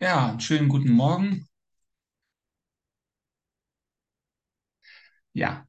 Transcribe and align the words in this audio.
Ja, 0.00 0.28
einen 0.30 0.40
schönen 0.40 0.68
guten 0.70 0.90
Morgen. 0.92 1.48
Ja, 5.34 5.66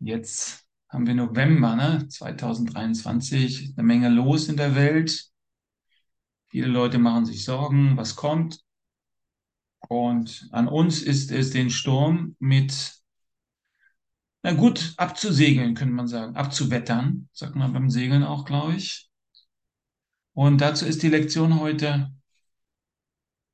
jetzt 0.00 0.66
haben 0.88 1.06
wir 1.06 1.14
November, 1.14 1.76
ne? 1.76 2.08
2023, 2.08 3.74
eine 3.76 3.86
Menge 3.86 4.08
los 4.10 4.48
in 4.48 4.56
der 4.56 4.74
Welt. 4.74 5.30
Viele 6.48 6.66
Leute 6.68 6.98
machen 6.98 7.24
sich 7.26 7.44
Sorgen, 7.44 7.96
was 7.96 8.14
kommt. 8.16 8.60
Und 9.88 10.48
an 10.52 10.68
uns 10.68 11.02
ist 11.02 11.30
es, 11.30 11.50
den 11.50 11.70
Sturm 11.70 12.36
mit, 12.38 12.94
na 14.42 14.52
gut, 14.52 14.94
abzusegeln, 14.96 15.74
könnte 15.74 15.94
man 15.94 16.08
sagen, 16.08 16.36
abzuwettern, 16.36 17.28
sagt 17.32 17.54
man 17.56 17.72
beim 17.72 17.90
Segeln 17.90 18.22
auch, 18.24 18.44
glaube 18.44 18.74
ich. 18.74 19.08
Und 20.34 20.60
dazu 20.60 20.86
ist 20.86 21.02
die 21.02 21.08
Lektion 21.08 21.60
heute 21.60 22.10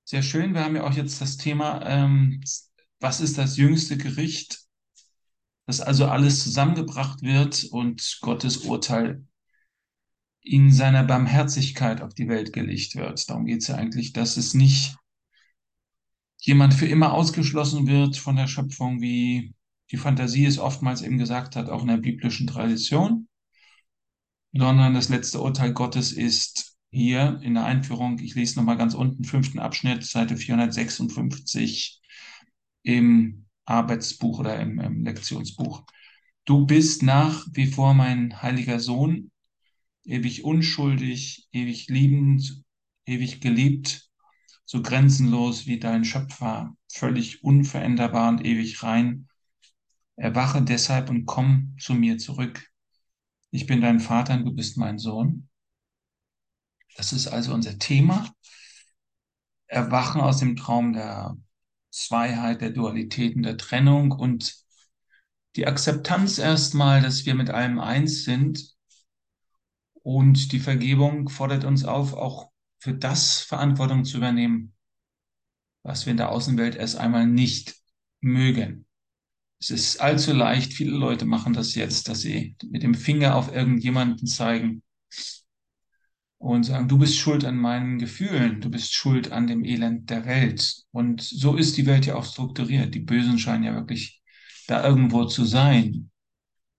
sehr 0.05 0.23
schön. 0.23 0.55
Wir 0.55 0.65
haben 0.65 0.77
ja 0.77 0.85
auch 0.85 0.95
jetzt 0.95 1.21
das 1.21 1.37
Thema, 1.37 1.83
ähm, 1.87 2.43
was 3.01 3.21
ist 3.21 3.39
das 3.39 3.57
jüngste 3.57 3.97
Gericht? 3.97 4.65
dass 5.67 5.81
also 5.81 6.07
alles 6.07 6.43
zusammengebracht 6.43 7.23
wird 7.23 7.65
und 7.65 8.19
Gottes 8.21 8.59
Urteil 8.59 9.25
in 10.43 10.71
seiner 10.71 11.05
Barmherzigkeit 11.05 12.03
auf 12.03 12.15
die 12.15 12.29
Welt 12.29 12.53
gelegt 12.53 12.97
wird. 12.97 13.29
Darum 13.31 13.47
geht 13.47 13.63
es 13.63 13.69
ja 13.69 13.77
eigentlich, 13.77 14.13
dass 14.13 14.37
es 14.37 14.53
nicht 14.53 14.97
jemand 16.41 16.75
für 16.75 16.87
immer 16.87 17.15
ausgeschlossen 17.15 17.87
wird 17.87 18.19
von 18.19 18.37
der 18.37 18.47
Schöpfung, 18.47 19.01
wie 19.01 19.55
die 19.91 19.97
Fantasie 19.97 20.45
es 20.45 20.59
oftmals 20.59 21.01
eben 21.01 21.17
gesagt 21.17 21.57
hat, 21.57 21.71
auch 21.71 21.83
in 21.83 21.89
der 21.89 21.97
biblischen 21.97 22.47
Tradition, 22.47 23.29
sondern 24.53 24.93
das 24.93 25.09
letzte 25.09 25.41
Urteil 25.41 25.73
Gottes 25.73 26.13
ist 26.13 26.74
hier 26.95 27.41
in 27.43 27.55
der 27.55 27.65
Einführung, 27.65 28.19
ich 28.21 28.35
lese 28.35 28.59
nochmal 28.59 28.77
ganz 28.79 28.95
unten, 28.95 29.25
fünften 29.25 29.59
Abschnitt, 29.59 30.05
Seite 30.05 30.37
456 30.37 32.01
im 32.83 33.47
Arbeitsbuch 33.65 34.39
oder 34.39 34.61
im, 34.61 34.79
im 34.79 35.05
Lektionsbuch. 35.05 35.85
Du 36.45 36.67
bist 36.67 37.03
nach 37.03 37.47
wie 37.53 37.67
vor 37.67 37.95
mein 37.95 38.43
heiliger 38.43 38.79
Sohn, 38.79 39.31
ewig 40.05 40.45
unschuldig, 40.45 41.49
ewig 41.53 41.89
liebend, 41.89 42.63
ewig 43.07 43.41
geliebt, 43.41 44.09
so 44.65 44.83
grenzenlos 44.83 45.67
wie 45.67 45.79
dein 45.79 46.05
Schöpfer, 46.05 46.77
völlig 46.93 47.43
unveränderbar 47.43 48.29
und 48.29 48.45
ewig 48.45 48.83
rein. 48.83 49.29
Erwache 50.17 50.63
deshalb 50.63 51.11
und 51.11 51.27
komm 51.27 51.77
zu 51.81 51.95
mir 51.95 52.19
zurück. 52.19 52.71
Ich 53.51 53.67
bin 53.67 53.81
dein 53.81 54.01
Vater 54.01 54.35
und 54.35 54.45
du 54.45 54.53
bist 54.53 54.77
mein 54.77 54.99
Sohn. 54.99 55.49
Das 56.97 57.13
ist 57.13 57.27
also 57.27 57.53
unser 57.53 57.79
Thema. 57.79 58.33
Erwachen 59.67 60.21
aus 60.21 60.39
dem 60.39 60.57
Traum 60.57 60.93
der 60.93 61.37
Zweiheit, 61.91 62.61
der 62.61 62.71
Dualitäten, 62.71 63.43
der 63.43 63.57
Trennung 63.57 64.13
und 64.13 64.55
die 65.57 65.67
Akzeptanz 65.67 66.39
erstmal, 66.39 67.01
dass 67.03 67.27
wir 67.27 67.35
mit 67.35 67.51
allem 67.51 67.79
eins 67.79 68.25
sind. 68.25 68.75
Und 70.03 70.53
die 70.53 70.61
Vergebung 70.61 71.29
fordert 71.29 71.65
uns 71.65 71.85
auf, 71.85 72.13
auch 72.15 72.51
für 72.79 72.95
das 72.95 73.41
Verantwortung 73.41 74.05
zu 74.05 74.19
übernehmen, 74.19 74.75
was 75.83 76.05
wir 76.07 76.11
in 76.11 76.17
der 76.17 76.31
Außenwelt 76.31 76.75
erst 76.75 76.97
einmal 76.97 77.27
nicht 77.27 77.77
mögen. 78.21 78.87
Es 79.61 79.71
ist 79.71 80.01
allzu 80.01 80.33
leicht, 80.33 80.75
viele 80.75 80.91
Leute 80.91 81.25
machen 81.25 81.55
das 81.55 81.75
jetzt, 81.75 82.09
dass 82.09 82.21
sie 82.21 82.57
mit 82.69 82.83
dem 82.83 82.95
Finger 82.95 83.37
auf 83.37 83.55
irgendjemanden 83.55 84.27
zeigen 84.27 84.83
und 86.45 86.65
sagen, 86.65 86.89
du 86.89 86.99
bist 86.99 87.17
schuld 87.17 87.47
an 87.47 87.57
meinen 87.57 87.99
Gefühlen, 87.99 88.61
du 88.61 88.71
bist 88.71 88.93
schuld 88.93 89.33
an 89.33 89.47
dem 89.47 89.65
Elend 89.65 90.11
der 90.11 90.27
Welt. 90.27 90.83
Und 90.91 91.23
so 91.23 91.57
ist 91.57 91.79
die 91.79 91.87
Welt 91.87 92.05
ja 92.05 92.17
auch 92.17 92.25
strukturiert. 92.27 92.95
Die 92.95 93.01
Bösen 93.01 93.39
scheinen 93.39 93.65
ja 93.65 93.75
wirklich 93.75 94.23
da 94.69 94.87
irgendwo 94.87 95.25
zu 95.25 95.47
sein. 95.47 96.11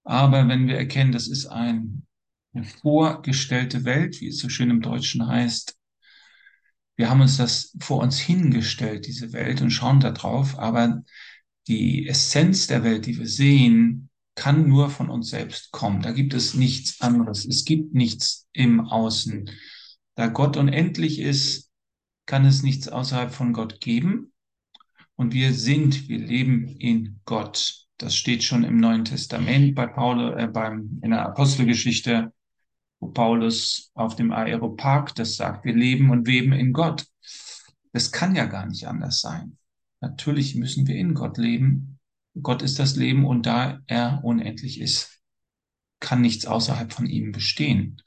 Aber 0.04 0.48
wenn 0.48 0.68
wir 0.68 0.78
erkennen, 0.78 1.12
das 1.12 1.28
ist 1.28 1.48
ein, 1.48 2.06
eine 2.54 2.64
vorgestellte 2.64 3.86
Welt, 3.86 4.22
wie 4.22 4.28
es 4.28 4.38
so 4.38 4.50
schön 4.50 4.70
im 4.70 4.82
Deutschen 4.82 5.26
heißt, 5.26 5.76
wir 6.96 7.10
haben 7.10 7.22
uns 7.22 7.38
das 7.38 7.76
vor 7.80 8.04
uns 8.04 8.20
hingestellt, 8.20 9.08
diese 9.08 9.34
Welt, 9.34 9.62
und 9.62 9.72
schauen 9.72 10.00
da 10.00 10.12
drauf, 10.12 10.60
aber 10.60 11.02
die 11.68 12.08
Essenz 12.08 12.68
der 12.68 12.84
Welt, 12.84 13.08
die 13.08 13.18
wir 13.18 13.28
sehen, 13.28 14.12
kann 14.36 14.68
nur 14.68 14.90
von 14.90 15.10
uns 15.10 15.30
selbst 15.30 15.72
kommen. 15.72 16.02
Da 16.02 16.12
gibt 16.12 16.34
es 16.34 16.54
nichts 16.54 17.02
anderes. 17.02 17.46
Es 17.46 17.66
gibt 17.66 17.94
nichts 17.94 18.48
im 18.54 18.82
Außen. 18.82 19.50
Da 20.16 20.28
Gott 20.28 20.58
unendlich 20.58 21.20
ist, 21.20 21.72
kann 22.26 22.46
es 22.46 22.64
nichts 22.64 22.88
außerhalb 22.88 23.34
von 23.34 23.54
Gott 23.54 23.80
geben. 23.80 24.34
Und 25.16 25.34
wir 25.34 25.54
sind, 25.54 26.10
wir 26.10 26.20
leben 26.20 26.68
in 26.68 27.22
Gott. 27.26 27.86
Das 27.98 28.16
steht 28.16 28.44
schon 28.44 28.66
im 28.66 28.78
Neuen 28.78 29.06
Testament 29.06 29.74
bei 29.76 29.88
Paulus, 29.88 30.36
äh, 30.38 30.48
beim, 30.48 31.00
in 31.02 31.12
der 31.12 31.26
Apostelgeschichte, 31.26 32.34
wo 33.00 33.08
Paulus 33.08 33.92
auf 33.94 34.16
dem 34.16 34.34
Aeropark 34.34 35.16
das 35.16 35.38
sagt, 35.38 35.64
wir 35.64 35.74
leben 35.74 36.10
und 36.10 36.28
weben 36.28 36.52
in 36.52 36.74
Gott. 36.74 37.06
Das 37.94 38.12
kann 38.12 38.36
ja 38.36 38.46
gar 38.46 38.66
nicht 38.66 38.86
anders 38.88 39.22
sein. 39.22 39.58
Natürlich 40.02 40.56
müssen 40.56 40.88
wir 40.88 40.96
in 40.96 41.14
Gott 41.14 41.38
leben. 41.38 41.95
Gott 42.42 42.62
ist 42.62 42.80
das 42.80 42.96
Leben 42.96 43.26
und 43.26 43.46
da 43.46 43.82
er 43.88 44.22
unendlich 44.24 44.82
ist, 44.82 45.22
kann 46.00 46.22
nichts 46.22 46.46
außerhalb 46.46 46.92
von 46.92 47.06
ihm 47.06 47.32
bestehen. 47.32 48.02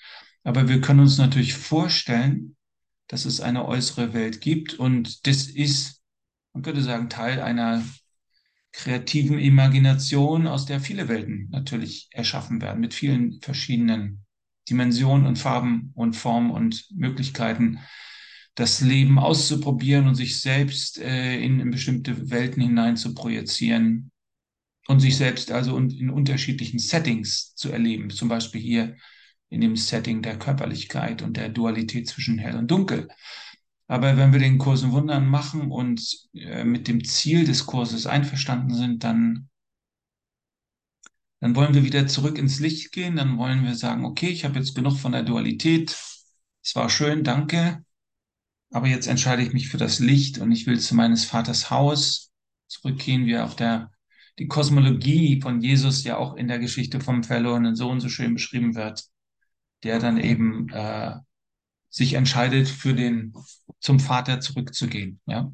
Aber 0.44 0.68
wir 0.68 0.80
können 0.80 1.00
uns 1.00 1.18
natürlich 1.18 1.54
vorstellen, 1.54 2.56
dass 3.08 3.24
es 3.24 3.40
eine 3.40 3.66
äußere 3.66 4.12
Welt 4.12 4.40
gibt 4.40 4.74
und 4.74 5.26
das 5.26 5.46
ist, 5.46 6.02
man 6.52 6.62
könnte 6.62 6.82
sagen, 6.82 7.08
Teil 7.08 7.40
einer 7.40 7.82
kreativen 8.72 9.38
Imagination, 9.38 10.46
aus 10.46 10.66
der 10.66 10.80
viele 10.80 11.08
Welten 11.08 11.48
natürlich 11.50 12.08
erschaffen 12.10 12.60
werden, 12.60 12.80
mit 12.80 12.92
vielen 12.92 13.40
verschiedenen 13.40 14.24
Dimensionen 14.68 15.26
und 15.26 15.38
Farben 15.38 15.90
und 15.94 16.14
Formen 16.14 16.50
und 16.50 16.86
Möglichkeiten, 16.94 17.78
das 18.54 18.80
Leben 18.82 19.18
auszuprobieren 19.18 20.06
und 20.06 20.16
sich 20.16 20.40
selbst 20.40 20.98
äh, 20.98 21.40
in, 21.40 21.60
in 21.60 21.70
bestimmte 21.70 22.30
Welten 22.30 22.62
hinein 22.62 22.96
zu 22.96 23.14
projizieren 23.14 24.10
und 24.88 25.00
sich 25.00 25.16
selbst 25.16 25.52
also 25.52 25.76
in 25.76 26.10
unterschiedlichen 26.10 26.78
Settings 26.78 27.54
zu 27.54 27.70
erleben, 27.70 28.10
zum 28.10 28.28
Beispiel 28.28 28.60
hier 28.60 28.96
in 29.50 29.60
dem 29.60 29.76
Setting 29.76 30.22
der 30.22 30.38
Körperlichkeit 30.38 31.22
und 31.22 31.36
der 31.36 31.50
Dualität 31.50 32.08
zwischen 32.08 32.38
hell 32.38 32.56
und 32.56 32.70
dunkel. 32.70 33.08
Aber 33.86 34.16
wenn 34.16 34.32
wir 34.32 34.40
den 34.40 34.58
Kurs 34.58 34.82
in 34.82 34.92
Wundern 34.92 35.26
machen 35.26 35.70
und 35.70 36.28
äh, 36.34 36.64
mit 36.64 36.88
dem 36.88 37.04
Ziel 37.04 37.44
des 37.44 37.66
Kurses 37.66 38.06
einverstanden 38.06 38.74
sind, 38.74 39.04
dann, 39.04 39.48
dann 41.40 41.54
wollen 41.54 41.74
wir 41.74 41.84
wieder 41.84 42.06
zurück 42.06 42.38
ins 42.38 42.58
Licht 42.58 42.92
gehen. 42.92 43.16
Dann 43.16 43.38
wollen 43.38 43.64
wir 43.64 43.74
sagen, 43.74 44.04
okay, 44.04 44.28
ich 44.28 44.44
habe 44.44 44.58
jetzt 44.58 44.74
genug 44.74 44.98
von 44.98 45.12
der 45.12 45.22
Dualität. 45.22 45.96
Es 46.62 46.74
war 46.74 46.88
schön, 46.90 47.24
danke. 47.24 47.84
Aber 48.70 48.86
jetzt 48.86 49.06
entscheide 49.06 49.42
ich 49.42 49.52
mich 49.52 49.68
für 49.68 49.78
das 49.78 49.98
Licht 49.98 50.38
und 50.38 50.52
ich 50.52 50.66
will 50.66 50.78
zu 50.80 50.94
meines 50.94 51.24
Vaters 51.24 51.70
Haus 51.70 52.30
zurückgehen, 52.66 53.26
wie 53.26 53.38
auf 53.38 53.56
der 53.56 53.90
die 54.38 54.46
Kosmologie 54.46 55.40
von 55.40 55.60
Jesus 55.60 56.04
ja 56.04 56.16
auch 56.16 56.36
in 56.36 56.48
der 56.48 56.58
Geschichte 56.58 57.00
vom 57.00 57.24
verlorenen 57.24 57.74
Sohn 57.74 58.00
so 58.00 58.08
schön 58.08 58.34
beschrieben 58.34 58.74
wird, 58.74 59.04
der 59.82 59.98
dann 59.98 60.18
eben 60.18 60.68
äh, 60.70 61.16
sich 61.90 62.14
entscheidet, 62.14 62.68
für 62.68 62.94
den 62.94 63.34
zum 63.80 63.98
Vater 63.98 64.40
zurückzugehen. 64.40 65.20
Ja? 65.26 65.52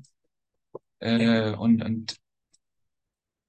Äh, 0.99 1.53
und, 1.53 1.83
und 1.83 2.17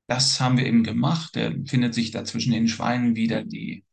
das 0.07 0.39
haben 0.39 0.57
wir 0.57 0.65
eben 0.65 0.83
gemacht. 0.83 1.35
Er 1.35 1.53
findet 1.65 1.93
sich 1.93 2.11
da 2.11 2.23
zwischen 2.23 2.53
den 2.53 2.67
Schweinen 2.67 3.15
wieder, 3.15 3.43
die 3.43 3.83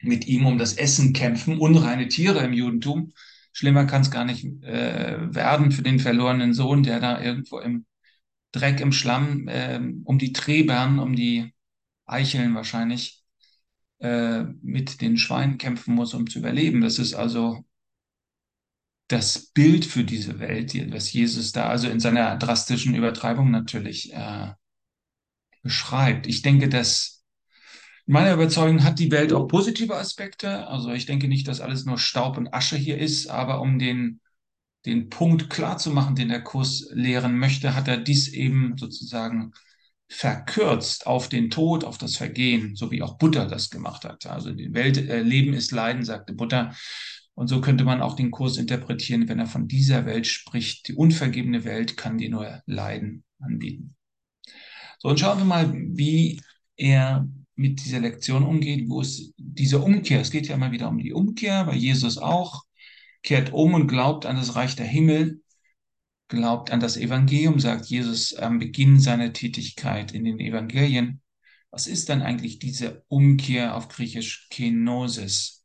mit 0.00 0.26
ihm 0.26 0.46
um 0.46 0.58
das 0.58 0.74
Essen 0.74 1.12
kämpfen, 1.12 1.58
unreine 1.58 2.08
Tiere 2.08 2.40
im 2.40 2.52
Judentum. 2.52 3.12
Schlimmer 3.52 3.86
kann 3.86 4.02
es 4.02 4.10
gar 4.10 4.24
nicht 4.24 4.44
äh, 4.62 5.34
werden 5.34 5.72
für 5.72 5.82
den 5.82 5.98
verlorenen 5.98 6.54
Sohn, 6.54 6.82
der 6.82 7.00
da 7.00 7.20
irgendwo 7.22 7.58
im 7.58 7.86
Dreck, 8.52 8.80
im 8.80 8.92
Schlamm 8.92 9.48
äh, 9.48 9.80
um 10.04 10.18
die 10.18 10.32
Trebern, 10.32 10.98
um 10.98 11.14
die 11.14 11.52
Eicheln 12.06 12.54
wahrscheinlich, 12.54 13.24
äh, 13.98 14.42
mit 14.62 15.00
den 15.00 15.16
Schweinen 15.16 15.58
kämpfen 15.58 15.94
muss, 15.94 16.14
um 16.14 16.28
zu 16.28 16.38
überleben. 16.38 16.80
Das 16.80 16.98
ist 16.98 17.14
also 17.14 17.64
das 19.08 19.46
Bild 19.52 19.84
für 19.84 20.04
diese 20.04 20.38
Welt, 20.40 20.74
was 20.92 21.12
Jesus 21.12 21.52
da 21.52 21.68
also 21.68 21.88
in 21.88 22.00
seiner 22.00 22.36
drastischen 22.36 22.94
Übertreibung 22.94 23.50
natürlich 23.50 24.12
äh, 24.12 24.52
beschreibt. 25.62 26.26
Ich 26.26 26.42
denke, 26.42 26.68
dass 26.68 27.24
meiner 28.06 28.34
Überzeugung 28.34 28.84
hat 28.84 28.98
die 28.98 29.10
Welt 29.10 29.32
auch 29.32 29.46
positive 29.46 29.96
Aspekte. 29.96 30.66
Also 30.68 30.90
ich 30.92 31.06
denke 31.06 31.28
nicht, 31.28 31.48
dass 31.48 31.60
alles 31.60 31.84
nur 31.84 31.98
Staub 31.98 32.36
und 32.36 32.52
Asche 32.52 32.76
hier 32.76 32.98
ist, 32.98 33.28
aber 33.28 33.60
um 33.60 33.78
den, 33.78 34.20
den 34.86 35.10
Punkt 35.10 35.50
klar 35.50 35.78
zu 35.78 35.90
machen, 35.90 36.14
den 36.14 36.28
der 36.28 36.42
Kurs 36.42 36.88
lehren 36.92 37.38
möchte, 37.38 37.74
hat 37.74 37.88
er 37.88 37.98
dies 37.98 38.28
eben 38.28 38.76
sozusagen 38.78 39.52
verkürzt 40.08 41.06
auf 41.06 41.28
den 41.28 41.50
Tod, 41.50 41.84
auf 41.84 41.98
das 41.98 42.16
Vergehen, 42.16 42.76
so 42.76 42.90
wie 42.90 43.02
auch 43.02 43.18
Buddha 43.18 43.46
das 43.46 43.70
gemacht 43.70 44.04
hat. 44.04 44.26
Also 44.26 44.52
die 44.52 44.72
Welt, 44.72 44.96
äh, 44.96 45.20
Leben 45.22 45.52
ist 45.52 45.72
Leiden, 45.72 46.04
sagte 46.04 46.32
Buddha. 46.32 46.72
Und 47.34 47.48
so 47.48 47.60
könnte 47.60 47.84
man 47.84 48.00
auch 48.00 48.16
den 48.16 48.30
Kurs 48.30 48.56
interpretieren, 48.56 49.28
wenn 49.28 49.40
er 49.40 49.46
von 49.46 49.68
dieser 49.68 50.06
Welt 50.06 50.26
spricht. 50.26 50.88
Die 50.88 50.94
unvergebene 50.94 51.64
Welt 51.64 51.96
kann 51.96 52.18
dir 52.18 52.30
nur 52.30 52.62
Leiden 52.66 53.24
anbieten. 53.40 53.94
So, 54.98 55.08
und 55.08 55.20
schauen 55.20 55.38
wir 55.38 55.44
mal, 55.44 55.72
wie 55.74 56.40
er 56.76 57.28
mit 57.56 57.84
dieser 57.84 58.00
Lektion 58.00 58.44
umgeht, 58.44 58.88
wo 58.88 59.00
es 59.00 59.34
diese 59.36 59.80
Umkehr, 59.80 60.20
es 60.20 60.30
geht 60.30 60.46
ja 60.48 60.54
immer 60.54 60.72
wieder 60.72 60.88
um 60.88 60.98
die 60.98 61.12
Umkehr, 61.12 61.64
bei 61.64 61.74
Jesus 61.74 62.16
auch, 62.16 62.64
kehrt 63.26 63.52
um 63.52 63.74
und 63.74 63.88
glaubt 63.88 64.24
an 64.24 64.36
das 64.36 64.54
Reich 64.54 64.76
der 64.76 64.86
Himmel, 64.86 65.42
glaubt 66.28 66.70
an 66.70 66.80
das 66.80 66.96
Evangelium, 66.96 67.60
sagt 67.60 67.86
Jesus 67.86 68.34
am 68.34 68.58
Beginn 68.58 69.00
seiner 69.00 69.32
Tätigkeit 69.32 70.12
in 70.12 70.24
den 70.24 70.38
Evangelien. 70.38 71.20
Was 71.70 71.88
ist 71.88 72.08
dann 72.08 72.22
eigentlich 72.22 72.58
diese 72.58 73.04
Umkehr 73.08 73.74
auf 73.74 73.88
Griechisch 73.88 74.48
Kenosis? 74.50 75.64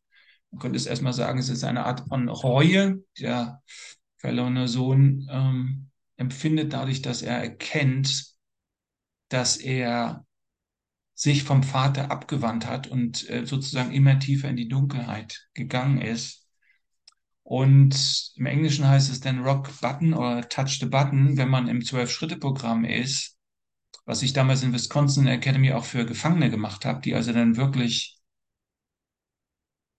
Man 0.49 0.59
könnte 0.59 0.77
es 0.77 0.87
erstmal 0.87 1.13
sagen, 1.13 1.39
es 1.39 1.49
ist 1.49 1.63
eine 1.63 1.85
Art 1.85 2.07
von 2.09 2.27
Reue. 2.27 3.03
Der 3.19 3.61
verlorene 4.17 4.67
Sohn 4.67 5.27
ähm, 5.31 5.89
empfindet 6.17 6.73
dadurch, 6.73 7.01
dass 7.01 7.21
er 7.21 7.37
erkennt, 7.37 8.25
dass 9.29 9.55
er 9.57 10.25
sich 11.13 11.43
vom 11.43 11.61
Vater 11.61 12.09
abgewandt 12.09 12.65
hat 12.65 12.87
und 12.87 13.29
äh, 13.29 13.45
sozusagen 13.45 13.91
immer 13.91 14.19
tiefer 14.19 14.49
in 14.49 14.55
die 14.55 14.67
Dunkelheit 14.67 15.47
gegangen 15.53 16.01
ist. 16.01 16.40
Und 17.51 18.31
im 18.37 18.45
Englischen 18.45 18.87
heißt 18.87 19.11
es 19.11 19.19
dann 19.19 19.43
Rock 19.43 19.81
Button 19.81 20.13
oder 20.13 20.47
Touch 20.47 20.79
the 20.79 20.85
Button, 20.85 21.35
wenn 21.35 21.49
man 21.49 21.67
im 21.67 21.83
Zwölf-Schritte-Programm 21.83 22.85
ist, 22.85 23.35
was 24.05 24.23
ich 24.23 24.31
damals 24.31 24.63
in 24.63 24.71
Wisconsin 24.71 25.27
Academy 25.27 25.73
auch 25.73 25.83
für 25.83 26.05
Gefangene 26.05 26.49
gemacht 26.49 26.85
habe, 26.85 27.01
die 27.01 27.13
also 27.13 27.33
dann 27.33 27.57
wirklich 27.57 28.17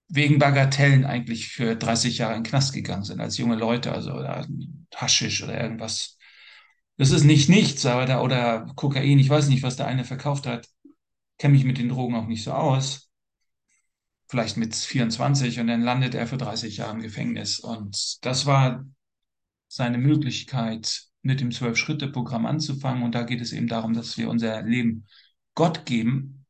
wegen 0.09 0.39
Bagatellen 0.39 1.05
eigentlich 1.05 1.49
für 1.49 1.77
30 1.77 2.17
Jahre 2.17 2.37
in 2.37 2.43
den 2.43 2.49
Knast 2.49 2.73
gegangen 2.73 3.05
sind, 3.05 3.21
als 3.21 3.37
junge 3.37 3.57
Leute, 3.57 3.93
also 3.93 4.13
oder 4.15 4.47
Haschisch 4.95 5.43
oder 5.43 5.61
irgendwas. 5.61 6.17
Das 6.97 7.11
ist 7.11 7.25
nicht 7.25 7.51
nichts, 7.51 7.85
aber 7.85 8.07
da, 8.07 8.23
oder 8.23 8.73
Kokain, 8.77 9.19
ich 9.19 9.29
weiß 9.29 9.49
nicht, 9.49 9.63
was 9.63 9.77
der 9.77 9.89
eine 9.89 10.05
verkauft 10.05 10.47
hat. 10.47 10.71
Kenne 11.37 11.53
mich 11.53 11.65
mit 11.65 11.77
den 11.77 11.91
Drogen 11.91 12.15
auch 12.15 12.27
nicht 12.27 12.45
so 12.45 12.53
aus. 12.53 13.12
Vielleicht 14.33 14.57
mit 14.57 14.75
24 14.75 15.61
und 15.61 15.67
dann 15.67 15.83
landet 15.83 16.15
er 16.15 16.27
für 16.27 16.39
30 16.39 16.79
Jahre 16.79 16.95
im 16.95 17.03
Gefängnis. 17.03 17.61
Und 17.61 18.25
das 18.25 18.47
war 18.47 18.85
seine 19.69 19.99
Möglichkeit, 19.99 21.03
mit 21.21 21.41
dem 21.41 21.53
Zwölf-Schritte-Programm 21.53 22.47
anzufangen. 22.47 23.03
Und 23.03 23.15
da 23.15 23.25
geht 23.25 23.43
es 23.43 23.53
eben 23.53 23.69
darum, 23.69 23.93
dass 23.93 24.17
wir 24.17 24.31
unser 24.31 24.63
Leben 24.63 25.07
Gott 25.55 25.85
geben 25.85 26.43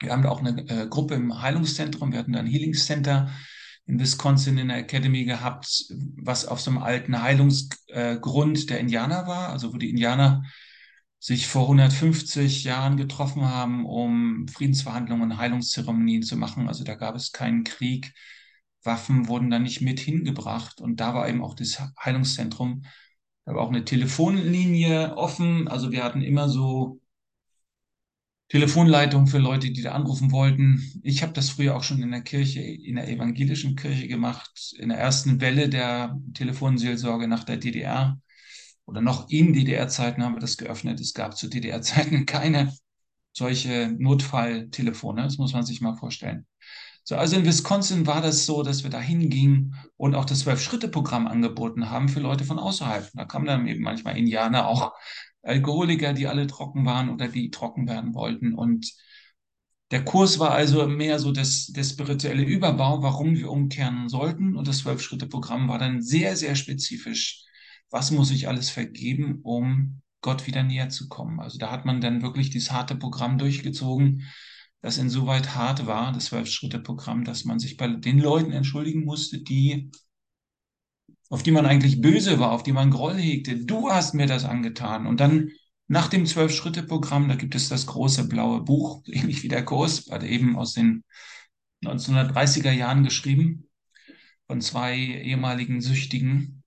wir 0.00 0.12
haben 0.12 0.22
da 0.22 0.30
auch 0.30 0.40
eine 0.40 0.68
äh, 0.68 0.86
Gruppe 0.86 1.14
im 1.14 1.42
Heilungszentrum. 1.42 2.12
Wir 2.12 2.20
hatten 2.20 2.32
da 2.32 2.38
ein 2.38 2.46
Healing 2.46 2.74
Center 2.74 3.30
in 3.86 3.98
Wisconsin 3.98 4.58
in 4.58 4.68
der 4.68 4.78
Academy 4.78 5.24
gehabt, 5.24 5.86
was 6.16 6.46
auf 6.46 6.60
so 6.60 6.70
einem 6.70 6.82
alten 6.82 7.20
Heilungsgrund 7.20 8.62
äh, 8.62 8.66
der 8.66 8.80
Indianer 8.80 9.26
war, 9.26 9.48
also 9.48 9.72
wo 9.72 9.78
die 9.78 9.90
Indianer 9.90 10.44
sich 11.20 11.46
vor 11.48 11.62
150 11.62 12.64
Jahren 12.64 12.96
getroffen 12.96 13.44
haben, 13.44 13.86
um 13.86 14.46
Friedensverhandlungen 14.48 15.32
und 15.32 15.38
Heilungszeremonien 15.38 16.22
zu 16.22 16.36
machen. 16.36 16.68
Also 16.68 16.84
da 16.84 16.94
gab 16.94 17.16
es 17.16 17.32
keinen 17.32 17.64
Krieg. 17.64 18.12
Waffen 18.84 19.28
wurden 19.28 19.50
da 19.50 19.58
nicht 19.58 19.80
mit 19.80 20.00
hingebracht. 20.00 20.80
Und 20.80 21.00
da 21.00 21.14
war 21.14 21.28
eben 21.28 21.42
auch 21.42 21.54
das 21.54 21.80
Heilungszentrum. 22.02 22.84
Da 23.44 23.54
war 23.54 23.62
auch 23.62 23.70
eine 23.70 23.84
Telefonlinie 23.84 25.16
offen. 25.16 25.68
Also 25.68 25.90
wir 25.90 26.04
hatten 26.04 26.22
immer 26.22 26.48
so 26.48 27.00
Telefonleitung 28.48 29.26
für 29.26 29.38
Leute, 29.38 29.70
die 29.70 29.82
da 29.82 29.92
anrufen 29.92 30.30
wollten. 30.32 30.82
Ich 31.02 31.22
habe 31.22 31.32
das 31.34 31.50
früher 31.50 31.76
auch 31.76 31.82
schon 31.82 32.02
in 32.02 32.10
der 32.10 32.22
Kirche, 32.22 32.60
in 32.60 32.96
der 32.96 33.08
evangelischen 33.08 33.76
Kirche 33.76 34.08
gemacht, 34.08 34.74
in 34.78 34.88
der 34.88 34.98
ersten 34.98 35.40
Welle 35.40 35.68
der 35.68 36.18
Telefonseelsorge 36.32 37.28
nach 37.28 37.44
der 37.44 37.58
DDR 37.58 38.18
oder 38.88 39.02
noch 39.02 39.28
in 39.28 39.52
DDR-Zeiten 39.52 40.24
haben 40.24 40.34
wir 40.34 40.40
das 40.40 40.56
geöffnet. 40.56 40.98
Es 40.98 41.12
gab 41.12 41.36
zu 41.36 41.48
DDR-Zeiten 41.48 42.24
keine 42.26 42.72
solche 43.32 43.94
Notfalltelefone, 43.98 45.22
das 45.22 45.38
muss 45.38 45.52
man 45.52 45.62
sich 45.62 45.80
mal 45.80 45.94
vorstellen. 45.94 46.46
So, 47.04 47.16
also 47.16 47.36
in 47.36 47.44
Wisconsin 47.46 48.06
war 48.06 48.20
das 48.20 48.46
so, 48.46 48.62
dass 48.62 48.82
wir 48.82 48.90
da 48.90 49.00
hingingen 49.00 49.76
und 49.96 50.14
auch 50.14 50.24
das 50.24 50.40
Zwölf-Schritte-Programm 50.40 51.26
angeboten 51.26 51.90
haben 51.90 52.08
für 52.08 52.20
Leute 52.20 52.44
von 52.44 52.58
außerhalb. 52.58 53.10
Da 53.14 53.24
kamen 53.24 53.46
dann 53.46 53.66
eben 53.66 53.82
manchmal 53.82 54.18
Indianer 54.18 54.66
auch 54.66 54.92
Alkoholiker, 55.42 56.12
die 56.12 56.26
alle 56.26 56.46
trocken 56.46 56.84
waren 56.84 57.10
oder 57.10 57.28
die 57.28 57.50
trocken 57.50 57.88
werden 57.88 58.14
wollten. 58.14 58.54
Und 58.54 58.92
der 59.90 60.04
Kurs 60.04 60.38
war 60.38 60.50
also 60.50 60.86
mehr 60.86 61.18
so 61.18 61.32
das, 61.32 61.66
der 61.68 61.84
spirituelle 61.84 62.42
Überbau, 62.42 63.02
warum 63.02 63.36
wir 63.36 63.50
umkehren 63.50 64.08
sollten. 64.08 64.56
Und 64.56 64.68
das 64.68 64.78
Zwölf-Schritte-Programm 64.78 65.68
war 65.68 65.78
dann 65.78 66.02
sehr, 66.02 66.36
sehr 66.36 66.56
spezifisch. 66.56 67.47
Was 67.90 68.10
muss 68.10 68.30
ich 68.30 68.48
alles 68.48 68.70
vergeben, 68.70 69.40
um 69.42 70.00
Gott 70.20 70.46
wieder 70.46 70.62
näher 70.62 70.88
zu 70.88 71.08
kommen? 71.08 71.40
Also 71.40 71.58
da 71.58 71.70
hat 71.70 71.84
man 71.84 72.00
dann 72.00 72.22
wirklich 72.22 72.50
dieses 72.50 72.72
harte 72.72 72.96
Programm 72.96 73.38
durchgezogen, 73.38 74.24
das 74.80 74.98
insoweit 74.98 75.54
hart 75.54 75.86
war, 75.86 76.12
das 76.12 76.26
Zwölf-Schritte-Programm, 76.26 77.24
dass 77.24 77.44
man 77.44 77.58
sich 77.58 77.76
bei 77.76 77.88
den 77.88 78.18
Leuten 78.18 78.52
entschuldigen 78.52 79.04
musste, 79.04 79.38
die 79.42 79.90
auf 81.30 81.42
die 81.42 81.50
man 81.50 81.66
eigentlich 81.66 82.00
böse 82.00 82.38
war, 82.38 82.52
auf 82.52 82.62
die 82.62 82.72
man 82.72 82.90
Groll 82.90 83.16
hegte. 83.16 83.56
Du 83.56 83.90
hast 83.90 84.14
mir 84.14 84.26
das 84.26 84.44
angetan. 84.44 85.06
Und 85.06 85.20
dann 85.20 85.50
nach 85.86 86.08
dem 86.08 86.26
Zwölf-Schritte-Programm, 86.26 87.28
da 87.28 87.34
gibt 87.34 87.54
es 87.54 87.68
das 87.68 87.86
große 87.86 88.28
blaue 88.28 88.62
Buch, 88.62 89.02
ähnlich 89.06 89.42
wie 89.42 89.48
der 89.48 89.64
Kurs, 89.64 90.08
war 90.08 90.22
eben 90.22 90.56
aus 90.56 90.74
den 90.74 91.04
1930er 91.84 92.72
Jahren 92.72 93.04
geschrieben, 93.04 93.68
von 94.46 94.60
zwei 94.60 94.96
ehemaligen 94.96 95.80
Süchtigen. 95.80 96.57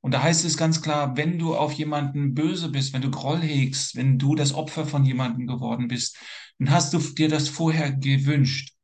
Und 0.00 0.12
da 0.12 0.22
heißt 0.22 0.44
es 0.44 0.56
ganz 0.56 0.80
klar, 0.80 1.16
wenn 1.16 1.38
du 1.38 1.54
auf 1.54 1.72
jemanden 1.72 2.34
böse 2.34 2.70
bist, 2.70 2.92
wenn 2.92 3.02
du 3.02 3.10
Groll 3.10 3.40
hegst, 3.40 3.96
wenn 3.96 4.18
du 4.18 4.34
das 4.34 4.54
Opfer 4.54 4.86
von 4.86 5.04
jemandem 5.04 5.46
geworden 5.46 5.88
bist, 5.88 6.16
dann 6.58 6.70
hast 6.70 6.92
du 6.92 6.98
dir 6.98 7.28
das 7.28 7.48
vorher 7.48 7.92
gewünscht. 7.92 8.74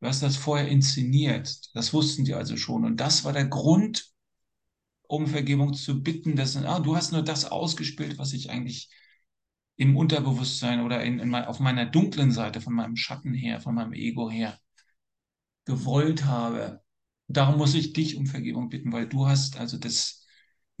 Du 0.00 0.08
hast 0.08 0.22
das 0.22 0.36
vorher 0.36 0.68
inszeniert. 0.68 1.74
Das 1.74 1.92
wussten 1.92 2.24
die 2.24 2.34
also 2.34 2.56
schon. 2.56 2.84
Und 2.84 2.96
das 2.98 3.24
war 3.24 3.32
der 3.32 3.46
Grund, 3.46 4.10
um 5.06 5.26
Vergebung 5.26 5.74
zu 5.74 6.02
bitten, 6.02 6.36
dass 6.36 6.56
ah, 6.56 6.80
du 6.80 6.96
hast 6.96 7.12
nur 7.12 7.22
das 7.22 7.44
ausgespielt, 7.44 8.18
was 8.18 8.32
ich 8.32 8.50
eigentlich 8.50 8.88
im 9.76 9.96
Unterbewusstsein 9.96 10.80
oder 10.80 11.02
in, 11.04 11.18
in 11.18 11.28
mein, 11.28 11.44
auf 11.44 11.60
meiner 11.60 11.86
dunklen 11.86 12.30
Seite, 12.32 12.60
von 12.60 12.74
meinem 12.74 12.96
Schatten 12.96 13.34
her, 13.34 13.60
von 13.60 13.74
meinem 13.74 13.92
Ego 13.92 14.30
her 14.30 14.58
gewollt 15.64 16.24
habe. 16.24 16.80
Darum 17.28 17.58
muss 17.58 17.74
ich 17.74 17.92
dich 17.92 18.16
um 18.16 18.26
Vergebung 18.26 18.68
bitten, 18.68 18.92
weil 18.92 19.08
du 19.08 19.26
hast 19.26 19.58
also 19.58 19.78
das 19.78 20.21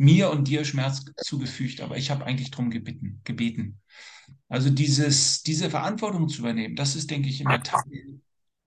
mir 0.02 0.30
und 0.30 0.48
dir 0.48 0.64
Schmerz 0.64 1.04
zugefügt, 1.22 1.80
aber 1.80 1.96
ich 1.96 2.10
habe 2.10 2.24
eigentlich 2.24 2.50
darum 2.50 2.70
gebeten, 2.70 3.20
gebeten. 3.22 3.80
Also 4.48 4.68
dieses, 4.68 5.42
diese 5.44 5.70
Verantwortung 5.70 6.28
zu 6.28 6.40
übernehmen, 6.40 6.74
das 6.74 6.96
ist, 6.96 7.10
denke 7.10 7.28
ich, 7.28 7.40
immer 7.40 7.62
Teil 7.62 8.20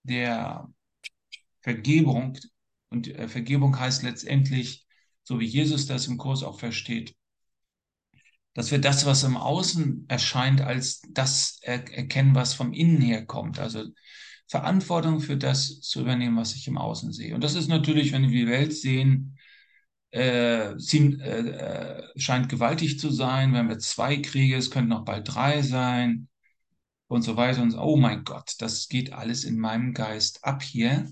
der 0.04 0.72
Vergebung. 1.62 2.38
Und 2.90 3.10
äh, 3.10 3.28
Vergebung 3.28 3.78
heißt 3.78 4.04
letztendlich, 4.04 4.86
so 5.24 5.40
wie 5.42 5.46
Jesus 5.46 5.88
das 5.88 6.08
im 6.08 6.18
Kurs 6.18 6.42
auch 6.42 6.58
versteht, 6.58 7.16
dass 8.54 8.72
wir 8.72 8.80
das, 8.80 9.06
was 9.06 9.24
im 9.24 9.36
Außen 9.36 10.06
erscheint, 10.08 10.62
als 10.62 11.02
das 11.10 11.60
erkennen, 11.62 12.34
was 12.36 12.54
vom 12.54 12.72
Innen 12.72 13.02
her 13.02 13.26
kommt. 13.26 13.60
Also 13.60 13.84
Verantwortung 14.48 15.20
für 15.20 15.36
das 15.36 15.82
zu 15.82 16.00
übernehmen, 16.00 16.38
was 16.38 16.56
ich 16.56 16.66
im 16.70 16.78
Außen 16.78 17.12
sehe. 17.12 17.36
Und 17.36 17.44
das 17.44 17.56
ist 17.56 17.68
natürlich, 17.68 18.14
wenn 18.14 18.30
wir 18.30 18.46
die 18.46 18.52
Welt 18.52 18.74
sehen, 18.74 19.35
äh, 20.16 20.78
ziemlich, 20.78 21.22
äh, 21.22 22.04
scheint 22.16 22.48
gewaltig 22.50 23.00
zu 23.00 23.12
sein. 23.12 23.54
Wenn 23.54 23.68
wir 23.70 23.80
zwei 23.80 24.18
Kriege, 24.18 24.56
es 24.56 24.72
könnten 24.72 24.90
noch 24.90 25.06
bald 25.06 25.34
drei 25.34 25.62
sein 25.62 26.30
und 27.08 27.24
so 27.24 27.36
weiter. 27.38 27.62
Und 27.62 27.72
so. 27.72 27.80
Oh 27.82 27.98
mein 27.98 28.24
Gott, 28.24 28.56
das 28.60 28.88
geht 28.88 29.14
alles 29.14 29.44
in 29.44 29.60
meinem 29.60 29.94
Geist 29.94 30.44
ab 30.46 30.64
hier. 30.64 31.12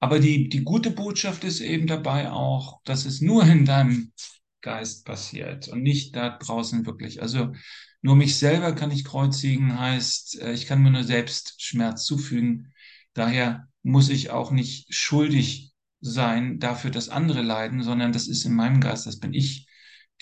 Aber 0.00 0.18
die, 0.18 0.48
die 0.48 0.64
gute 0.64 0.90
Botschaft 0.90 1.44
ist 1.44 1.60
eben 1.60 1.86
dabei 1.86 2.30
auch, 2.30 2.80
dass 2.84 3.04
es 3.06 3.20
nur 3.20 3.44
in 3.44 3.64
deinem 3.64 4.12
Geist 4.62 5.04
passiert 5.04 5.68
und 5.68 5.82
nicht 5.82 6.16
da 6.16 6.38
draußen 6.38 6.86
wirklich. 6.86 7.22
Also 7.22 7.52
nur 8.02 8.16
mich 8.16 8.38
selber 8.38 8.72
kann 8.74 8.90
ich 8.90 9.04
kreuzigen, 9.04 9.78
heißt, 9.78 10.40
äh, 10.40 10.52
ich 10.52 10.66
kann 10.66 10.82
mir 10.82 10.90
nur 10.90 11.04
selbst 11.04 11.62
Schmerz 11.62 12.04
zufügen. 12.04 12.72
Daher 13.14 13.68
muss 13.82 14.08
ich 14.08 14.30
auch 14.30 14.50
nicht 14.50 14.94
schuldig 14.94 15.65
sein 16.10 16.58
dafür, 16.58 16.90
dass 16.90 17.08
andere 17.08 17.42
leiden, 17.42 17.82
sondern 17.82 18.12
das 18.12 18.28
ist 18.28 18.44
in 18.44 18.54
meinem 18.54 18.80
Geist, 18.80 19.06
das 19.06 19.18
bin 19.20 19.34
ich, 19.34 19.68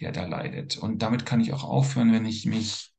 der 0.00 0.12
da 0.12 0.26
leidet. 0.26 0.76
Und 0.76 1.03
damit 1.03 1.26
kann 1.26 1.41
ich 1.41 1.53
auch 1.53 1.64
aufhören, 1.64 2.12
wenn 2.12 2.26
ich 2.26 2.47
mich 2.47 2.93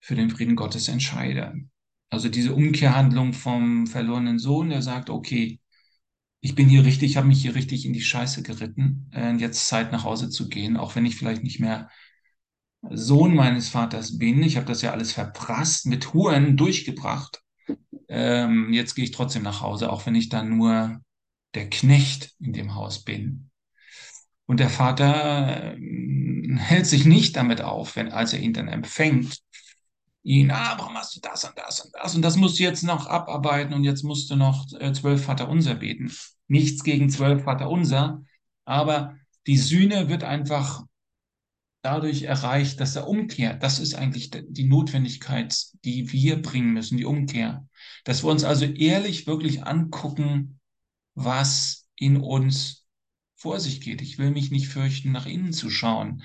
für 0.00 0.14
den 0.14 0.30
Frieden 0.30 0.56
Gottes 0.56 0.88
entscheide. 0.88 1.54
Also 2.10 2.28
diese 2.28 2.54
Umkehrhandlung 2.54 3.32
vom 3.32 3.86
verlorenen 3.86 4.38
Sohn, 4.38 4.68
der 4.68 4.82
sagt, 4.82 5.10
okay, 5.10 5.60
ich 6.40 6.54
bin 6.54 6.68
hier 6.68 6.84
richtig, 6.84 7.12
ich 7.12 7.16
habe 7.16 7.28
mich 7.28 7.40
hier 7.40 7.54
richtig 7.54 7.86
in 7.86 7.92
die 7.92 8.00
Scheiße 8.00 8.42
geritten, 8.42 9.08
äh, 9.14 9.32
jetzt 9.36 9.68
Zeit 9.68 9.92
nach 9.92 10.04
Hause 10.04 10.28
zu 10.28 10.48
gehen, 10.48 10.76
auch 10.76 10.96
wenn 10.96 11.06
ich 11.06 11.16
vielleicht 11.16 11.44
nicht 11.44 11.60
mehr 11.60 11.88
Sohn 12.90 13.34
meines 13.34 13.68
Vaters 13.68 14.18
bin. 14.18 14.42
Ich 14.42 14.56
habe 14.56 14.66
das 14.66 14.82
ja 14.82 14.90
alles 14.90 15.12
verprasst, 15.12 15.86
mit 15.86 16.12
Huren 16.12 16.56
durchgebracht. 16.56 17.42
Ähm, 18.08 18.72
jetzt 18.72 18.94
gehe 18.94 19.04
ich 19.04 19.12
trotzdem 19.12 19.44
nach 19.44 19.60
Hause, 19.60 19.90
auch 19.90 20.04
wenn 20.04 20.16
ich 20.16 20.28
dann 20.28 20.56
nur 20.56 21.00
der 21.54 21.68
Knecht 21.68 22.34
in 22.40 22.52
dem 22.52 22.74
Haus 22.74 23.04
bin. 23.04 23.50
Und 24.46 24.60
der 24.60 24.70
Vater 24.70 25.74
äh, 25.74 26.56
hält 26.56 26.86
sich 26.86 27.04
nicht 27.04 27.36
damit 27.36 27.62
auf, 27.62 27.96
wenn 27.96 28.10
als 28.10 28.32
er 28.32 28.40
ihn 28.40 28.52
dann 28.52 28.68
empfängt, 28.68 29.38
ihn, 30.22 30.50
ah, 30.50 30.74
warum 30.78 30.94
hast 30.94 31.16
du 31.16 31.20
das 31.20 31.44
und 31.44 31.58
das 31.58 31.80
und 31.80 31.94
das 31.94 32.14
und 32.14 32.22
das 32.22 32.36
musst 32.36 32.58
du 32.58 32.62
jetzt 32.62 32.84
noch 32.84 33.06
abarbeiten 33.06 33.74
und 33.74 33.84
jetzt 33.84 34.04
musst 34.04 34.30
du 34.30 34.36
noch 34.36 34.66
äh, 34.78 34.92
zwölf 34.92 35.24
Vaterunser 35.24 35.74
beten. 35.74 36.12
Nichts 36.48 36.84
gegen 36.84 37.10
zwölf 37.10 37.44
Vaterunser, 37.44 38.22
aber 38.64 39.16
die 39.46 39.56
Sühne 39.56 40.08
wird 40.08 40.22
einfach 40.22 40.84
dadurch 41.82 42.22
erreicht, 42.22 42.78
dass 42.80 42.94
er 42.94 43.08
umkehrt. 43.08 43.62
Das 43.62 43.80
ist 43.80 43.94
eigentlich 43.94 44.30
die 44.30 44.68
Notwendigkeit, 44.68 45.56
die 45.84 46.12
wir 46.12 46.40
bringen 46.40 46.72
müssen, 46.72 46.96
die 46.96 47.04
Umkehr. 47.04 47.66
Dass 48.04 48.22
wir 48.22 48.30
uns 48.30 48.44
also 48.44 48.64
ehrlich 48.64 49.26
wirklich 49.26 49.64
angucken, 49.64 50.60
was 51.14 51.88
in 51.96 52.16
uns 52.18 52.86
vor 53.36 53.60
sich 53.60 53.80
geht. 53.80 54.02
Ich 54.02 54.18
will 54.18 54.30
mich 54.30 54.50
nicht 54.50 54.68
fürchten, 54.68 55.12
nach 55.12 55.26
innen 55.26 55.52
zu 55.52 55.70
schauen. 55.70 56.22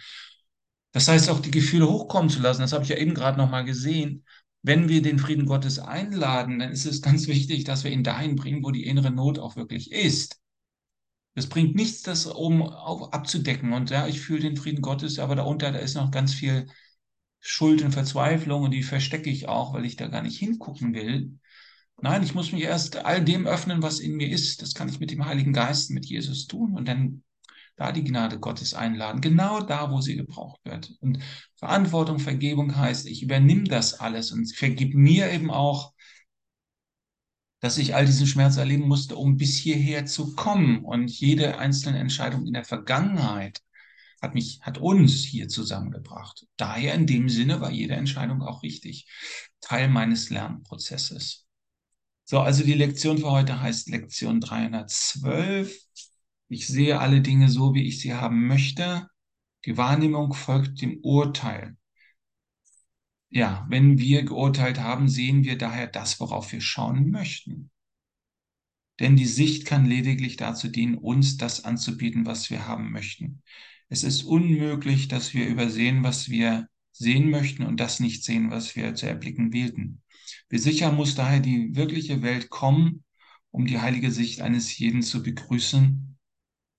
Das 0.91 1.07
heißt, 1.07 1.29
auch 1.29 1.39
die 1.39 1.51
Gefühle 1.51 1.89
hochkommen 1.89 2.29
zu 2.29 2.39
lassen. 2.39 2.61
Das 2.61 2.73
habe 2.73 2.83
ich 2.83 2.89
ja 2.89 2.97
eben 2.97 3.13
gerade 3.13 3.37
nochmal 3.37 3.65
gesehen. 3.65 4.25
Wenn 4.63 4.89
wir 4.89 5.01
den 5.01 5.19
Frieden 5.19 5.45
Gottes 5.45 5.79
einladen, 5.79 6.59
dann 6.59 6.71
ist 6.71 6.85
es 6.85 7.01
ganz 7.01 7.27
wichtig, 7.27 7.63
dass 7.63 7.83
wir 7.83 7.91
ihn 7.91 8.03
dahin 8.03 8.35
bringen, 8.35 8.63
wo 8.63 8.71
die 8.71 8.85
innere 8.85 9.11
Not 9.11 9.39
auch 9.39 9.55
wirklich 9.55 9.91
ist. 9.91 10.39
Es 11.35 11.47
bringt 11.47 11.75
nichts, 11.75 12.01
das 12.01 12.25
um 12.25 12.63
auf, 12.63 13.13
abzudecken. 13.13 13.73
Und 13.73 13.91
ja, 13.91 14.07
ich 14.07 14.21
fühle 14.21 14.41
den 14.41 14.57
Frieden 14.57 14.81
Gottes, 14.81 15.19
aber 15.19 15.35
darunter, 15.35 15.71
da 15.71 15.79
ist 15.79 15.95
noch 15.95 16.09
ganz 16.09 16.33
viel 16.33 16.67
Schuld 17.39 17.83
und 17.83 17.91
Verzweiflung 17.91 18.63
und 18.63 18.71
die 18.71 18.83
verstecke 18.83 19.29
ich 19.29 19.47
auch, 19.47 19.73
weil 19.73 19.85
ich 19.85 19.95
da 19.95 20.07
gar 20.07 20.23
nicht 20.23 20.39
hingucken 20.39 20.93
will. 20.93 21.37
Nein, 21.99 22.23
ich 22.23 22.35
muss 22.35 22.51
mich 22.51 22.63
erst 22.63 22.97
all 22.97 23.23
dem 23.23 23.47
öffnen, 23.47 23.81
was 23.81 23.99
in 23.99 24.15
mir 24.15 24.29
ist. 24.29 24.61
Das 24.61 24.73
kann 24.73 24.89
ich 24.89 24.99
mit 24.99 25.11
dem 25.11 25.25
Heiligen 25.25 25.53
Geist, 25.53 25.89
mit 25.91 26.05
Jesus 26.05 26.47
tun 26.47 26.75
und 26.75 26.87
dann 26.87 27.23
da 27.75 27.91
die 27.91 28.03
Gnade 28.03 28.39
Gottes 28.39 28.73
einladen, 28.73 29.21
genau 29.21 29.61
da, 29.61 29.91
wo 29.91 30.01
sie 30.01 30.15
gebraucht 30.15 30.59
wird. 30.63 30.95
Und 30.99 31.19
Verantwortung, 31.55 32.19
Vergebung 32.19 32.75
heißt, 32.75 33.07
ich 33.07 33.21
übernehme 33.21 33.65
das 33.65 33.99
alles 33.99 34.31
und 34.31 34.51
vergib 34.55 34.95
mir 34.95 35.31
eben 35.31 35.51
auch 35.51 35.93
dass 37.59 37.77
ich 37.77 37.95
all 37.95 38.05
diesen 38.05 38.27
Schmerz 38.27 38.57
erleben 38.57 38.87
musste, 38.87 39.15
um 39.15 39.37
bis 39.37 39.57
hierher 39.57 40.05
zu 40.05 40.35
kommen. 40.35 40.83
Und 40.83 41.09
jede 41.09 41.57
einzelne 41.57 41.99
Entscheidung 41.99 42.45
in 42.45 42.53
der 42.53 42.65
Vergangenheit 42.65 43.61
hat 44.21 44.35
mich, 44.35 44.59
hat 44.61 44.77
uns 44.77 45.23
hier 45.23 45.47
zusammengebracht. 45.47 46.45
Daher 46.57 46.93
in 46.93 47.07
dem 47.07 47.29
Sinne 47.29 47.61
war 47.61 47.71
jede 47.71 47.95
Entscheidung 47.95 48.41
auch 48.41 48.63
richtig. 48.63 49.07
Teil 49.59 49.89
meines 49.89 50.29
Lernprozesses. 50.29 51.46
So, 52.29 52.41
also 52.41 52.65
die 52.65 52.73
Lektion 52.73 53.19
für 53.19 53.31
heute 53.31 53.61
heißt 53.61 53.87
Lektion 53.87 54.41
312. 54.41 55.79
Ich 56.49 56.67
sehe 56.67 56.99
alle 56.99 57.21
Dinge 57.21 57.47
so, 57.47 57.73
wie 57.73 57.87
ich 57.87 58.01
sie 58.01 58.15
haben 58.15 58.47
möchte. 58.47 59.09
Die 59.63 59.77
Wahrnehmung 59.77 60.33
folgt 60.33 60.81
dem 60.81 60.99
Urteil. 61.03 61.77
Ja, 63.29 63.65
wenn 63.69 63.97
wir 63.97 64.23
geurteilt 64.23 64.77
haben, 64.77 65.07
sehen 65.07 65.45
wir 65.45 65.57
daher 65.57 65.87
das, 65.87 66.19
worauf 66.19 66.51
wir 66.51 66.59
schauen 66.59 67.11
möchten. 67.11 67.71
Denn 68.99 69.15
die 69.15 69.25
Sicht 69.25 69.65
kann 69.65 69.85
lediglich 69.85 70.35
dazu 70.35 70.67
dienen, 70.67 70.97
uns 70.97 71.37
das 71.37 71.63
anzubieten, 71.63 72.25
was 72.25 72.49
wir 72.49 72.67
haben 72.67 72.91
möchten. 72.91 73.41
Es 73.87 74.03
ist 74.03 74.23
unmöglich, 74.23 75.07
dass 75.07 75.33
wir 75.33 75.47
übersehen, 75.47 76.03
was 76.03 76.27
wir 76.27 76.67
sehen 76.91 77.29
möchten 77.29 77.63
und 77.63 77.79
das 77.79 78.01
nicht 78.01 78.25
sehen, 78.25 78.51
was 78.51 78.75
wir 78.75 78.95
zu 78.95 79.07
erblicken 79.07 79.53
wählten. 79.53 80.01
Wie 80.49 80.57
sicher 80.57 80.91
muss 80.91 81.15
daher 81.15 81.39
die 81.39 81.75
wirkliche 81.75 82.21
Welt 82.21 82.49
kommen, 82.49 83.03
um 83.51 83.65
die 83.65 83.79
heilige 83.79 84.11
Sicht 84.11 84.41
eines 84.41 84.77
jeden 84.77 85.01
zu 85.01 85.23
begrüßen, 85.23 86.17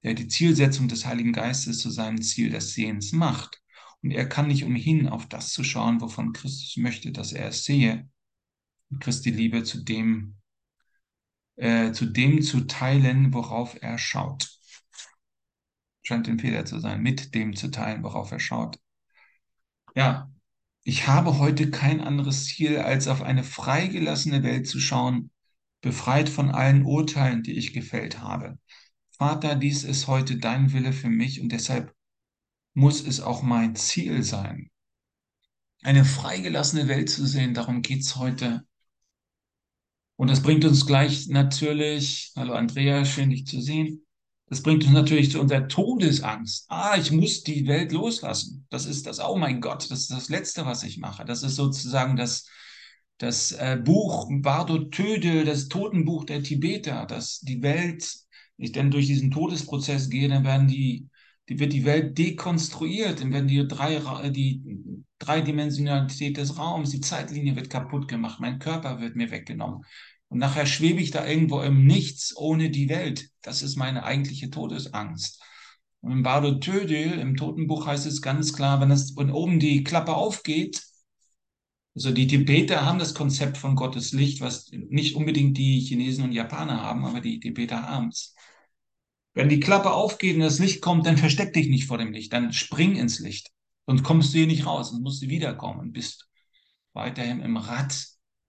der 0.02 0.14
die 0.14 0.28
Zielsetzung 0.28 0.88
des 0.88 1.06
Heiligen 1.06 1.32
Geistes 1.32 1.78
zu 1.78 1.90
seinem 1.90 2.22
Ziel 2.22 2.50
des 2.50 2.74
Sehens 2.74 3.12
macht. 3.12 3.60
Und 4.02 4.12
er 4.12 4.28
kann 4.28 4.46
nicht 4.46 4.64
umhin, 4.64 5.08
auf 5.08 5.26
das 5.28 5.52
zu 5.52 5.64
schauen, 5.64 6.00
wovon 6.00 6.32
Christus 6.32 6.76
möchte, 6.76 7.12
dass 7.12 7.32
er 7.32 7.48
es 7.48 7.64
sehe. 7.64 8.08
Und 8.90 9.00
Christi 9.00 9.30
Liebe 9.30 9.64
zu 9.64 9.82
dem, 9.82 10.36
äh, 11.56 11.92
zu 11.92 12.06
dem 12.06 12.42
zu 12.42 12.66
teilen, 12.66 13.34
worauf 13.34 13.76
er 13.82 13.98
schaut. 13.98 14.48
Scheint 16.02 16.28
ein 16.28 16.38
Fehler 16.38 16.64
zu 16.64 16.78
sein, 16.78 17.02
mit 17.02 17.34
dem 17.34 17.54
zu 17.54 17.70
teilen, 17.70 18.02
worauf 18.02 18.30
er 18.30 18.40
schaut. 18.40 18.78
Ja, 19.94 20.30
ich 20.88 21.06
habe 21.06 21.38
heute 21.38 21.70
kein 21.70 22.00
anderes 22.00 22.46
Ziel, 22.46 22.78
als 22.78 23.08
auf 23.08 23.20
eine 23.20 23.44
freigelassene 23.44 24.42
Welt 24.42 24.66
zu 24.66 24.80
schauen, 24.80 25.30
befreit 25.82 26.30
von 26.30 26.48
allen 26.50 26.82
Urteilen, 26.82 27.42
die 27.42 27.58
ich 27.58 27.74
gefällt 27.74 28.20
habe. 28.20 28.58
Vater, 29.10 29.54
dies 29.54 29.84
ist 29.84 30.06
heute 30.06 30.38
dein 30.38 30.72
Wille 30.72 30.94
für 30.94 31.10
mich 31.10 31.42
und 31.42 31.52
deshalb 31.52 31.94
muss 32.72 33.06
es 33.06 33.20
auch 33.20 33.42
mein 33.42 33.76
Ziel 33.76 34.22
sein. 34.22 34.70
Eine 35.82 36.06
freigelassene 36.06 36.88
Welt 36.88 37.10
zu 37.10 37.26
sehen, 37.26 37.52
darum 37.52 37.82
geht 37.82 38.00
es 38.00 38.16
heute. 38.16 38.66
Und 40.16 40.30
das 40.30 40.42
bringt 40.42 40.64
uns 40.64 40.86
gleich 40.86 41.28
natürlich, 41.28 42.32
hallo 42.34 42.54
Andrea, 42.54 43.04
schön 43.04 43.28
dich 43.28 43.46
zu 43.46 43.60
sehen. 43.60 44.06
Das 44.48 44.62
bringt 44.62 44.84
uns 44.84 44.92
natürlich 44.92 45.30
zu 45.30 45.40
unserer 45.40 45.68
Todesangst. 45.68 46.66
Ah, 46.68 46.96
ich 46.98 47.10
muss 47.10 47.42
die 47.42 47.66
Welt 47.66 47.92
loslassen. 47.92 48.66
Das 48.70 48.86
ist 48.86 49.06
das, 49.06 49.20
oh 49.20 49.36
mein 49.36 49.60
Gott, 49.60 49.90
das 49.90 50.00
ist 50.00 50.10
das 50.10 50.28
Letzte, 50.28 50.64
was 50.64 50.82
ich 50.82 50.98
mache. 50.98 51.24
Das 51.24 51.42
ist 51.42 51.56
sozusagen 51.56 52.16
das, 52.16 52.46
das 53.18 53.52
äh, 53.52 53.78
Buch 53.82 54.28
Bardo 54.30 54.78
Tödel, 54.84 55.44
das 55.44 55.68
Totenbuch 55.68 56.24
der 56.24 56.42
Tibeter, 56.42 57.04
dass 57.06 57.40
die 57.40 57.62
Welt, 57.62 58.10
ich 58.56 58.72
denn 58.72 58.90
durch 58.90 59.06
diesen 59.06 59.30
Todesprozess 59.30 60.08
gehe, 60.08 60.28
dann 60.28 60.44
werden 60.44 60.68
die 60.68 61.08
die 61.48 61.58
wird 61.58 61.72
die 61.72 61.84
Welt 61.84 62.18
dekonstruiert, 62.18 63.20
dann 63.20 63.32
werden 63.32 63.48
die, 63.48 63.66
drei, 63.66 64.00
die 64.30 65.04
Dreidimensionalität 65.18 66.36
des 66.36 66.58
Raums, 66.58 66.90
die 66.90 67.00
Zeitlinie 67.00 67.56
wird 67.56 67.70
kaputt 67.70 68.06
gemacht, 68.06 68.38
mein 68.40 68.58
Körper 68.58 69.00
wird 69.00 69.16
mir 69.16 69.30
weggenommen. 69.30 69.84
Und 70.28 70.38
nachher 70.38 70.66
schwebe 70.66 71.00
ich 71.00 71.10
da 71.10 71.26
irgendwo 71.26 71.60
im 71.62 71.86
Nichts 71.86 72.36
ohne 72.36 72.70
die 72.70 72.88
Welt. 72.88 73.30
Das 73.42 73.62
ist 73.62 73.76
meine 73.76 74.04
eigentliche 74.04 74.50
Todesangst. 74.50 75.42
Und 76.00 76.12
im 76.12 76.22
Bardo 76.22 76.56
Tödel, 76.56 77.18
im 77.18 77.36
Totenbuch 77.36 77.86
heißt 77.86 78.06
es 78.06 78.22
ganz 78.22 78.52
klar, 78.52 78.80
wenn 78.80 78.90
es 78.90 79.12
von 79.12 79.30
oben 79.30 79.58
die 79.58 79.82
Klappe 79.84 80.14
aufgeht, 80.14 80.82
also 81.98 82.12
die 82.12 82.28
Tibeter 82.28 82.84
haben 82.84 83.00
das 83.00 83.12
Konzept 83.12 83.56
von 83.56 83.74
Gottes 83.74 84.12
Licht, 84.12 84.40
was 84.40 84.70
nicht 84.70 85.16
unbedingt 85.16 85.58
die 85.58 85.80
Chinesen 85.80 86.22
und 86.22 86.30
Japaner 86.30 86.80
haben, 86.80 87.04
aber 87.04 87.20
die 87.20 87.40
Tibeter 87.40 87.82
haben 87.82 88.10
es. 88.10 88.36
Wenn 89.34 89.48
die 89.48 89.58
Klappe 89.58 89.90
aufgeht 89.90 90.36
und 90.36 90.42
das 90.42 90.60
Licht 90.60 90.80
kommt, 90.80 91.06
dann 91.06 91.16
versteck 91.16 91.54
dich 91.54 91.68
nicht 91.68 91.86
vor 91.86 91.98
dem 91.98 92.12
Licht, 92.12 92.32
dann 92.32 92.52
spring 92.52 92.94
ins 92.94 93.18
Licht. 93.18 93.50
Sonst 93.86 94.04
kommst 94.04 94.32
du 94.32 94.38
hier 94.38 94.46
nicht 94.46 94.64
raus, 94.64 94.90
sonst 94.90 95.02
musst 95.02 95.22
du 95.22 95.28
wiederkommen 95.28 95.80
und 95.80 95.92
bist 95.92 96.28
weiterhin 96.92 97.40
im 97.40 97.56
Rad 97.56 98.06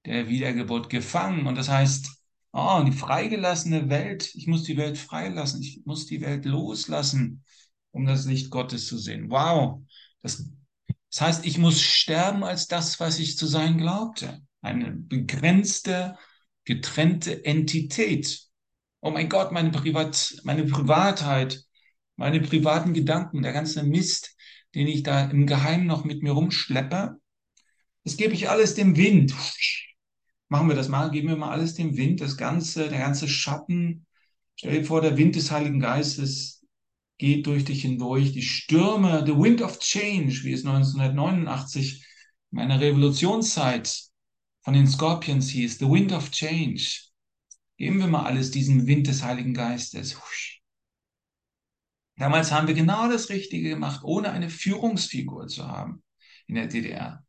der 0.10 0.28
Wiedergeburt 0.28 0.89
gefangen. 0.89 1.48
Und 1.48 1.56
das 1.56 1.70
heißt, 1.70 2.10
oh, 2.51 2.84
die 2.86 2.92
freigelassene 2.92 3.89
Welt, 3.89 4.34
ich 4.36 4.48
muss 4.48 4.63
die 4.63 4.78
Welt 4.78 4.98
freilassen, 4.98 5.62
ich 5.62 5.82
muss 5.86 6.06
die 6.06 6.22
Welt 6.22 6.46
loslassen, 6.46 7.44
um 7.92 8.06
das 8.06 8.25
Licht 8.25 8.50
Gottes 8.50 8.88
zu 8.88 8.98
sehen. 8.98 9.30
Wow. 9.30 9.82
Das, 10.22 10.50
das 11.12 11.22
heißt, 11.22 11.46
ich 11.46 11.58
muss 11.58 11.82
sterben 11.82 12.44
als 12.44 12.68
das, 12.68 13.00
was 13.00 13.20
ich 13.20 13.38
zu 13.38 13.48
sein 13.48 13.78
glaubte. 13.78 14.42
Eine 14.62 14.92
begrenzte, 14.92 16.18
getrennte 16.66 17.46
Entität 17.46 18.50
oh 19.01 19.12
mein 19.12 19.30
Gott, 19.30 19.51
meine, 19.51 19.72
Privat, 19.72 20.36
meine 20.44 20.66
Privatheit, 20.66 21.63
meine 22.16 22.42
privaten 22.42 22.94
Gedanken, 22.94 23.42
der 23.42 23.54
ganze 23.54 23.84
Mist, 23.84 24.36
den 24.75 24.88
ich 24.88 25.04
da 25.04 25.25
im 25.25 25.48
Geheimen 25.48 25.88
noch 25.88 26.04
mit 26.04 26.22
mir 26.22 26.32
rumschleppe, 26.32 27.20
das 28.04 28.18
gebe 28.18 28.34
ich 28.34 28.50
alles 28.50 28.75
dem 28.75 28.98
Wind. 28.98 29.34
Machen 30.50 30.68
wir 30.68 30.75
das 30.75 30.89
mal, 30.89 31.12
geben 31.12 31.29
wir 31.29 31.38
mal 31.38 31.51
alles 31.51 31.75
dem 31.75 31.96
Wind, 31.96 32.22
das 32.22 32.36
ganze, 32.36 32.89
der 32.89 33.00
ganze 33.00 33.27
Schatten. 33.27 34.08
Stell 34.56 34.79
dir 34.79 34.86
vor, 34.86 35.01
der 35.01 35.15
Wind 35.15 35.36
des 35.36 35.51
Heiligen 35.51 35.79
Geistes 35.79 36.65
geht 37.20 37.46
durch 37.46 37.65
dich 37.65 37.84
hindurch. 37.84 38.34
Die 38.34 38.41
Stürme, 38.41 39.24
the 39.25 39.38
wind 39.38 39.62
of 39.62 39.77
change, 39.77 40.44
wie 40.44 40.53
es 40.53 40.65
1989 40.65 42.03
in 42.51 42.56
meiner 42.56 42.82
Revolutionszeit 42.82 44.10
von 44.62 44.74
den 44.74 44.88
Scorpions 44.88 45.50
hieß, 45.50 45.77
the 45.77 45.89
wind 45.89 46.12
of 46.12 46.32
change. 46.32 47.00
Geben 47.77 48.00
wir 48.00 48.08
mal 48.08 48.25
alles 48.25 48.50
diesem 48.50 48.88
Wind 48.88 49.08
des 49.08 49.24
Heiligen 49.24 49.53
Geistes. 49.53 50.18
Damals 52.18 52.51
haben 52.51 52.68
wir 52.68 52.74
genau 52.74 53.08
das 53.08 53.29
Richtige 53.29 53.70
gemacht, 53.70 54.01
ohne 54.03 54.32
eine 54.32 54.50
Führungsfigur 54.50 55.48
zu 55.48 55.68
haben 55.68 56.03
in 56.48 56.56
der 56.56 56.68
DDR. 56.68 57.24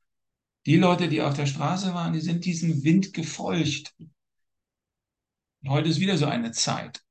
Die 0.66 0.76
Leute, 0.76 1.08
die 1.08 1.22
auf 1.22 1.34
der 1.34 1.46
Straße 1.46 1.94
waren, 1.94 2.12
die 2.12 2.20
sind 2.20 2.44
diesem 2.44 2.82
Wind 2.84 3.12
gefolgt. 3.14 3.94
heute 5.66 5.88
ist 5.88 6.00
wieder 6.00 6.18
so 6.18 6.26
eine 6.26 6.52
Zeit, 6.52 7.02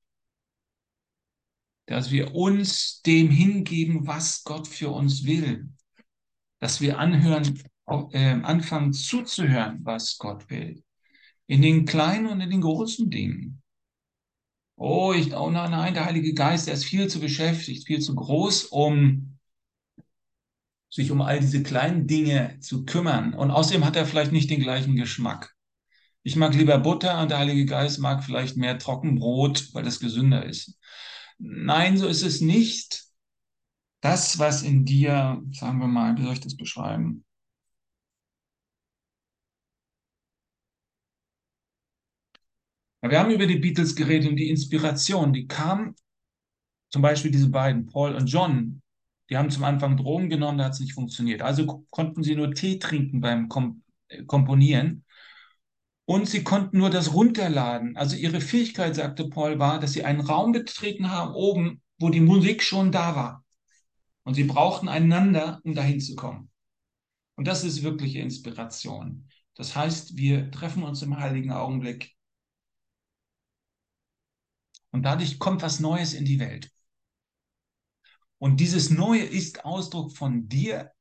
dass 1.88 2.12
wir 2.12 2.36
uns 2.36 3.02
dem 3.02 3.30
hingeben, 3.30 4.06
was 4.06 4.44
Gott 4.44 4.68
für 4.68 4.90
uns 4.90 5.26
will. 5.26 5.70
Dass 6.60 6.82
wir 6.82 7.00
anhören, 7.00 7.62
äh, 8.12 8.42
anfangen 8.42 8.94
zuzuhören, 8.94 9.80
was 9.84 10.18
Gott 10.18 10.50
will 10.50 10.84
in 11.50 11.64
den 11.64 11.86
kleinen 11.86 12.28
und 12.28 12.42
in 12.42 12.52
den 12.52 12.62
großen 12.62 13.10
Dingen. 13.10 13.62
oh, 14.76 15.14
ich, 15.14 15.34
oh 15.34 15.50
nein, 15.50 15.72
nein, 15.72 15.94
der 15.96 16.06
Heilige 16.06 16.34
Geist, 16.34 16.68
der 16.68 16.76
ist 16.76 16.86
viel 16.86 17.08
zu 17.08 17.20
beschäftigt, 17.20 17.88
viel 17.88 18.00
zu 18.00 18.14
groß, 18.14 18.66
um 18.66 19.39
sich 20.90 21.12
um 21.12 21.22
all 21.22 21.40
diese 21.40 21.64
kleinen 21.64 22.08
Dinge 22.08 22.58
zu 22.60 22.86
kümmern. 22.86 23.34
Und 23.34 23.52
außerdem 23.52 23.86
hat 23.86 23.96
er 23.96 24.06
vielleicht 24.06 24.32
nicht 24.32 24.50
den 24.50 24.62
gleichen 24.62 24.96
Geschmack. 24.96 25.56
Ich 26.24 26.36
mag 26.36 26.54
lieber 26.54 26.78
Butter 26.80 27.22
und 27.22 27.32
der 27.32 27.40
Heilige 27.40 27.66
Geist 27.66 28.00
mag 28.00 28.24
vielleicht 28.24 28.58
mehr 28.58 28.78
Trockenbrot, 28.78 29.74
weil 29.74 29.84
das 29.84 30.00
gesünder 30.00 30.46
ist. 30.46 30.78
Nein, 31.38 31.98
so 31.98 32.08
ist 32.08 32.24
es 32.24 32.42
nicht. 32.42 33.06
Das, 34.02 34.40
was 34.40 34.64
in 34.64 34.86
dir, 34.86 35.42
sagen 35.52 35.80
wir 35.80 35.88
mal, 35.88 36.18
wie 36.18 36.24
soll 36.24 36.34
ich 36.34 36.40
das 36.42 36.58
beschreiben? 36.58 37.26
Ja, 43.02 43.10
wir 43.12 43.20
haben 43.20 43.32
über 43.32 43.46
die 43.48 43.60
Beatles 43.60 43.96
geredet 43.96 44.30
und 44.30 44.36
die 44.36 44.50
Inspiration, 44.50 45.32
die 45.34 45.48
kam, 45.48 45.96
zum 46.92 47.02
Beispiel 47.02 47.32
diese 47.32 47.50
beiden, 47.50 47.86
Paul 47.86 48.16
und 48.16 48.28
John, 48.28 48.82
die 49.30 49.38
haben 49.38 49.52
zum 49.52 49.64
Anfang 49.64 49.98
Drogen 49.98 50.30
genommen, 50.30 50.58
da 50.58 50.66
hat 50.66 50.74
es 50.74 50.80
nicht 50.80 50.94
funktioniert. 50.94 51.42
Also 51.42 51.86
konnten 51.90 52.24
sie 52.24 52.36
nur 52.36 52.54
Tee 52.54 52.80
trinken 52.80 53.22
beim 53.22 53.50
Kom 53.50 53.84
äh, 54.08 54.24
Komponieren 54.24 55.06
und 56.06 56.28
sie 56.28 56.44
konnten 56.44 56.80
nur 56.80 56.90
das 56.90 57.14
runterladen. 57.14 57.96
Also 57.96 58.16
ihre 58.16 58.42
Fähigkeit, 58.42 58.96
sagte 58.96 59.30
Paul, 59.30 59.60
war, 59.60 59.80
dass 59.80 59.94
sie 59.94 60.04
einen 60.06 60.22
Raum 60.22 60.52
betreten 60.52 61.12
haben 61.12 61.34
oben, 61.34 61.82
wo 62.00 62.10
die 62.10 62.22
Musik 62.22 62.64
schon 62.64 62.92
da 62.92 63.16
war. 63.16 63.46
Und 64.24 64.34
sie 64.34 64.44
brauchten 64.44 64.90
einander, 64.90 65.62
um 65.64 65.76
dahin 65.76 66.00
zu 66.00 66.16
kommen. 66.16 66.50
Und 67.36 67.48
das 67.48 67.64
ist 67.64 67.84
wirkliche 67.84 68.20
Inspiration. 68.20 69.30
Das 69.56 69.76
heißt, 69.76 70.18
wir 70.18 70.52
treffen 70.52 70.84
uns 70.84 71.02
im 71.02 71.18
heiligen 71.18 71.52
Augenblick 71.52 72.16
und 74.92 75.04
dadurch 75.04 75.40
kommt 75.40 75.62
was 75.62 75.80
Neues 75.80 76.14
in 76.14 76.26
die 76.26 76.40
Welt. 76.40 76.72
Und 78.40 78.60
dieses 78.60 78.90
Neue 78.90 79.24
ist 79.24 79.66
Ausdruck 79.66 80.16
von 80.16 80.48
dir 80.48 80.92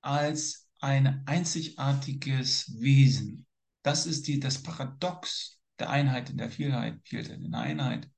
als 0.00 0.68
ein 0.80 1.22
einzigartiges 1.26 2.74
Wesen. 2.80 3.46
Das 3.82 4.04
ist 4.06 4.26
die, 4.26 4.40
das 4.40 4.62
Paradox 4.62 5.60
der 5.78 5.90
Einheit 5.90 6.30
in 6.30 6.38
der 6.38 6.50
Vielheit, 6.50 7.00
Vielheit 7.04 7.40
in 7.40 7.52
der 7.52 7.60
Einheit. 7.60 8.10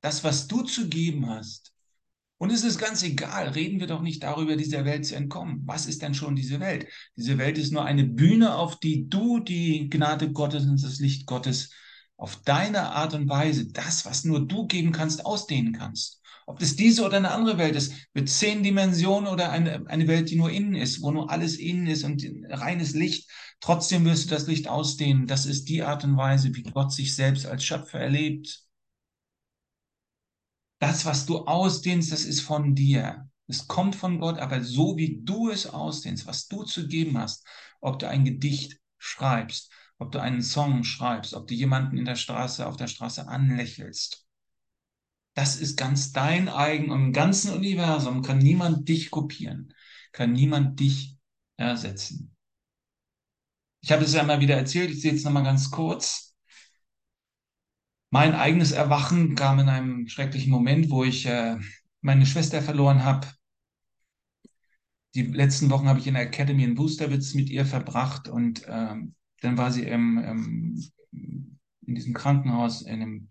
Das, 0.00 0.24
was 0.24 0.48
du 0.48 0.62
zu 0.62 0.88
geben 0.88 1.28
hast. 1.28 1.72
Und 2.38 2.50
es 2.50 2.64
ist 2.64 2.78
ganz 2.78 3.02
egal, 3.04 3.48
reden 3.48 3.78
wir 3.78 3.86
doch 3.86 4.02
nicht 4.02 4.22
darüber, 4.22 4.56
dieser 4.56 4.84
Welt 4.84 5.06
zu 5.06 5.14
entkommen. 5.14 5.62
Was 5.64 5.86
ist 5.86 6.02
denn 6.02 6.14
schon 6.14 6.34
diese 6.36 6.60
Welt? 6.60 6.88
Diese 7.16 7.38
Welt 7.38 7.56
ist 7.56 7.72
nur 7.72 7.84
eine 7.84 8.04
Bühne, 8.04 8.56
auf 8.56 8.80
die 8.80 9.08
du 9.08 9.38
die 9.38 9.88
Gnade 9.88 10.32
Gottes 10.32 10.64
und 10.66 10.82
das 10.82 10.98
Licht 10.98 11.26
Gottes 11.26 11.70
auf 12.16 12.42
deine 12.42 12.90
Art 12.90 13.14
und 13.14 13.28
Weise, 13.28 13.70
das, 13.70 14.04
was 14.04 14.24
nur 14.24 14.46
du 14.46 14.66
geben 14.66 14.92
kannst, 14.92 15.24
ausdehnen 15.24 15.72
kannst. 15.72 16.20
Ob 16.46 16.58
das 16.58 16.76
diese 16.76 17.04
oder 17.04 17.16
eine 17.16 17.30
andere 17.30 17.58
Welt 17.58 17.76
ist, 17.76 17.92
mit 18.12 18.28
zehn 18.28 18.62
Dimensionen 18.62 19.28
oder 19.32 19.50
eine, 19.50 19.86
eine 19.88 20.06
Welt, 20.08 20.30
die 20.30 20.36
nur 20.36 20.50
innen 20.50 20.74
ist, 20.74 21.02
wo 21.02 21.10
nur 21.10 21.30
alles 21.30 21.56
innen 21.56 21.86
ist 21.86 22.04
und 22.04 22.22
reines 22.50 22.94
Licht, 22.94 23.30
trotzdem 23.60 24.04
wirst 24.04 24.26
du 24.26 24.34
das 24.34 24.46
Licht 24.46 24.68
ausdehnen. 24.68 25.26
Das 25.26 25.46
ist 25.46 25.68
die 25.68 25.82
Art 25.82 26.04
und 26.04 26.16
Weise, 26.16 26.54
wie 26.54 26.62
Gott 26.62 26.92
sich 26.92 27.14
selbst 27.14 27.46
als 27.46 27.64
Schöpfer 27.64 27.98
erlebt. 28.00 28.62
Das, 30.78 31.04
was 31.06 31.26
du 31.26 31.38
ausdehnst, 31.46 32.12
das 32.12 32.24
ist 32.24 32.40
von 32.40 32.74
dir. 32.74 33.28
Es 33.46 33.66
kommt 33.66 33.96
von 33.96 34.20
Gott, 34.20 34.38
aber 34.38 34.62
so 34.62 34.96
wie 34.96 35.20
du 35.22 35.50
es 35.50 35.66
ausdehnst, 35.66 36.26
was 36.26 36.48
du 36.48 36.62
zu 36.62 36.88
geben 36.88 37.18
hast, 37.18 37.46
ob 37.80 37.98
du 37.98 38.08
ein 38.08 38.24
Gedicht 38.24 38.78
schreibst, 38.98 39.70
ob 39.98 40.12
du 40.12 40.20
einen 40.20 40.42
Song 40.42 40.84
schreibst, 40.84 41.34
ob 41.34 41.46
du 41.46 41.54
jemanden 41.54 41.98
in 41.98 42.04
der 42.04 42.16
Straße, 42.16 42.66
auf 42.66 42.76
der 42.76 42.86
Straße 42.88 43.28
anlächelst, 43.28 44.23
das 45.34 45.56
ist 45.56 45.76
ganz 45.76 46.12
dein 46.12 46.48
eigen 46.48 46.90
und 46.90 47.02
im 47.02 47.12
ganzen 47.12 47.52
Universum 47.52 48.22
kann 48.22 48.38
niemand 48.38 48.88
dich 48.88 49.10
kopieren, 49.10 49.74
kann 50.12 50.32
niemand 50.32 50.78
dich 50.80 51.16
ersetzen. 51.56 52.34
Ich 53.80 53.92
habe 53.92 54.04
es 54.04 54.14
ja 54.14 54.22
immer 54.22 54.40
wieder 54.40 54.56
erzählt, 54.56 54.90
ich 54.90 55.02
sehe 55.02 55.12
jetzt 55.12 55.24
nochmal 55.24 55.42
ganz 55.42 55.70
kurz. 55.70 56.34
Mein 58.10 58.34
eigenes 58.34 58.72
Erwachen 58.72 59.34
kam 59.34 59.58
in 59.58 59.68
einem 59.68 60.08
schrecklichen 60.08 60.50
Moment, 60.52 60.88
wo 60.88 61.04
ich 61.04 61.26
äh, 61.26 61.58
meine 62.00 62.26
Schwester 62.26 62.62
verloren 62.62 63.04
habe. 63.04 63.26
Die 65.14 65.22
letzten 65.22 65.68
Wochen 65.70 65.88
habe 65.88 65.98
ich 65.98 66.06
in 66.06 66.14
der 66.14 66.22
Academy 66.22 66.64
in 66.64 66.76
Boosterwitz 66.76 67.34
mit 67.34 67.50
ihr 67.50 67.66
verbracht 67.66 68.28
und 68.28 68.62
ähm, 68.68 69.14
dann 69.40 69.58
war 69.58 69.72
sie 69.72 69.82
im, 69.82 70.18
im, 70.18 70.90
in 71.86 71.94
diesem 71.94 72.14
Krankenhaus, 72.14 72.82
in 72.82 73.02
einem 73.02 73.28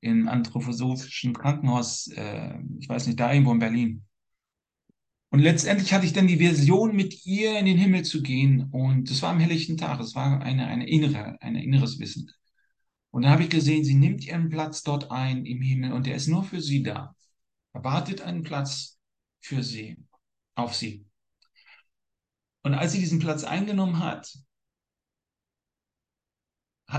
im 0.00 0.28
anthroposophischen 0.28 1.32
Krankenhaus, 1.32 2.08
äh, 2.08 2.54
ich 2.78 2.88
weiß 2.88 3.06
nicht, 3.06 3.18
da 3.18 3.32
irgendwo 3.32 3.52
in 3.52 3.58
Berlin. 3.58 4.04
Und 5.30 5.40
letztendlich 5.40 5.92
hatte 5.92 6.06
ich 6.06 6.12
dann 6.12 6.26
die 6.26 6.38
Version, 6.38 6.96
mit 6.96 7.26
ihr 7.26 7.58
in 7.58 7.66
den 7.66 7.76
Himmel 7.76 8.04
zu 8.04 8.22
gehen. 8.22 8.68
Und 8.70 9.10
es 9.10 9.20
war 9.22 9.30
am 9.30 9.40
helllichten 9.40 9.76
Tag. 9.76 10.00
Es 10.00 10.14
war 10.14 10.40
eine, 10.40 10.66
eine 10.66 10.88
innere, 10.88 11.40
ein 11.42 11.56
inneres 11.56 11.98
Wissen. 11.98 12.30
Und 13.10 13.22
dann 13.22 13.32
habe 13.32 13.42
ich 13.42 13.50
gesehen, 13.50 13.84
sie 13.84 13.94
nimmt 13.94 14.24
ihren 14.24 14.48
Platz 14.48 14.82
dort 14.82 15.10
ein 15.10 15.44
im 15.44 15.60
Himmel 15.60 15.92
und 15.92 16.06
der 16.06 16.14
ist 16.14 16.28
nur 16.28 16.44
für 16.44 16.60
sie 16.60 16.82
da. 16.82 17.14
Erwartet 17.72 18.22
einen 18.22 18.42
Platz 18.42 18.98
für 19.40 19.62
sie, 19.62 19.96
auf 20.54 20.74
sie. 20.74 21.06
Und 22.62 22.74
als 22.74 22.92
sie 22.92 23.00
diesen 23.00 23.18
Platz 23.18 23.44
eingenommen 23.44 23.98
hat, 23.98 24.30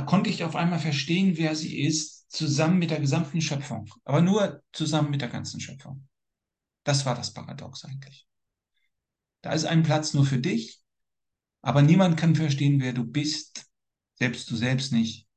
konnte 0.05 0.29
ich 0.29 0.43
auf 0.43 0.55
einmal 0.55 0.79
verstehen, 0.79 1.37
wer 1.37 1.55
sie 1.55 1.81
ist, 1.81 2.18
zusammen 2.29 2.79
mit 2.79 2.91
der 2.91 2.99
gesamten 2.99 3.41
Schöpfung. 3.41 3.89
Aber 4.05 4.21
nur 4.21 4.63
zusammen 4.71 5.09
mit 5.09 5.21
der 5.21 5.29
ganzen 5.29 5.59
Schöpfung. 5.59 6.07
Das 6.83 7.05
war 7.05 7.15
das 7.15 7.33
Paradox 7.33 7.83
eigentlich. 7.85 8.27
Da 9.41 9.53
ist 9.53 9.65
ein 9.65 9.83
Platz 9.83 10.13
nur 10.13 10.25
für 10.25 10.39
dich, 10.39 10.81
aber 11.61 11.81
niemand 11.81 12.17
kann 12.17 12.35
verstehen, 12.35 12.79
wer 12.79 12.93
du 12.93 13.03
bist, 13.03 13.69
selbst 14.15 14.49
du 14.49 14.55
selbst 14.55 14.91
nicht, 14.91 15.27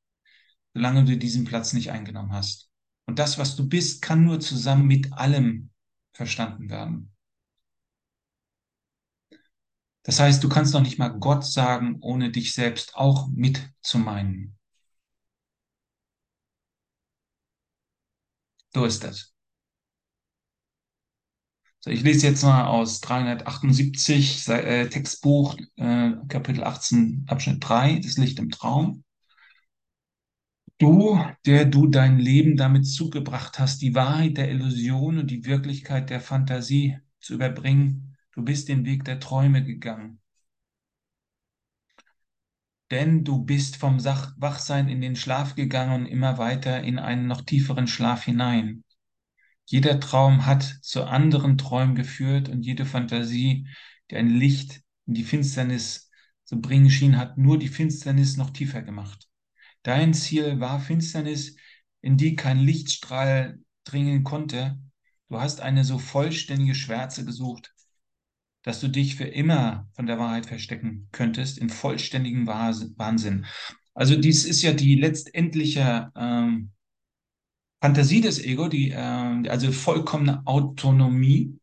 solange 0.75 1.05
du 1.05 1.17
diesen 1.17 1.45
Platz 1.45 1.73
nicht 1.73 1.91
eingenommen 1.91 2.33
hast. 2.33 2.71
Und 3.07 3.19
das, 3.19 3.39
was 3.39 3.57
du 3.57 3.69
bist, 3.69 4.03
kann 4.03 4.25
nur 4.25 4.41
zusammen 4.41 4.87
mit 4.87 5.13
allem 5.13 5.71
verstanden 6.13 6.69
werden. 6.71 7.13
Das 10.05 10.19
heißt, 10.19 10.43
du 10.43 10.49
kannst 10.49 10.75
noch 10.75 10.81
nicht 10.81 10.99
mal 10.99 11.09
Gott 11.09 11.45
sagen, 11.45 11.99
ohne 12.01 12.31
dich 12.31 12.55
selbst 12.55 12.97
auch 12.97 13.29
mit 13.29 13.71
So 18.75 18.85
ist 18.85 19.03
das. 19.05 19.33
So, 21.81 21.91
ich 21.91 22.03
lese 22.03 22.27
jetzt 22.29 22.43
mal 22.45 22.67
aus 22.67 23.01
378 23.01 24.49
äh, 24.49 24.89
Textbuch, 24.89 25.57
äh, 25.77 26.13
Kapitel 26.29 26.65
18, 26.65 27.25
Abschnitt 27.29 27.59
3, 27.69 27.99
das 27.99 28.17
Licht 28.19 28.39
im 28.39 28.51
Traum. 28.51 29.05
Du, 30.77 31.19
der 31.47 31.65
du 31.65 31.87
dein 31.87 32.19
Leben 32.19 32.59
damit 32.59 32.87
zugebracht 32.87 33.59
hast, 33.59 33.81
die 33.81 33.95
Wahrheit 33.95 34.37
der 34.37 34.51
Illusion 34.51 35.17
und 35.19 35.31
die 35.31 35.47
Wirklichkeit 35.47 36.11
der 36.11 36.21
Fantasie 36.21 36.99
zu 37.21 37.33
überbringen, 37.35 38.17
Du 38.35 38.43
bist 38.43 38.69
den 38.69 38.85
Weg 38.87 39.05
der 39.05 39.19
Träume 39.21 39.63
gegangen. 39.65 40.22
Denn 42.93 43.25
du 43.25 43.43
bist 43.43 43.79
vom 43.79 44.05
Wachsein 44.05 44.91
in 44.91 45.01
den 45.01 45.17
Schlaf 45.17 45.55
gegangen 45.55 46.03
und 46.03 46.07
immer 46.07 46.37
weiter 46.37 46.83
in 46.83 46.99
einen 46.99 47.27
noch 47.27 47.41
tieferen 47.41 47.87
Schlaf 47.87 48.25
hinein. 48.25 48.85
Jeder 49.65 49.99
Traum 49.99 50.45
hat 50.45 50.79
zu 50.83 51.05
anderen 51.05 51.57
Träumen 51.57 51.95
geführt 51.95 52.51
und 52.51 52.67
jede 52.67 52.85
Fantasie, 52.85 53.67
die 54.11 54.17
ein 54.17 54.29
Licht 54.29 54.83
in 55.07 55.15
die 55.15 55.25
Finsternis 55.25 56.11
zu 56.45 56.61
bringen 56.61 56.91
schien, 56.91 57.17
hat 57.17 57.39
nur 57.39 57.59
die 57.59 57.69
Finsternis 57.69 58.37
noch 58.37 58.51
tiefer 58.51 58.83
gemacht. 58.83 59.27
Dein 59.83 60.13
Ziel 60.13 60.61
war 60.61 60.79
Finsternis, 60.79 61.57
in 62.03 62.19
die 62.19 62.37
kein 62.37 62.59
Lichtstrahl 62.59 63.59
dringen 63.85 64.23
konnte. 64.23 64.79
Du 65.31 65.41
hast 65.41 65.63
eine 65.63 65.87
so 65.87 65.99
vollständige 65.99 66.75
Schwärze 66.75 67.25
gesucht, 67.25 67.72
dass 68.63 68.81
du 68.81 68.89
dich 68.89 69.17
für 69.17 69.25
immer 69.25 69.89
von 69.95 70.07
der 70.07 70.19
Wahrheit 70.19 70.47
verstecken 70.47 71.09
könntest, 71.13 71.59
in 71.59 71.69
vollständigem 71.69 72.47
Wahnsinn. 72.47 73.47
Also 73.95 74.17
dies 74.17 74.45
ist 74.45 74.63
ja 74.63 74.73
die 74.73 74.95
letztendliche 74.95 76.11
ähm, 76.17 76.71
Fantasie 77.81 78.21
des 78.21 78.43
Ego, 78.43 78.69
die, 78.69 78.91
äh, 78.91 79.49
also 79.49 79.73
vollkommene 79.73 80.47
Autonomie. 80.47 81.59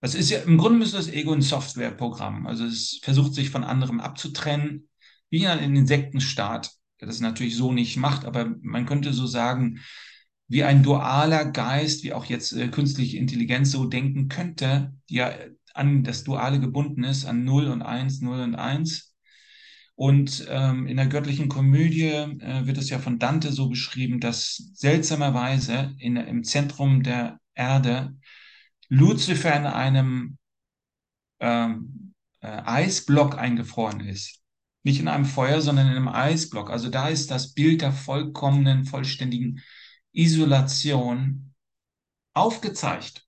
Das 0.00 0.14
ist 0.14 0.30
ja, 0.30 0.40
im 0.40 0.58
Grunde 0.58 0.84
ist 0.84 0.94
das 0.94 1.08
Ego 1.08 1.32
ein 1.32 1.42
Softwareprogramm. 1.42 2.46
Also 2.46 2.66
es 2.66 3.00
versucht 3.02 3.34
sich 3.34 3.50
von 3.50 3.64
anderem 3.64 4.00
abzutrennen, 4.00 4.88
wie 5.30 5.46
ein 5.46 5.74
Insektenstaat, 5.74 6.70
der 7.00 7.08
das 7.08 7.20
natürlich 7.20 7.56
so 7.56 7.72
nicht 7.72 7.96
macht, 7.96 8.26
aber 8.26 8.54
man 8.60 8.86
könnte 8.86 9.12
so 9.12 9.26
sagen, 9.26 9.80
wie 10.48 10.62
ein 10.62 10.82
dualer 10.82 11.46
Geist, 11.46 12.04
wie 12.04 12.12
auch 12.12 12.26
jetzt 12.26 12.52
äh, 12.52 12.68
künstliche 12.68 13.16
Intelligenz 13.16 13.72
so 13.72 13.86
denken 13.86 14.28
könnte, 14.28 14.94
die 15.08 15.16
ja 15.16 15.32
an 15.76 16.04
das 16.04 16.24
Duale 16.24 16.60
gebunden 16.60 17.04
ist, 17.04 17.24
an 17.24 17.44
0 17.44 17.68
und 17.68 17.82
1, 17.82 18.20
0 18.20 18.40
und 18.40 18.54
1. 18.54 19.14
Und 19.94 20.46
ähm, 20.50 20.86
in 20.86 20.98
der 20.98 21.06
göttlichen 21.06 21.48
Komödie 21.48 22.08
äh, 22.08 22.66
wird 22.66 22.76
es 22.76 22.90
ja 22.90 22.98
von 22.98 23.18
Dante 23.18 23.50
so 23.50 23.68
beschrieben, 23.68 24.20
dass 24.20 24.70
seltsamerweise 24.74 25.94
in, 25.98 26.16
im 26.16 26.44
Zentrum 26.44 27.02
der 27.02 27.40
Erde 27.54 28.14
Luzifer 28.88 29.56
in 29.56 29.66
einem 29.66 30.38
ähm, 31.40 32.14
äh, 32.40 32.46
Eisblock 32.46 33.38
eingefroren 33.38 34.00
ist. 34.00 34.42
Nicht 34.82 35.00
in 35.00 35.08
einem 35.08 35.24
Feuer, 35.24 35.60
sondern 35.60 35.86
in 35.86 35.96
einem 35.96 36.08
Eisblock. 36.08 36.70
Also 36.70 36.90
da 36.90 37.08
ist 37.08 37.30
das 37.30 37.54
Bild 37.54 37.82
der 37.82 37.92
vollkommenen, 37.92 38.84
vollständigen 38.84 39.62
Isolation 40.12 41.54
aufgezeigt. 42.34 43.25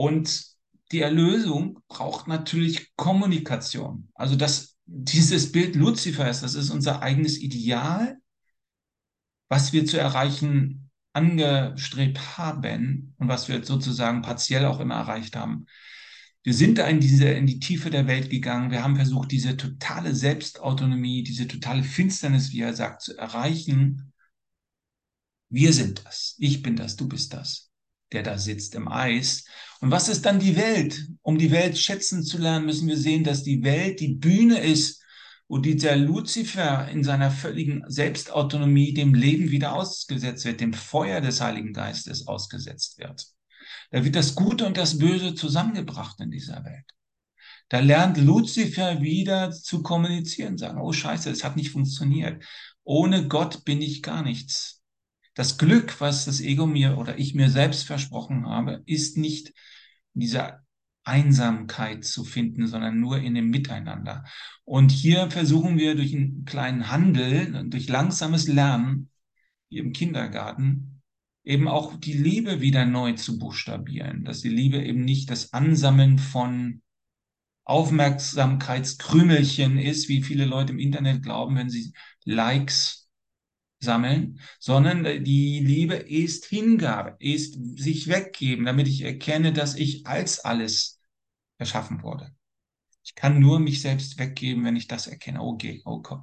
Und 0.00 0.46
die 0.92 1.02
Erlösung 1.02 1.82
braucht 1.86 2.26
natürlich 2.26 2.96
Kommunikation. 2.96 4.08
Also 4.14 4.34
das, 4.34 4.78
dieses 4.86 5.52
Bild 5.52 5.76
Luzifers, 5.76 6.40
das 6.40 6.54
ist 6.54 6.70
unser 6.70 7.02
eigenes 7.02 7.36
Ideal, 7.36 8.16
was 9.50 9.74
wir 9.74 9.84
zu 9.84 10.00
erreichen 10.00 10.90
angestrebt 11.12 12.38
haben 12.38 13.14
und 13.18 13.28
was 13.28 13.50
wir 13.50 13.62
sozusagen 13.62 14.22
partiell 14.22 14.64
auch 14.64 14.80
immer 14.80 14.94
erreicht 14.94 15.36
haben. 15.36 15.66
Wir 16.44 16.54
sind 16.54 16.78
da 16.78 16.86
in 16.86 17.00
diese, 17.00 17.28
in 17.28 17.46
die 17.46 17.60
Tiefe 17.60 17.90
der 17.90 18.06
Welt 18.06 18.30
gegangen. 18.30 18.70
Wir 18.70 18.82
haben 18.82 18.96
versucht, 18.96 19.30
diese 19.30 19.58
totale 19.58 20.14
Selbstautonomie, 20.14 21.24
diese 21.24 21.46
totale 21.46 21.82
Finsternis, 21.82 22.52
wie 22.52 22.62
er 22.62 22.72
sagt, 22.72 23.02
zu 23.02 23.18
erreichen. 23.18 24.14
Wir 25.50 25.74
sind 25.74 26.06
das. 26.06 26.36
Ich 26.38 26.62
bin 26.62 26.74
das. 26.74 26.96
Du 26.96 27.06
bist 27.06 27.34
das, 27.34 27.70
der 28.12 28.22
da 28.22 28.38
sitzt 28.38 28.74
im 28.74 28.88
Eis. 28.88 29.44
Und 29.80 29.90
was 29.90 30.08
ist 30.08 30.26
dann 30.26 30.38
die 30.38 30.56
Welt? 30.56 31.08
Um 31.22 31.38
die 31.38 31.50
Welt 31.50 31.78
schätzen 31.78 32.22
zu 32.22 32.38
lernen, 32.38 32.66
müssen 32.66 32.88
wir 32.88 32.98
sehen, 32.98 33.24
dass 33.24 33.42
die 33.42 33.62
Welt 33.62 34.00
die 34.00 34.14
Bühne 34.14 34.60
ist, 34.60 35.02
wo 35.48 35.58
dieser 35.58 35.96
Luzifer 35.96 36.88
in 36.88 37.02
seiner 37.02 37.30
völligen 37.30 37.82
Selbstautonomie 37.88 38.94
dem 38.94 39.14
Leben 39.14 39.50
wieder 39.50 39.74
ausgesetzt 39.74 40.44
wird, 40.44 40.60
dem 40.60 40.74
Feuer 40.74 41.20
des 41.20 41.40
Heiligen 41.40 41.72
Geistes 41.72 42.28
ausgesetzt 42.28 42.98
wird. 42.98 43.26
Da 43.90 44.04
wird 44.04 44.14
das 44.14 44.34
Gute 44.34 44.66
und 44.66 44.76
das 44.76 44.98
Böse 44.98 45.34
zusammengebracht 45.34 46.20
in 46.20 46.30
dieser 46.30 46.64
Welt. 46.64 46.86
Da 47.68 47.80
lernt 47.80 48.18
Luzifer 48.18 49.00
wieder 49.00 49.50
zu 49.50 49.82
kommunizieren, 49.82 50.58
sagen, 50.58 50.80
oh 50.80 50.92
scheiße, 50.92 51.30
es 51.30 51.42
hat 51.42 51.56
nicht 51.56 51.70
funktioniert. 51.70 52.44
Ohne 52.84 53.28
Gott 53.28 53.64
bin 53.64 53.80
ich 53.80 54.02
gar 54.02 54.22
nichts. 54.22 54.79
Das 55.40 55.56
Glück, 55.56 56.02
was 56.02 56.26
das 56.26 56.42
Ego 56.42 56.66
mir 56.66 56.98
oder 56.98 57.18
ich 57.18 57.34
mir 57.34 57.48
selbst 57.48 57.84
versprochen 57.84 58.44
habe, 58.44 58.82
ist 58.84 59.16
nicht 59.16 59.54
in 60.12 60.20
dieser 60.20 60.66
Einsamkeit 61.02 62.04
zu 62.04 62.24
finden, 62.24 62.66
sondern 62.66 63.00
nur 63.00 63.20
in 63.20 63.34
dem 63.34 63.48
Miteinander. 63.48 64.26
Und 64.64 64.90
hier 64.90 65.30
versuchen 65.30 65.78
wir 65.78 65.94
durch 65.94 66.14
einen 66.14 66.44
kleinen 66.44 66.90
Handel, 66.90 67.70
durch 67.70 67.88
langsames 67.88 68.48
Lernen, 68.48 69.08
im 69.70 69.94
Kindergarten, 69.94 71.00
eben 71.42 71.68
auch 71.68 71.96
die 71.96 72.12
Liebe 72.12 72.60
wieder 72.60 72.84
neu 72.84 73.14
zu 73.14 73.38
buchstabieren, 73.38 74.26
dass 74.26 74.42
die 74.42 74.50
Liebe 74.50 74.84
eben 74.84 75.06
nicht 75.06 75.30
das 75.30 75.54
Ansammeln 75.54 76.18
von 76.18 76.82
Aufmerksamkeitskrümelchen 77.64 79.78
ist, 79.78 80.10
wie 80.10 80.22
viele 80.22 80.44
Leute 80.44 80.74
im 80.74 80.78
Internet 80.78 81.22
glauben, 81.22 81.56
wenn 81.56 81.70
sie 81.70 81.94
Likes 82.26 82.99
sammeln, 83.80 84.40
sondern 84.58 85.24
die 85.24 85.60
Liebe 85.60 85.94
ist 85.94 86.44
Hingabe, 86.46 87.16
ist 87.18 87.58
sich 87.78 88.08
weggeben, 88.08 88.66
damit 88.66 88.88
ich 88.88 89.02
erkenne, 89.02 89.52
dass 89.52 89.74
ich 89.74 90.06
als 90.06 90.40
alles 90.40 91.00
erschaffen 91.58 92.02
wurde. 92.02 92.32
Ich 93.02 93.14
kann 93.14 93.40
nur 93.40 93.58
mich 93.58 93.80
selbst 93.80 94.18
weggeben, 94.18 94.64
wenn 94.64 94.76
ich 94.76 94.86
das 94.86 95.06
erkenne. 95.06 95.42
Okay, 95.42 95.82
okay. 95.84 96.18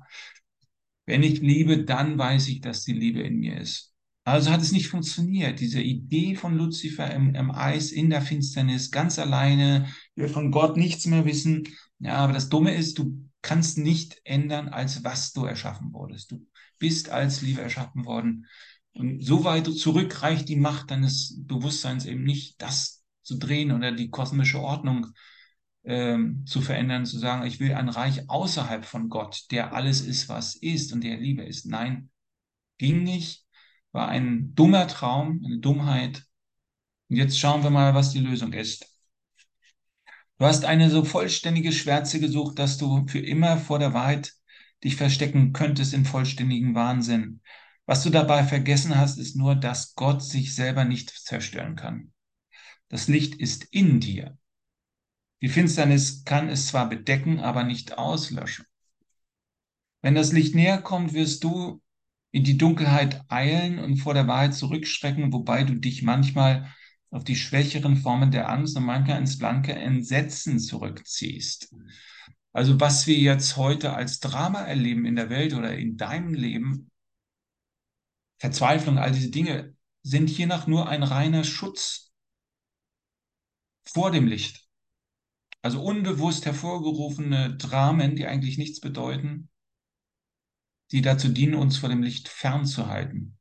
Wenn 1.06 1.24
ich 1.24 1.40
liebe, 1.40 1.84
dann 1.84 2.18
weiß 2.18 2.48
ich, 2.50 2.62
dass 2.62 2.84
die 2.84 2.94
Liebe 2.94 3.22
in 3.22 3.40
mir 3.40 3.60
ist. 3.60 3.94
Also 4.24 4.52
hat 4.52 4.62
es 4.62 4.74
nicht 4.74 4.90
funktioniert. 4.90 5.62
Diese 5.62 5.82
Idee 5.82 6.36
von 6.36 6.58
Luzifer 6.58 7.10
im, 7.12 7.34
im 7.34 7.50
Eis, 7.50 7.92
in 7.92 8.10
der 8.10 8.22
Finsternis, 8.22 8.92
ganz 8.92 9.20
alleine, 9.20 9.88
wir 10.16 10.28
von 10.28 10.52
Gott 10.52 10.76
nichts 10.76 11.06
mehr 11.06 11.26
wissen. 11.26 11.64
Ja, 12.00 12.16
aber 12.16 12.34
das 12.34 12.50
Dumme 12.50 12.76
ist, 12.76 13.00
du 13.00 13.30
kannst 13.42 13.78
nicht 13.78 14.20
ändern, 14.26 14.68
als 14.68 15.04
was 15.06 15.32
du 15.32 15.46
erschaffen 15.46 15.94
wurdest. 15.94 16.32
Du 16.32 16.46
bist 16.80 17.10
als 17.10 17.42
Liebe 17.42 17.62
erschaffen 17.62 18.06
worden. 18.06 18.48
Und 18.94 19.24
so 19.24 19.44
weit 19.44 19.68
zurück 19.68 20.24
reicht 20.24 20.50
die 20.50 20.56
Macht 20.56 20.92
deines 20.92 21.36
Bewusstseins 21.46 22.06
eben 22.06 22.24
nicht, 22.24 22.62
das 22.62 23.04
zu 23.22 23.38
drehen 23.38 23.72
oder 23.72 23.92
die 23.92 24.10
kosmische 24.10 24.60
Ordnung 24.60 25.08
ähm, 25.84 26.46
zu 26.46 26.62
verändern, 26.62 27.06
zu 27.06 27.20
sagen, 27.20 27.46
ich 27.46 27.60
will 27.60 27.74
ein 27.74 27.90
Reich 27.90 28.30
außerhalb 28.30 28.86
von 28.86 29.10
Gott, 29.10 29.46
der 29.52 29.74
alles 29.74 30.02
ist, 30.02 30.30
was 30.30 30.56
ist 30.56 30.94
und 30.94 31.04
der 31.04 31.18
Liebe 31.18 31.44
ist. 31.44 31.66
Nein, 31.66 32.10
ging 32.78 33.04
nicht 33.04 33.48
war 33.98 34.10
ein 34.10 34.54
dummer 34.54 34.88
Traum, 34.88 35.42
eine 35.44 35.58
Dummheit. 35.58 36.24
Und 37.10 37.16
jetzt 37.16 37.40
schauen 37.40 37.64
wir 37.64 37.72
mal, 37.72 37.96
was 37.96 38.12
die 38.12 38.20
Lösung 38.20 38.54
ist. 38.54 38.86
Du 40.38 40.46
hast 40.46 40.66
eine 40.66 40.92
so 40.92 41.04
vollständige 41.04 41.72
Schwärze 41.72 42.20
gesucht, 42.20 42.60
dass 42.60 42.78
du 42.78 43.08
für 43.08 43.20
immer 43.20 43.58
vor 43.58 43.80
der 43.80 43.94
Wahrheit 43.94 44.34
dich 44.84 44.96
verstecken 44.96 45.54
könntest 45.54 45.94
in 45.94 46.06
vollständigen 46.06 46.76
Wahnsinn. 46.76 47.42
Was 47.86 48.04
du 48.04 48.10
dabei 48.10 48.44
vergessen 48.44 48.98
hast, 48.98 49.18
ist 49.18 49.36
nur, 49.36 49.56
dass 49.56 49.96
Gott 49.96 50.22
sich 50.22 50.54
selber 50.54 50.86
nicht 50.86 51.10
zerstören 51.10 51.76
kann. 51.76 52.12
Das 52.90 53.08
Licht 53.08 53.36
ist 53.36 53.66
in 53.72 54.00
dir. 54.00 54.38
Die 55.42 55.50
Finsternis 55.50 56.24
kann 56.24 56.50
es 56.50 56.68
zwar 56.68 56.90
bedecken, 56.90 57.40
aber 57.40 57.64
nicht 57.64 57.98
auslöschen. 57.98 58.66
Wenn 60.02 60.16
das 60.16 60.32
Licht 60.32 60.56
näher 60.56 60.82
kommt, 60.82 61.14
wirst 61.14 61.44
du 61.44 61.82
in 62.32 62.44
die 62.44 62.58
Dunkelheit 62.58 63.24
eilen 63.30 63.80
und 63.80 63.98
vor 63.98 64.14
der 64.14 64.28
Wahrheit 64.28 64.54
zurückschrecken, 64.54 65.32
wobei 65.34 65.64
du 65.64 65.76
dich 65.76 66.04
manchmal 66.04 66.72
auf 67.10 67.24
die 67.24 67.36
schwächeren 67.36 67.98
Formen 67.98 68.32
der 68.32 68.50
Angst 68.50 68.76
und 68.78 68.84
manchmal 68.84 69.20
ins 69.20 69.38
blanke 69.38 69.74
Entsetzen 69.74 70.60
zurückziehst. 70.60 71.74
Also 72.58 72.80
was 72.80 73.06
wir 73.06 73.20
jetzt 73.20 73.56
heute 73.58 73.94
als 73.94 74.20
Drama 74.20 74.64
erleben 74.64 75.06
in 75.06 75.16
der 75.16 75.30
Welt 75.30 75.54
oder 75.54 75.78
in 75.78 75.96
deinem 75.96 76.34
Leben, 76.34 76.90
Verzweiflung, 78.40 78.98
all 78.98 79.12
diese 79.12 79.30
Dinge, 79.30 79.76
sind 80.02 80.28
hiernach 80.28 80.66
nur 80.66 80.90
ein 80.90 81.04
reiner 81.04 81.44
Schutz 81.44 82.12
vor 83.88 84.10
dem 84.10 84.26
Licht. 84.26 84.68
Also 85.62 85.84
unbewusst 85.84 86.48
hervorgerufene 86.48 87.56
Dramen, 87.58 88.16
die 88.16 88.26
eigentlich 88.26 88.58
nichts 88.58 88.80
bedeuten, 88.80 89.52
die 90.92 91.04
dazu 91.04 91.30
dienen, 91.30 91.54
uns 91.54 91.78
vor 91.78 91.90
dem 91.90 92.02
Licht 92.02 92.28
fernzuhalten. 92.28 93.38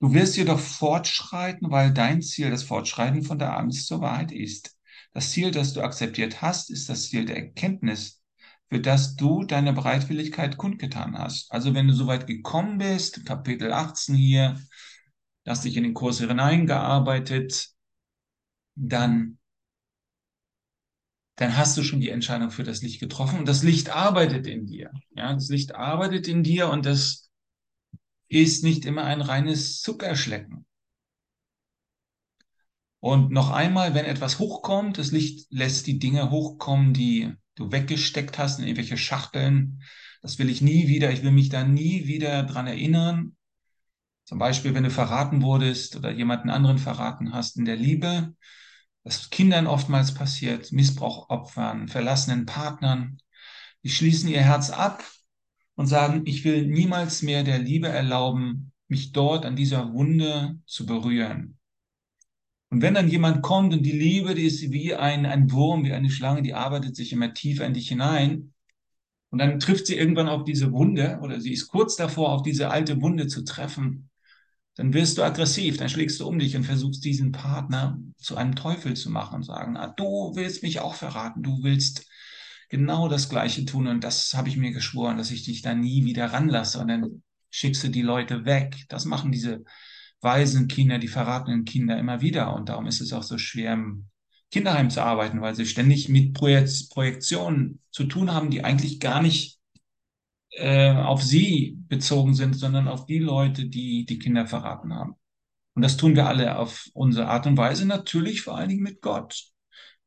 Du 0.00 0.12
wirst 0.12 0.36
jedoch 0.36 0.60
fortschreiten, 0.60 1.70
weil 1.70 1.94
dein 1.94 2.20
Ziel 2.20 2.50
das 2.50 2.62
Fortschreiten 2.62 3.22
von 3.22 3.38
der 3.38 3.56
Angst 3.56 3.86
zur 3.86 4.02
Wahrheit 4.02 4.32
ist. 4.32 4.77
Das 5.12 5.30
Ziel, 5.32 5.50
das 5.50 5.72
du 5.72 5.82
akzeptiert 5.82 6.42
hast, 6.42 6.70
ist 6.70 6.88
das 6.88 7.08
Ziel 7.08 7.24
der 7.24 7.36
Erkenntnis, 7.36 8.22
für 8.68 8.80
das 8.80 9.16
du 9.16 9.44
deine 9.44 9.72
Bereitwilligkeit 9.72 10.56
kundgetan 10.56 11.18
hast. 11.18 11.50
Also 11.50 11.74
wenn 11.74 11.88
du 11.88 11.94
soweit 11.94 12.26
gekommen 12.26 12.78
bist, 12.78 13.24
Kapitel 13.24 13.72
18 13.72 14.14
hier, 14.14 14.60
hast 15.46 15.64
dich 15.64 15.76
in 15.76 15.84
den 15.84 15.94
Kurs 15.94 16.18
hineingearbeitet, 16.20 17.70
dann 18.76 19.38
dann 21.36 21.56
hast 21.56 21.76
du 21.76 21.82
schon 21.84 22.00
die 22.00 22.10
Entscheidung 22.10 22.50
für 22.50 22.64
das 22.64 22.82
Licht 22.82 23.00
getroffen 23.00 23.38
und 23.38 23.48
das 23.48 23.62
Licht 23.62 23.90
arbeitet 23.90 24.46
in 24.46 24.66
dir. 24.66 24.90
Ja, 25.14 25.32
das 25.32 25.48
Licht 25.48 25.74
arbeitet 25.74 26.26
in 26.26 26.42
dir 26.42 26.68
und 26.68 26.84
das 26.84 27.30
ist 28.28 28.64
nicht 28.64 28.84
immer 28.84 29.04
ein 29.04 29.20
reines 29.20 29.80
Zuckerschlecken. 29.80 30.66
Und 33.00 33.30
noch 33.30 33.50
einmal, 33.50 33.94
wenn 33.94 34.04
etwas 34.04 34.38
hochkommt, 34.38 34.98
das 34.98 35.12
Licht 35.12 35.46
lässt 35.50 35.86
die 35.86 35.98
Dinge 35.98 36.30
hochkommen, 36.30 36.92
die 36.92 37.32
du 37.54 37.70
weggesteckt 37.70 38.38
hast 38.38 38.58
in 38.58 38.64
irgendwelche 38.64 38.96
Schachteln. 38.96 39.82
Das 40.22 40.38
will 40.38 40.50
ich 40.50 40.62
nie 40.62 40.88
wieder. 40.88 41.12
Ich 41.12 41.22
will 41.22 41.30
mich 41.30 41.48
da 41.48 41.64
nie 41.64 42.06
wieder 42.06 42.42
dran 42.42 42.66
erinnern. 42.66 43.36
Zum 44.24 44.38
Beispiel, 44.38 44.74
wenn 44.74 44.84
du 44.84 44.90
verraten 44.90 45.42
wurdest 45.42 45.96
oder 45.96 46.10
jemanden 46.10 46.50
anderen 46.50 46.78
verraten 46.78 47.32
hast 47.32 47.56
in 47.56 47.64
der 47.64 47.76
Liebe, 47.76 48.34
was 49.04 49.30
Kindern 49.30 49.66
oftmals 49.66 50.12
passiert, 50.12 50.72
Missbrauchopfern, 50.72 51.88
verlassenen 51.88 52.46
Partnern. 52.46 53.18
Die 53.84 53.90
schließen 53.90 54.28
ihr 54.28 54.42
Herz 54.42 54.70
ab 54.70 55.02
und 55.76 55.86
sagen, 55.86 56.22
ich 56.26 56.44
will 56.44 56.66
niemals 56.66 57.22
mehr 57.22 57.44
der 57.44 57.58
Liebe 57.58 57.88
erlauben, 57.88 58.72
mich 58.88 59.12
dort 59.12 59.46
an 59.46 59.56
dieser 59.56 59.92
Wunde 59.92 60.58
zu 60.66 60.84
berühren. 60.84 61.57
Und 62.70 62.82
wenn 62.82 62.94
dann 62.94 63.08
jemand 63.08 63.42
kommt 63.42 63.72
und 63.72 63.82
die 63.82 63.92
Liebe, 63.92 64.34
die 64.34 64.46
ist 64.46 64.70
wie 64.70 64.94
ein, 64.94 65.24
ein 65.26 65.50
Wurm, 65.50 65.84
wie 65.84 65.92
eine 65.92 66.10
Schlange, 66.10 66.42
die 66.42 66.54
arbeitet 66.54 66.96
sich 66.96 67.12
immer 67.12 67.32
tiefer 67.32 67.64
in 67.64 67.74
dich 67.74 67.88
hinein. 67.88 68.52
Und 69.30 69.38
dann 69.38 69.58
trifft 69.58 69.86
sie 69.86 69.96
irgendwann 69.96 70.28
auf 70.28 70.44
diese 70.44 70.72
Wunde 70.72 71.18
oder 71.22 71.40
sie 71.40 71.52
ist 71.52 71.68
kurz 71.68 71.96
davor, 71.96 72.32
auf 72.32 72.42
diese 72.42 72.70
alte 72.70 73.00
Wunde 73.00 73.26
zu 73.26 73.44
treffen 73.44 74.08
dann 74.78 74.94
wirst 74.94 75.18
du 75.18 75.24
aggressiv, 75.24 75.76
dann 75.76 75.88
schlägst 75.88 76.20
du 76.20 76.28
um 76.28 76.38
dich 76.38 76.54
und 76.54 76.62
versuchst 76.62 77.04
diesen 77.04 77.32
Partner 77.32 77.98
zu 78.16 78.36
einem 78.36 78.54
Teufel 78.54 78.94
zu 78.94 79.10
machen 79.10 79.34
und 79.34 79.42
sagen, 79.42 79.76
ah, 79.76 79.88
du 79.88 80.36
willst 80.36 80.62
mich 80.62 80.78
auch 80.78 80.94
verraten, 80.94 81.42
du 81.42 81.64
willst 81.64 82.06
genau 82.68 83.08
das 83.08 83.28
Gleiche 83.28 83.64
tun. 83.64 83.88
Und 83.88 84.04
das 84.04 84.34
habe 84.34 84.48
ich 84.48 84.56
mir 84.56 84.70
geschworen, 84.70 85.18
dass 85.18 85.32
ich 85.32 85.42
dich 85.42 85.62
da 85.62 85.74
nie 85.74 86.04
wieder 86.04 86.26
ranlasse. 86.26 86.78
Und 86.78 86.86
dann 86.86 87.22
schickst 87.50 87.82
du 87.82 87.88
die 87.88 88.02
Leute 88.02 88.44
weg. 88.44 88.84
Das 88.88 89.04
machen 89.04 89.32
diese 89.32 89.64
weisen 90.20 90.68
Kinder, 90.68 90.98
die 90.98 91.08
verratenen 91.08 91.64
Kinder 91.64 91.98
immer 91.98 92.20
wieder. 92.20 92.54
Und 92.54 92.68
darum 92.68 92.86
ist 92.86 93.00
es 93.00 93.12
auch 93.12 93.22
so 93.22 93.38
schwer, 93.38 93.74
im 93.74 94.08
Kinderheim 94.50 94.90
zu 94.90 95.02
arbeiten, 95.02 95.40
weil 95.40 95.54
sie 95.54 95.66
ständig 95.66 96.08
mit 96.08 96.34
Projektionen 96.34 97.80
zu 97.90 98.04
tun 98.04 98.32
haben, 98.32 98.50
die 98.50 98.64
eigentlich 98.64 98.98
gar 98.98 99.22
nicht 99.22 99.58
äh, 100.52 100.92
auf 100.92 101.22
sie 101.22 101.78
bezogen 101.88 102.34
sind, 102.34 102.54
sondern 102.54 102.88
auf 102.88 103.06
die 103.06 103.18
Leute, 103.18 103.66
die 103.66 104.06
die 104.06 104.18
Kinder 104.18 104.46
verraten 104.46 104.94
haben. 104.94 105.14
Und 105.74 105.82
das 105.82 105.96
tun 105.96 106.16
wir 106.16 106.26
alle 106.26 106.58
auf 106.58 106.88
unsere 106.94 107.28
Art 107.28 107.46
und 107.46 107.56
Weise, 107.56 107.86
natürlich 107.86 108.42
vor 108.42 108.56
allen 108.56 108.70
Dingen 108.70 108.82
mit 108.82 109.00
Gott. 109.00 109.44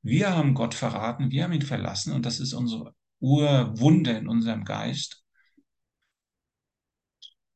Wir 0.02 0.36
haben 0.36 0.56
Gott 0.56 0.74
verraten, 0.74 1.32
wir 1.32 1.44
haben 1.44 1.54
ihn 1.54 1.62
verlassen 1.62 2.14
und 2.14 2.26
das 2.26 2.40
ist 2.40 2.54
unsere 2.54 2.96
Urwunde 3.20 4.12
in 4.12 4.28
unserem 4.28 4.66
Geist. 4.66 5.21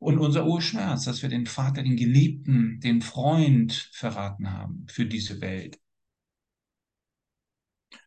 Und 0.05 0.19
unser 0.19 0.45
Urschmerz, 0.45 1.05
dass 1.05 1.23
wir 1.23 1.29
den 1.29 1.47
Vater, 1.47 1.81
den 1.81 1.95
Geliebten, 1.95 2.79
den 2.79 3.01
Freund 3.01 3.89
verraten 3.91 4.51
haben 4.51 4.85
für 4.87 5.07
diese 5.07 5.41
Welt. 5.41 5.79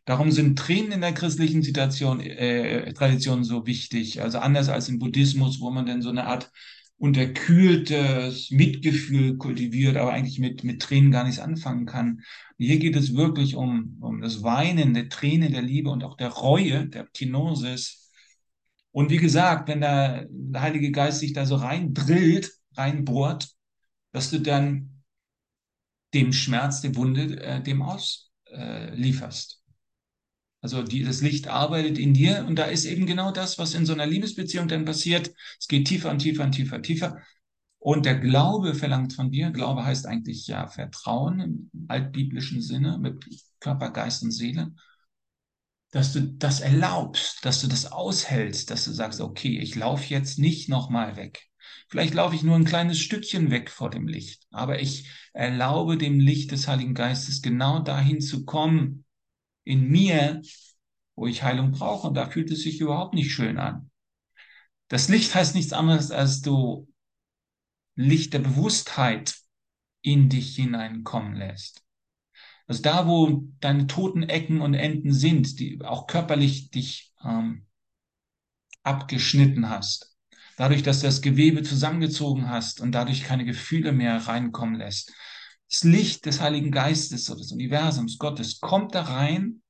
Darum 0.04 0.30
sind 0.30 0.56
Tränen 0.56 0.92
in 0.92 1.00
der 1.00 1.12
christlichen 1.12 1.64
Situation, 1.64 2.20
äh, 2.20 2.92
Tradition 2.94 3.42
so 3.42 3.66
wichtig. 3.66 4.22
Also 4.22 4.38
anders 4.38 4.68
als 4.68 4.88
im 4.88 5.00
Buddhismus, 5.00 5.60
wo 5.60 5.70
man 5.72 5.86
dann 5.86 6.00
so 6.00 6.10
eine 6.10 6.28
Art 6.28 6.52
unterkühltes 6.98 8.52
Mitgefühl 8.52 9.36
kultiviert, 9.36 9.96
aber 9.96 10.12
eigentlich 10.12 10.38
mit, 10.38 10.62
mit 10.62 10.80
Tränen 10.80 11.10
gar 11.10 11.24
nichts 11.24 11.40
anfangen 11.40 11.84
kann. 11.84 12.20
Hier 12.58 12.78
geht 12.78 12.94
es 12.94 13.16
wirklich 13.16 13.56
um, 13.56 13.98
um 14.00 14.20
das 14.20 14.44
Weinen, 14.44 14.94
der 14.94 15.08
Tränen 15.08 15.50
der 15.50 15.62
Liebe 15.62 15.90
und 15.90 16.04
auch 16.04 16.16
der 16.16 16.28
Reue, 16.28 16.86
der 16.86 17.02
Ptinosis. 17.02 18.07
Und 18.98 19.10
wie 19.10 19.18
gesagt, 19.18 19.68
wenn 19.68 19.80
der, 19.80 20.26
Heilige 20.56 20.90
Geist 20.90 21.20
sich 21.20 21.32
da 21.32 21.46
so 21.46 21.54
reindrillt, 21.54 22.50
reinbohrt, 22.74 23.48
dass 24.10 24.28
du 24.30 24.40
dann 24.40 25.04
dem 26.14 26.32
Schmerz, 26.32 26.80
der 26.80 26.96
Wunde, 26.96 27.40
äh, 27.40 27.62
dem 27.62 27.80
auslieferst. 27.80 29.52
Äh, 29.62 29.72
also 30.62 30.82
die, 30.82 31.04
das 31.04 31.20
Licht 31.20 31.46
arbeitet 31.46 31.96
in 31.96 32.12
dir 32.12 32.44
und 32.48 32.56
da 32.56 32.64
ist 32.64 32.86
eben 32.86 33.06
genau 33.06 33.30
das, 33.30 33.56
was 33.56 33.74
in 33.74 33.86
so 33.86 33.92
einer 33.92 34.04
Liebesbeziehung 34.04 34.66
dann 34.66 34.84
passiert. 34.84 35.32
Es 35.60 35.68
geht 35.68 35.86
tiefer 35.86 36.10
und 36.10 36.18
tiefer 36.18 36.42
und 36.42 36.50
tiefer, 36.50 36.82
tiefer. 36.82 37.18
Und 37.78 38.04
der 38.04 38.18
Glaube 38.18 38.74
verlangt 38.74 39.12
von 39.12 39.30
dir, 39.30 39.52
Glaube 39.52 39.84
heißt 39.84 40.06
eigentlich 40.06 40.48
ja 40.48 40.66
Vertrauen 40.66 41.38
im 41.38 41.70
altbiblischen 41.86 42.62
Sinne 42.62 42.98
mit 42.98 43.24
Körper, 43.60 43.92
Geist 43.92 44.24
und 44.24 44.32
Seele, 44.32 44.72
dass 45.90 46.12
du 46.12 46.20
das 46.20 46.60
erlaubst, 46.60 47.44
dass 47.44 47.60
du 47.60 47.66
das 47.66 47.90
aushältst, 47.92 48.70
dass 48.70 48.84
du 48.84 48.92
sagst, 48.92 49.20
okay, 49.20 49.58
ich 49.58 49.74
laufe 49.74 50.12
jetzt 50.12 50.38
nicht 50.38 50.68
nochmal 50.68 51.16
weg. 51.16 51.46
Vielleicht 51.88 52.14
laufe 52.14 52.34
ich 52.34 52.42
nur 52.42 52.56
ein 52.56 52.66
kleines 52.66 52.98
Stückchen 52.98 53.50
weg 53.50 53.70
vor 53.70 53.88
dem 53.88 54.06
Licht, 54.06 54.46
aber 54.50 54.80
ich 54.80 55.08
erlaube 55.32 55.96
dem 55.96 56.20
Licht 56.20 56.50
des 56.52 56.68
Heiligen 56.68 56.94
Geistes 56.94 57.40
genau 57.40 57.78
dahin 57.78 58.20
zu 58.20 58.44
kommen, 58.44 59.04
in 59.64 59.88
mir, 59.88 60.42
wo 61.14 61.26
ich 61.26 61.42
Heilung 61.42 61.72
brauche. 61.72 62.08
Und 62.08 62.14
da 62.14 62.28
fühlt 62.28 62.50
es 62.50 62.62
sich 62.62 62.80
überhaupt 62.80 63.14
nicht 63.14 63.32
schön 63.32 63.58
an. 63.58 63.90
Das 64.88 65.08
Licht 65.08 65.34
heißt 65.34 65.54
nichts 65.54 65.72
anderes, 65.72 66.10
als 66.10 66.42
du 66.42 66.88
Licht 67.94 68.32
der 68.32 68.38
Bewusstheit 68.40 69.34
in 70.02 70.28
dich 70.28 70.54
hineinkommen 70.56 71.34
lässt. 71.34 71.82
Also 72.68 72.82
da, 72.82 73.06
wo 73.06 73.44
deine 73.60 73.86
toten 73.86 74.22
Ecken 74.22 74.60
und 74.60 74.74
Enden 74.74 75.12
sind, 75.12 75.58
die 75.58 75.80
auch 75.82 76.06
körperlich 76.06 76.70
dich 76.70 77.12
ähm, 77.24 77.66
abgeschnitten 78.82 79.70
hast, 79.70 80.14
dadurch, 80.58 80.82
dass 80.82 81.00
du 81.00 81.06
das 81.06 81.22
Gewebe 81.22 81.62
zusammengezogen 81.62 82.48
hast 82.50 82.80
und 82.80 82.92
dadurch 82.92 83.24
keine 83.24 83.46
Gefühle 83.46 83.92
mehr 83.92 84.16
reinkommen 84.28 84.76
lässt, 84.76 85.12
das 85.70 85.82
Licht 85.82 86.26
des 86.26 86.40
Heiligen 86.40 86.70
Geistes 86.70 87.30
oder 87.30 87.40
des 87.40 87.52
Universums, 87.52 88.18
Gottes, 88.18 88.60
kommt 88.60 88.94
da 88.94 89.02
rein. 89.02 89.62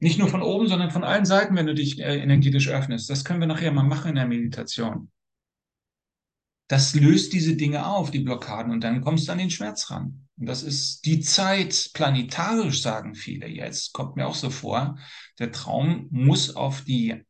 Nicht 0.00 0.18
nur 0.18 0.28
von 0.28 0.42
oben, 0.42 0.66
sondern 0.66 0.90
von 0.90 1.04
allen 1.04 1.24
Seiten, 1.24 1.54
wenn 1.54 1.66
du 1.66 1.74
dich 1.74 2.00
äh, 2.00 2.18
energetisch 2.18 2.68
öffnest. 2.68 3.08
Das 3.08 3.24
können 3.24 3.40
wir 3.40 3.46
nachher 3.46 3.70
mal 3.72 3.84
machen 3.84 4.10
in 4.10 4.14
der 4.16 4.26
Meditation. 4.26 5.10
Das 6.72 6.94
löst 6.94 7.34
diese 7.34 7.54
Dinge 7.54 7.84
auf, 7.86 8.10
die 8.10 8.20
Blockaden, 8.20 8.72
und 8.72 8.82
dann 8.82 9.02
kommst 9.02 9.28
du 9.28 9.32
an 9.32 9.36
den 9.36 9.50
Schmerz 9.50 9.90
ran. 9.90 10.26
Und 10.38 10.46
das 10.46 10.62
ist 10.62 11.04
die 11.04 11.20
Zeit, 11.20 11.90
planetarisch 11.92 12.80
sagen 12.80 13.14
viele 13.14 13.46
jetzt, 13.46 13.92
kommt 13.92 14.16
mir 14.16 14.26
auch 14.26 14.34
so 14.34 14.48
vor. 14.48 14.98
Der 15.38 15.52
Traum 15.52 16.08
muss 16.10 16.56
auf 16.56 16.80
die, 16.80 17.26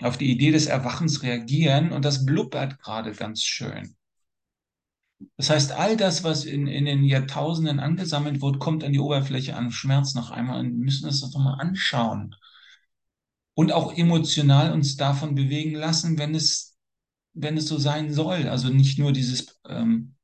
auf 0.00 0.16
die 0.16 0.30
Idee 0.30 0.50
des 0.50 0.64
Erwachens 0.64 1.22
reagieren 1.22 1.92
und 1.92 2.06
das 2.06 2.24
blubbert 2.24 2.78
gerade 2.78 3.12
ganz 3.12 3.42
schön. 3.42 3.94
Das 5.36 5.50
heißt, 5.50 5.72
all 5.72 5.98
das, 5.98 6.24
was 6.24 6.46
in, 6.46 6.68
in 6.68 6.86
den 6.86 7.04
Jahrtausenden 7.04 7.80
angesammelt 7.80 8.40
wird, 8.40 8.60
kommt 8.60 8.82
an 8.82 8.94
die 8.94 8.98
Oberfläche 8.98 9.56
an 9.56 9.72
Schmerz 9.72 10.14
noch 10.14 10.30
einmal 10.30 10.60
und 10.60 10.70
wir 10.70 10.84
müssen 10.86 11.04
das 11.04 11.20
doch 11.20 11.38
mal 11.38 11.60
anschauen. 11.60 12.34
Und 13.52 13.72
auch 13.72 13.92
emotional 13.94 14.72
uns 14.72 14.96
davon 14.96 15.34
bewegen 15.34 15.74
lassen, 15.74 16.16
wenn 16.16 16.34
es, 16.34 16.69
wenn 17.32 17.56
es 17.56 17.66
so 17.66 17.78
sein 17.78 18.12
soll. 18.12 18.48
Also 18.48 18.68
nicht 18.68 18.98
nur 18.98 19.12
dieses, 19.12 19.60
ähm, 19.68 20.14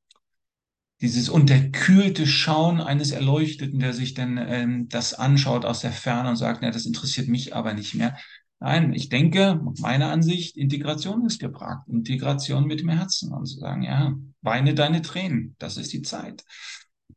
dieses 1.01 1.29
unterkühlte 1.29 2.27
Schauen 2.27 2.81
eines 2.81 3.11
Erleuchteten, 3.11 3.79
der 3.79 3.92
sich 3.92 4.14
dann 4.14 4.38
ähm, 4.38 4.88
das 4.88 5.14
anschaut 5.14 5.64
aus 5.64 5.81
der 5.81 5.92
Ferne 5.92 6.31
und 6.31 6.37
sagt, 6.37 6.61
na, 6.62 6.71
das 6.71 6.87
interessiert 6.87 7.29
mich 7.29 7.55
aber 7.55 7.75
nicht 7.75 7.95
mehr, 7.95 8.16
Nein, 8.59 8.95
ich 8.95 9.11
denke, 9.11 9.61
meiner 9.81 10.11
Ansicht, 10.11 10.57
Integration 10.57 11.27
ist 11.27 11.40
gefragt. 11.40 11.88
Integration 11.88 12.66
mit 12.66 12.81
dem 12.81 12.88
Herzen 12.88 13.33
und 13.33 13.45
zu 13.47 13.59
sagen, 13.59 13.83
ja, 13.83 14.14
weine 14.40 14.75
deine 14.75 15.03
Tränen. 15.03 15.57
Das 15.59 15.77
ist 15.77 15.92
die 15.92 16.03
Zeit. 16.03 16.42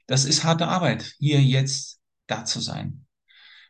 Das 0.06 0.26
ist 0.26 0.44
harte 0.44 0.68
Arbeit, 0.68 1.16
hier 1.18 1.42
jetzt 1.42 2.02
da 2.28 2.44
zu 2.44 2.60
sein. 2.60 3.06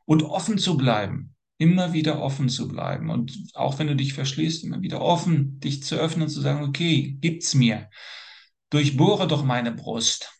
Und 0.05 0.23
offen 0.23 0.58
zu 0.58 0.77
bleiben. 0.77 1.36
Immer 1.59 1.93
wieder 1.93 2.19
offen 2.21 2.49
zu 2.49 2.67
bleiben. 2.67 3.11
Und 3.11 3.51
auch 3.53 3.77
wenn 3.77 3.87
du 3.87 3.95
dich 3.95 4.13
verschließt, 4.13 4.63
immer 4.63 4.81
wieder 4.81 5.01
offen, 5.01 5.59
dich 5.59 5.83
zu 5.83 5.95
öffnen 5.95 6.23
und 6.23 6.29
zu 6.29 6.41
sagen, 6.41 6.63
okay, 6.67 7.17
gibt's 7.21 7.53
mir. 7.53 7.89
Durchbohre 8.71 9.27
doch 9.27 9.43
meine 9.43 9.71
Brust. 9.71 10.31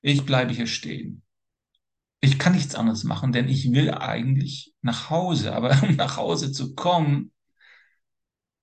Ich 0.00 0.24
bleibe 0.24 0.52
hier 0.52 0.66
stehen 0.66 1.22
ich 2.24 2.38
kann 2.38 2.54
nichts 2.54 2.76
anderes 2.76 3.02
machen, 3.04 3.32
denn 3.32 3.48
ich 3.48 3.72
will 3.72 3.90
eigentlich 3.90 4.72
nach 4.80 5.10
Hause. 5.10 5.52
Aber 5.52 5.70
um 5.82 5.96
nach 5.96 6.16
Hause 6.16 6.52
zu 6.52 6.74
kommen, 6.74 7.32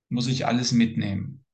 muss 0.10 0.28
ich 0.28 0.47
alles 0.47 0.71
mitnehmen. 0.71 1.45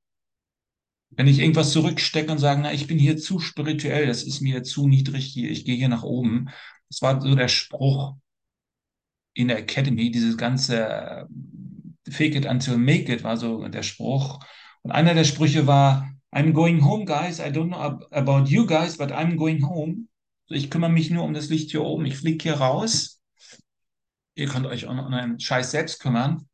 Wenn 1.10 1.28
ich 1.28 1.40
irgendwas 1.40 1.72
zurückstecke 1.72 2.32
und 2.32 2.38
sage, 2.38 2.62
na, 2.62 2.74
ich 2.74 2.88
bin 2.88 3.00
hier 3.00 3.18
zu 3.18 3.40
spirituell, 3.40 4.06
das 4.06 4.24
ist 4.24 4.42
mir 4.42 4.64
zu 4.64 4.88
niedrig 4.88 5.26
hier, 5.26 5.50
ich 5.50 5.66
gehe 5.66 5.76
hier 5.76 5.90
nach 5.90 6.04
oben. 6.04 6.50
Das 6.90 7.02
war 7.02 7.20
so 7.22 7.34
der 7.36 7.48
Spruch 7.48 8.16
in 9.36 9.50
der 9.50 9.60
Academy, 9.60 10.10
dieses 10.10 10.38
ganze 10.38 10.88
äh, 10.88 11.26
Fake 12.10 12.36
it 12.36 12.46
until 12.46 12.78
make 12.78 13.12
it 13.12 13.24
war 13.24 13.38
so 13.38 13.68
der 13.68 13.84
Spruch. 13.84 14.40
Und 14.84 14.92
einer 14.92 15.14
der 15.14 15.24
Sprüche 15.24 15.68
war, 15.68 16.12
I'm 16.32 16.52
going 16.52 16.84
home, 16.84 17.06
guys. 17.06 17.40
I 17.40 17.50
don't 17.50 17.68
know 17.68 18.00
about 18.12 18.50
you 18.50 18.66
guys, 18.66 18.98
but 18.98 19.12
I'm 19.12 19.36
going 19.36 19.68
home. 19.68 20.08
Ich 20.48 20.70
kümmere 20.70 20.92
mich 20.92 21.10
nur 21.10 21.24
um 21.24 21.34
das 21.34 21.50
Licht 21.50 21.72
hier 21.72 21.84
oben. 21.84 22.06
Ich 22.06 22.18
fliege 22.18 22.44
hier 22.44 22.60
raus. 22.60 23.22
Ihr 24.36 24.48
könnt 24.48 24.66
euch 24.68 24.86
um 24.86 25.00
einen 25.00 25.40
Scheiß 25.40 25.72
selbst 25.72 26.00
kümmern. 26.00 26.48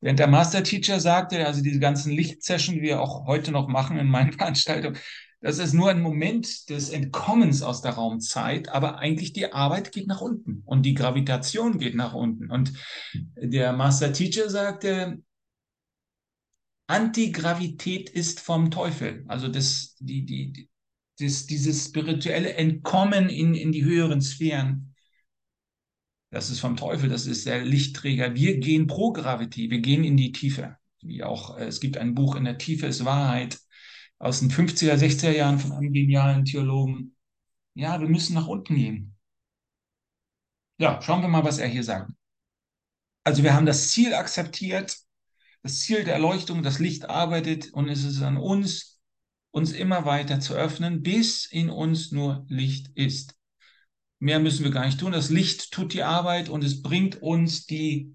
Während 0.00 0.18
der 0.18 0.26
Master 0.26 0.64
Teacher 0.64 0.98
sagte, 0.98 1.46
also 1.46 1.62
diese 1.62 1.78
ganzen 1.78 2.12
Lichtsession, 2.12 2.74
die 2.76 2.82
wir 2.82 3.00
auch 3.00 3.26
heute 3.26 3.52
noch 3.52 3.68
machen 3.68 3.98
in 3.98 4.08
meinen 4.08 4.32
Veranstaltungen, 4.38 4.98
das 5.42 5.58
ist 5.58 5.72
nur 5.72 5.90
ein 5.90 6.00
Moment 6.00 6.70
des 6.70 6.90
Entkommens 6.90 7.62
aus 7.62 7.82
der 7.82 7.92
Raumzeit, 7.92 8.68
aber 8.68 8.98
eigentlich 8.98 9.32
die 9.32 9.52
Arbeit 9.52 9.90
geht 9.90 10.06
nach 10.06 10.20
unten 10.20 10.62
und 10.64 10.86
die 10.86 10.94
Gravitation 10.94 11.78
geht 11.78 11.96
nach 11.96 12.14
unten. 12.14 12.48
Und 12.48 12.72
der 13.36 13.72
Master 13.72 14.12
Teacher 14.12 14.48
sagte, 14.48 15.20
Antigravität 16.86 18.08
ist 18.08 18.38
vom 18.38 18.70
Teufel. 18.70 19.24
Also 19.26 19.48
das, 19.48 19.96
die, 19.98 20.24
die, 20.24 20.68
das, 21.18 21.46
dieses 21.46 21.86
spirituelle 21.86 22.54
Entkommen 22.54 23.28
in, 23.28 23.54
in 23.54 23.72
die 23.72 23.84
höheren 23.84 24.20
Sphären, 24.20 24.94
das 26.30 26.50
ist 26.50 26.60
vom 26.60 26.76
Teufel, 26.76 27.08
das 27.08 27.26
ist 27.26 27.46
der 27.46 27.64
Lichtträger. 27.64 28.36
Wir 28.36 28.58
gehen 28.58 28.86
pro 28.86 29.12
Gravity, 29.12 29.70
wir 29.70 29.80
gehen 29.80 30.04
in 30.04 30.16
die 30.16 30.30
Tiefe. 30.30 30.76
Wie 31.00 31.24
auch, 31.24 31.58
äh, 31.58 31.64
es 31.64 31.80
gibt 31.80 31.98
ein 31.98 32.14
Buch 32.14 32.36
in 32.36 32.44
der 32.44 32.58
Tiefe 32.58 32.86
ist 32.86 33.04
Wahrheit 33.04 33.58
aus 34.22 34.38
den 34.38 34.52
50er, 34.52 34.94
60er 34.94 35.32
Jahren 35.32 35.58
von 35.58 35.72
einem 35.72 35.92
genialen 35.92 36.44
Theologen. 36.44 37.16
Ja, 37.74 38.00
wir 38.00 38.08
müssen 38.08 38.34
nach 38.34 38.46
unten 38.46 38.76
gehen. 38.76 39.16
Ja, 40.78 41.02
schauen 41.02 41.22
wir 41.22 41.28
mal, 41.28 41.42
was 41.42 41.58
er 41.58 41.66
hier 41.66 41.82
sagt. 41.82 42.12
Also 43.24 43.42
wir 43.42 43.52
haben 43.52 43.66
das 43.66 43.90
Ziel 43.90 44.14
akzeptiert, 44.14 44.96
das 45.64 45.80
Ziel 45.80 46.04
der 46.04 46.14
Erleuchtung, 46.14 46.62
das 46.62 46.78
Licht 46.78 47.10
arbeitet 47.10 47.72
und 47.72 47.88
es 47.88 48.04
ist 48.04 48.22
an 48.22 48.36
uns, 48.36 49.00
uns 49.50 49.72
immer 49.72 50.04
weiter 50.04 50.38
zu 50.38 50.54
öffnen, 50.54 51.02
bis 51.02 51.46
in 51.46 51.68
uns 51.68 52.12
nur 52.12 52.46
Licht 52.48 52.92
ist. 52.94 53.34
Mehr 54.20 54.38
müssen 54.38 54.62
wir 54.62 54.70
gar 54.70 54.86
nicht 54.86 55.00
tun. 55.00 55.10
Das 55.10 55.30
Licht 55.30 55.72
tut 55.72 55.94
die 55.94 56.04
Arbeit 56.04 56.48
und 56.48 56.62
es 56.62 56.80
bringt 56.80 57.20
uns 57.22 57.66
die 57.66 58.14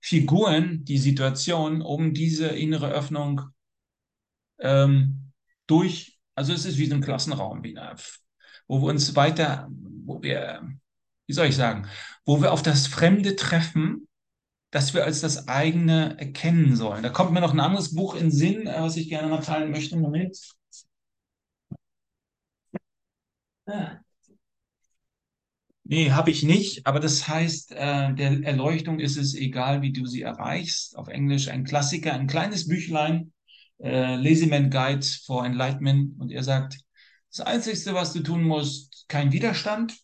Figuren, 0.00 0.84
die 0.84 0.98
Situation, 0.98 1.80
um 1.80 2.12
diese 2.12 2.48
innere 2.48 2.90
Öffnung 2.90 3.42
ähm, 4.58 5.27
durch, 5.68 6.18
also 6.34 6.52
es 6.52 6.64
ist 6.64 6.78
wie 6.78 6.86
so 6.86 6.94
ein 6.94 7.00
Klassenraum, 7.00 7.62
wie 7.62 7.78
wo 8.66 8.80
wir 8.82 8.88
uns 8.88 9.16
weiter, 9.16 9.68
wo 10.04 10.22
wir, 10.22 10.68
wie 11.26 11.32
soll 11.32 11.46
ich 11.46 11.56
sagen, 11.56 11.86
wo 12.24 12.40
wir 12.42 12.52
auf 12.52 12.62
das 12.62 12.86
Fremde 12.86 13.36
treffen, 13.36 14.08
das 14.70 14.92
wir 14.94 15.04
als 15.04 15.20
das 15.20 15.48
eigene 15.48 16.18
erkennen 16.18 16.76
sollen. 16.76 17.02
Da 17.02 17.08
kommt 17.08 17.32
mir 17.32 17.40
noch 17.40 17.54
ein 17.54 17.60
anderes 17.60 17.94
Buch 17.94 18.14
in 18.14 18.30
Sinn, 18.30 18.66
äh, 18.66 18.80
was 18.80 18.96
ich 18.96 19.08
gerne 19.08 19.28
mal 19.28 19.40
teilen 19.40 19.70
möchte. 19.70 19.96
Moment. 19.96 20.36
Ja. 23.66 24.02
Nee, 25.84 26.10
habe 26.10 26.30
ich 26.30 26.42
nicht, 26.42 26.86
aber 26.86 27.00
das 27.00 27.26
heißt, 27.28 27.72
äh, 27.72 28.14
der 28.14 28.42
Erleuchtung 28.44 29.00
ist 29.00 29.16
es 29.16 29.34
egal, 29.34 29.80
wie 29.80 29.92
du 29.92 30.04
sie 30.04 30.20
erreichst. 30.20 30.96
Auf 30.98 31.08
Englisch 31.08 31.48
ein 31.48 31.64
Klassiker, 31.64 32.12
ein 32.12 32.26
kleines 32.26 32.68
Büchlein, 32.68 33.32
äh, 33.78 34.16
Lazyman 34.16 34.70
Guide 34.70 35.06
for 35.24 35.44
Enlightenment. 35.44 36.18
Und 36.18 36.30
er 36.30 36.42
sagt, 36.42 36.78
das 37.30 37.46
Einzige, 37.46 37.94
was 37.94 38.12
du 38.12 38.20
tun 38.20 38.42
musst, 38.42 39.06
kein 39.08 39.32
Widerstand 39.32 39.98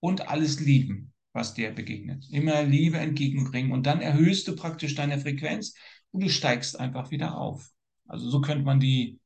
und 0.00 0.28
alles 0.28 0.60
lieben, 0.60 1.12
was 1.32 1.54
dir 1.54 1.72
begegnet. 1.72 2.26
Immer 2.30 2.62
Liebe 2.62 2.98
entgegenbringen 2.98 3.72
und 3.72 3.86
dann 3.86 4.00
erhöhst 4.00 4.48
du 4.48 4.56
praktisch 4.56 4.94
deine 4.94 5.18
Frequenz 5.18 5.74
und 6.10 6.22
du 6.22 6.28
steigst 6.28 6.78
einfach 6.78 7.10
wieder 7.10 7.36
auf. 7.36 7.70
Also 8.06 8.28
so 8.28 8.40
könnte 8.40 8.64
man 8.64 8.80
die 8.80 9.20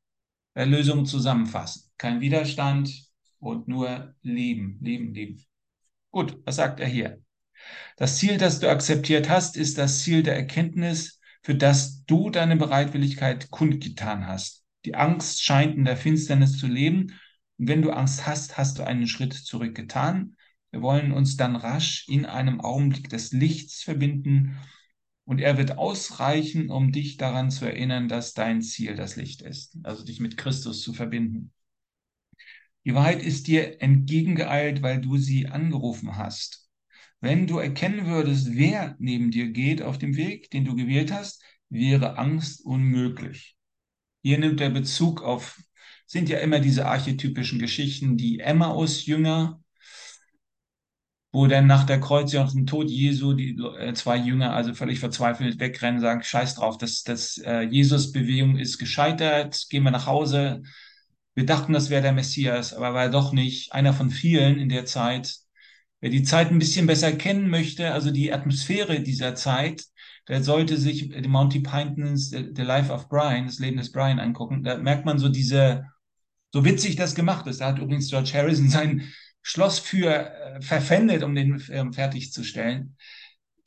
Erlösung 0.55 1.07
zusammenfassen. 1.07 1.91
Kein 1.99 2.21
Widerstand 2.21 3.07
und 3.39 3.69
nur 3.69 4.15
lieben, 4.23 4.79
lieben, 4.81 5.13
lieben. 5.13 5.45
Gut, 6.11 6.39
was 6.45 6.57
sagt 6.57 6.81
er 6.81 6.87
hier? 6.87 7.23
Das 7.97 8.19
Ziel, 8.19 8.39
das 8.39 8.61
du 8.61 8.71
akzeptiert 8.71 9.29
hast, 9.29 9.57
ist 9.57 9.79
das 9.79 10.01
Ziel 10.03 10.23
der 10.23 10.37
Erkenntnis, 10.37 11.21
für 11.47 11.55
das 11.55 12.05
du 12.07 12.29
deine 12.29 12.57
Bereitwilligkeit 12.57 13.53
kundgetan 13.53 14.27
hast. 14.27 14.65
Die 14.85 14.97
Angst 14.97 15.45
scheint 15.45 15.77
in 15.77 15.85
der 15.85 15.97
Finsternis 15.97 16.59
zu 16.59 16.67
leben. 16.67 17.13
Und 17.57 17.69
wenn 17.69 17.83
du 17.83 17.93
Angst 17.93 18.27
hast, 18.27 18.59
hast 18.59 18.81
du 18.81 18.83
einen 18.85 19.07
Schritt 19.07 19.33
zurückgetan. 19.33 20.35
Wir 20.73 20.83
wollen 20.83 21.13
uns 21.13 21.37
dann 21.37 21.55
rasch 21.55 22.05
in 22.09 22.27
einem 22.27 22.61
Augenblick 22.61 23.11
des 23.11 23.31
Lichts 23.31 23.85
verbinden 23.85 24.59
und 25.25 25.41
er 25.41 25.57
wird 25.57 25.79
ausreichen, 25.79 26.69
um 26.69 26.91
dich 26.91 27.17
daran 27.17 27.53
zu 27.53 27.65
erinnern, 27.65 28.09
dass 28.09 28.35
dein 28.35 28.61
Ziel 28.61 28.97
das 28.97 29.15
Licht 29.15 29.41
ist, 29.41 29.79
also 29.85 30.05
dich 30.05 30.19
mit 30.19 30.37
Christus 30.37 30.83
zu 30.83 30.93
verbinden. 30.95 31.53
Die 32.85 32.95
Wahrheit 32.97 33.23
ist 33.23 33.47
dir 33.47 33.81
entgegengeeilt, 33.81 34.83
weil 34.83 35.01
du 35.01 35.17
sie 35.17 35.47
angerufen 35.47 36.17
hast. 36.17 36.66
Wenn 37.21 37.47
du 37.47 37.59
erkennen 37.59 38.07
würdest, 38.07 38.49
wer 38.53 38.95
neben 38.99 39.31
dir 39.31 39.49
geht 39.49 39.83
auf 39.83 39.99
dem 39.99 40.17
Weg, 40.17 40.51
den 40.51 40.65
du 40.65 40.77
gewählt 40.77 41.13
hast, 41.13 41.43
wäre 41.69 42.19
Angst 42.19 42.65
unmöglich. 42.65 43.57
Hier 44.23 44.39
nimmt 44.39 44.61
er 44.61 44.71
Bezug 44.71 45.23
auf, 45.23 45.59
sind 46.07 46.29
ja 46.29 46.39
immer 46.39 46.61
diese 46.61 46.87
archetypischen 46.87 47.59
Geschichten, 47.59 48.17
die 48.17 48.41
Emmaus-Jünger, 48.41 49.61
wo 51.33 51.47
dann 51.47 51.67
nach 51.67 51.85
der 51.85 52.01
Kreuzigung, 52.01 52.47
nach 52.47 52.53
dem 52.53 52.67
Tod 52.67 52.89
Jesu, 52.89 53.35
die 53.35 53.59
äh, 53.79 53.93
zwei 53.95 54.17
Jünger 54.17 54.55
also 54.55 54.75
völlig 54.75 55.01
verzweifelt 55.01 55.61
wegrennen, 55.61 56.01
sagen, 56.01 56.23
scheiß 56.23 56.55
drauf, 56.55 56.79
das, 56.79 57.03
das 57.03 57.39
äh, 57.39 57.63
Jesus-Bewegung 57.63 58.57
ist 58.57 58.79
gescheitert, 58.79 59.67
gehen 59.69 59.83
wir 59.83 59.91
nach 59.91 60.07
Hause, 60.07 60.63
wir 61.37 61.45
dachten, 61.45 61.75
das 61.75 61.91
wäre 61.91 62.01
der 62.01 62.13
Messias, 62.13 62.73
aber 62.73 62.95
war 62.95 63.11
doch 63.11 63.33
nicht. 63.33 63.73
Einer 63.75 63.93
von 63.93 64.11
vielen 64.11 64.59
in 64.59 64.71
der 64.71 64.87
Zeit. 64.87 65.37
Wer 66.01 66.11
die 66.11 66.23
Zeit 66.23 66.51
ein 66.51 66.59
bisschen 66.59 66.87
besser 66.87 67.13
kennen 67.13 67.49
möchte, 67.49 67.93
also 67.93 68.11
die 68.11 68.33
Atmosphäre 68.33 69.01
dieser 69.01 69.35
Zeit, 69.35 69.85
der 70.29 70.43
sollte 70.43 70.77
sich 70.77 71.09
die 71.09 71.29
Monty 71.29 71.61
Pythons 71.61 72.31
The 72.31 72.63
Life 72.63 72.93
of 72.93 73.09
Brian, 73.09 73.47
das 73.47 73.59
Leben 73.59 73.79
des 73.79 73.93
Brian 73.93 74.19
angucken. 74.19 74.63
Da 74.63 74.77
merkt 74.77 75.07
man 75.07 75.19
so 75.19 75.29
diese, 75.29 75.87
so 76.53 76.65
witzig 76.65 76.97
das 76.97 77.15
gemacht 77.15 77.47
ist. 77.47 77.61
Da 77.61 77.69
hat 77.69 77.79
übrigens 77.79 78.11
George 78.11 78.33
Harrison 78.35 78.69
sein 78.69 79.13
Schloss 79.43 79.79
für 79.79 80.31
äh, 80.31 80.61
verpfändet, 80.61 81.23
um 81.23 81.35
den 81.35 81.59
Film 81.59 81.93
fertigzustellen 81.93 82.97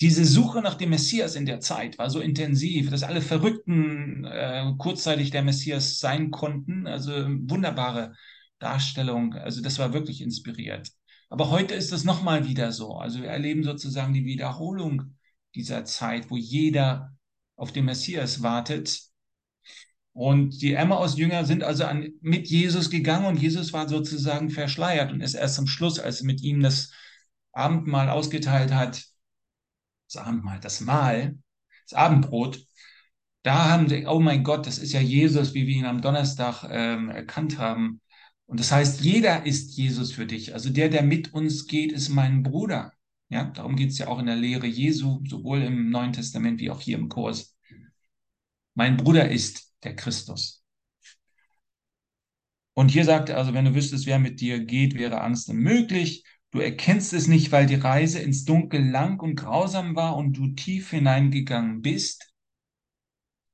diese 0.02 0.24
Suche 0.24 0.62
nach 0.62 0.76
dem 0.76 0.92
Messias 0.92 1.36
in 1.36 1.46
der 1.46 1.60
Zeit 1.60 1.98
war 1.98 2.10
so 2.10 2.22
intensiv, 2.22 2.90
dass 2.90 3.04
alle 3.04 3.22
Verrückten 3.22 4.24
äh, 4.24 4.72
kurzzeitig 4.78 5.32
der 5.32 5.44
Messias 5.44 6.00
sein 6.00 6.32
konnten. 6.32 6.88
Also 6.88 7.12
wunderbare 7.12 8.14
Darstellung. 8.60 9.34
Also 9.34 9.62
das 9.62 9.78
war 9.78 9.94
wirklich 9.94 10.22
inspiriert. 10.22 10.90
Aber 11.30 11.52
heute 11.52 11.76
ist 11.76 11.92
es 11.92 12.04
nochmal 12.04 12.48
wieder 12.48 12.72
so. 12.72 12.96
Also 12.96 13.22
wir 13.22 13.30
erleben 13.30 13.64
sozusagen 13.64 14.14
die 14.14 14.26
Wiederholung 14.26 15.16
dieser 15.56 15.86
Zeit, 15.86 16.30
wo 16.30 16.38
jeder 16.38 17.16
auf 17.56 17.72
den 17.72 17.86
Messias 17.86 18.42
wartet. 18.42 19.02
Und 20.14 20.62
die 20.62 20.74
Emmaus-Jünger 20.74 21.46
sind 21.46 21.64
also 21.64 21.86
an, 21.86 22.10
mit 22.22 22.48
Jesus 22.48 22.90
gegangen 22.90 23.26
und 23.26 23.40
Jesus 23.40 23.74
war 23.74 23.88
sozusagen 23.88 24.50
verschleiert 24.50 25.12
und 25.12 25.22
ist 25.22 25.36
erst 25.36 25.56
zum 25.56 25.68
Schluss, 25.68 26.00
als 26.00 26.22
er 26.22 26.26
mit 26.26 26.42
ihm 26.42 26.62
das 26.62 26.92
Abendmahl 27.52 28.10
ausgeteilt 28.10 28.74
hat, 28.74 29.06
das 30.08 30.24
Abendmahl, 30.24 30.60
das 30.60 30.82
Mahl, 30.82 31.38
das 31.88 31.98
Abendbrot, 31.98 32.66
da 33.44 33.70
haben 33.70 33.88
sie, 33.88 34.06
oh 34.06 34.20
mein 34.20 34.44
Gott, 34.44 34.68
das 34.68 34.78
ist 34.78 34.94
ja 34.94 35.00
Jesus, 35.00 35.54
wie 35.54 35.66
wir 35.68 35.76
ihn 35.76 35.86
am 35.86 36.02
Donnerstag 36.02 36.68
ähm, 36.70 37.10
erkannt 37.10 37.58
haben. 37.58 38.02
Und 38.50 38.60
das 38.60 38.72
heißt, 38.72 39.02
jeder 39.02 39.46
ist 39.46 39.78
Jesus 39.78 40.12
für 40.12 40.26
dich. 40.26 40.56
Also 40.56 40.72
der, 40.72 40.90
der 40.90 41.04
mit 41.04 41.36
uns 41.36 41.68
geht, 41.68 41.92
ist 41.92 42.10
mein 42.10 42.42
Bruder. 42.42 42.94
Ja, 43.30 43.44
darum 43.44 43.76
geht 43.76 43.92
es 43.92 44.00
ja 44.00 44.08
auch 44.08 44.18
in 44.18 44.26
der 44.26 44.38
Lehre 44.38 44.66
Jesu, 44.66 45.24
sowohl 45.28 45.62
im 45.62 45.92
Neuen 45.92 46.14
Testament 46.14 46.60
wie 46.60 46.72
auch 46.72 46.82
hier 46.82 46.98
im 46.98 47.10
Kurs. 47.10 47.56
Mein 48.74 48.98
Bruder 48.98 49.30
ist 49.30 49.72
der 49.84 49.96
Christus. 49.96 50.64
Und 52.74 52.90
hier 52.90 53.06
sagt 53.06 53.30
er 53.30 53.38
also, 53.38 53.54
wenn 53.54 53.66
du 53.66 53.76
wüsstest, 53.76 54.08
wer 54.08 54.18
mit 54.18 54.42
dir 54.42 54.60
geht, 54.66 54.96
wäre 54.96 55.22
Angst 55.22 55.48
unmöglich. 55.50 56.24
Du 56.50 56.60
erkennst 56.60 57.14
es 57.14 57.28
nicht, 57.28 57.52
weil 57.52 57.68
die 57.68 57.76
Reise 57.76 58.18
ins 58.18 58.46
Dunkel 58.46 58.84
lang 58.84 59.20
und 59.20 59.36
grausam 59.36 59.96
war 59.96 60.16
und 60.16 60.34
du 60.34 60.48
tief 60.56 60.90
hineingegangen 60.90 61.84
bist. 61.84 62.29